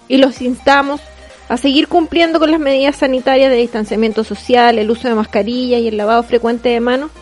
y 0.08 0.16
los 0.16 0.42
instamos 0.42 1.00
a 1.48 1.58
seguir 1.58 1.86
cumpliendo 1.86 2.40
con 2.40 2.50
las 2.50 2.58
medidas 2.58 2.96
sanitarias 2.96 3.52
de 3.52 3.58
distanciamiento 3.58 4.24
social, 4.24 4.80
el 4.80 4.90
uso 4.90 5.06
de 5.06 5.14
mascarillas 5.14 5.80
y 5.80 5.86
el 5.86 5.96
lavado 5.96 6.24
frecuente 6.24 6.70
de 6.70 6.80
manos, 6.80 7.12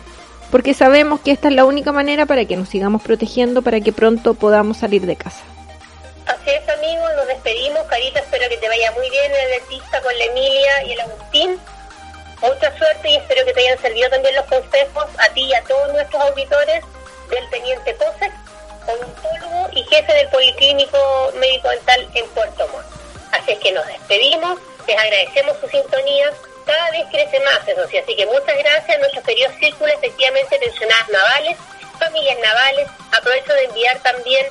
porque 0.49 0.73
sabemos 0.73 1.19
que 1.19 1.29
esta 1.29 1.49
es 1.49 1.53
la 1.53 1.65
única 1.65 1.91
manera 1.91 2.25
para 2.25 2.45
que 2.45 2.57
nos 2.57 2.69
sigamos 2.69 3.03
protegiendo 3.03 3.61
para 3.61 3.81
que 3.81 3.93
pronto 3.93 4.33
podamos 4.33 4.77
salir 4.77 5.05
de 5.05 5.15
casa. 5.15 5.43
Así 6.25 6.49
es, 6.49 6.67
amigos, 6.69 7.11
nos 7.15 7.27
despedimos. 7.27 7.83
Carita, 7.83 8.19
espero 8.19 8.49
que 8.49 8.57
te 8.57 8.67
vaya 8.67 8.91
muy 8.93 9.09
bien 9.11 9.31
en 9.31 9.41
el 9.41 9.49
dentista 9.59 10.01
con 10.01 10.17
la 10.17 10.25
Emilia 10.25 10.83
y 10.83 10.93
el 10.93 11.01
Agustín. 11.01 11.59
Mucha 12.41 12.75
suerte 12.77 13.09
y 13.09 13.15
espero 13.15 13.45
que 13.45 13.53
te 13.53 13.59
hayan 13.59 13.79
servido 13.79 14.09
también 14.09 14.35
los 14.35 14.45
consejos 14.45 15.05
a 15.19 15.29
ti 15.29 15.43
y 15.43 15.53
a 15.53 15.63
todos 15.63 15.93
nuestros 15.93 16.21
auditores 16.23 16.83
del 17.29 17.49
Teniente 17.49 17.93
Posek, 17.93 18.31
odontólogo 18.87 19.69
y 19.71 19.83
jefe 19.83 20.13
del 20.13 20.27
Policlínico 20.29 21.31
Médico 21.35 21.69
Dental 21.69 22.09
en 22.13 22.27
Puerto 22.29 22.67
Montt. 22.69 22.85
Así 23.31 23.51
es 23.51 23.59
que 23.59 23.71
nos 23.71 23.85
despedimos, 23.85 24.59
les 24.87 24.97
agradecemos 24.97 25.57
su 25.59 25.67
sintonía. 25.69 26.31
Cada 26.65 26.91
vez 26.91 27.05
crece 27.11 27.39
más 27.41 27.67
eso 27.67 27.87
sí, 27.87 27.97
así 27.97 28.15
que 28.15 28.25
muchas 28.25 28.57
gracias 28.57 28.89
a 28.89 28.99
nuestros 28.99 29.23
queridos 29.23 29.53
círculos, 29.59 29.93
efectivamente 29.93 30.57
pensionadas 30.57 31.09
navales, 31.09 31.57
familias 31.99 32.37
navales. 32.39 32.87
Aprovecho 33.11 33.53
de 33.53 33.65
enviar 33.65 33.99
también 33.99 34.47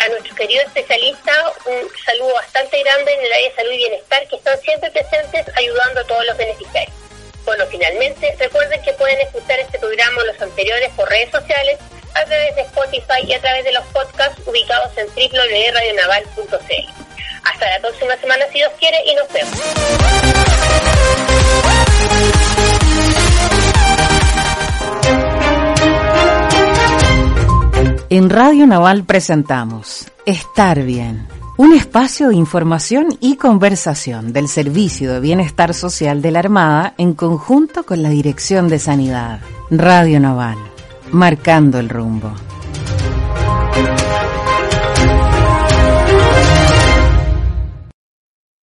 a 0.00 0.08
nuestro 0.08 0.34
querido 0.34 0.62
especialista 0.62 1.32
un 1.66 1.88
saludo 2.04 2.34
bastante 2.34 2.82
grande 2.82 3.12
en 3.12 3.20
el 3.24 3.32
área 3.32 3.48
de 3.48 3.54
salud 3.54 3.72
y 3.72 3.76
bienestar 3.76 4.26
que 4.28 4.36
están 4.36 4.60
siempre 4.60 4.90
presentes 4.90 5.46
ayudando 5.56 6.00
a 6.00 6.04
todos 6.04 6.24
los 6.26 6.36
beneficiarios. 6.36 6.96
Bueno, 7.44 7.64
finalmente, 7.70 8.34
recuerden 8.38 8.80
que 8.82 8.92
pueden 8.94 9.20
escuchar 9.20 9.58
este 9.58 9.78
programa 9.78 10.22
o 10.22 10.26
los 10.26 10.40
anteriores 10.40 10.90
por 10.92 11.08
redes 11.08 11.30
sociales, 11.30 11.78
a 12.14 12.24
través 12.24 12.54
de 12.56 12.62
Spotify 12.62 13.24
y 13.26 13.34
a 13.34 13.40
través 13.40 13.64
de 13.64 13.72
los 13.72 13.84
podcasts 13.86 14.40
ubicados 14.46 14.96
en 14.96 15.06
www.radionaval.cl. 15.06 17.02
Hasta 17.44 17.70
la 17.70 17.80
próxima 17.80 18.16
semana, 18.18 18.46
si 18.52 18.58
Dios 18.58 18.72
quiere, 18.78 19.02
y 19.06 19.14
nos 19.14 19.28
vemos. 19.32 19.58
En 28.14 28.28
Radio 28.28 28.66
Naval 28.66 29.04
presentamos 29.04 30.06
Estar 30.26 30.82
Bien, 30.82 31.26
un 31.56 31.72
espacio 31.72 32.28
de 32.28 32.34
información 32.34 33.16
y 33.20 33.36
conversación 33.36 34.34
del 34.34 34.48
Servicio 34.48 35.14
de 35.14 35.20
Bienestar 35.20 35.72
Social 35.72 36.20
de 36.20 36.30
la 36.30 36.40
Armada 36.40 36.92
en 36.98 37.14
conjunto 37.14 37.84
con 37.84 38.02
la 38.02 38.10
Dirección 38.10 38.68
de 38.68 38.78
Sanidad. 38.80 39.40
Radio 39.70 40.20
Naval, 40.20 40.58
marcando 41.10 41.78
el 41.78 41.88
rumbo. 41.88 42.34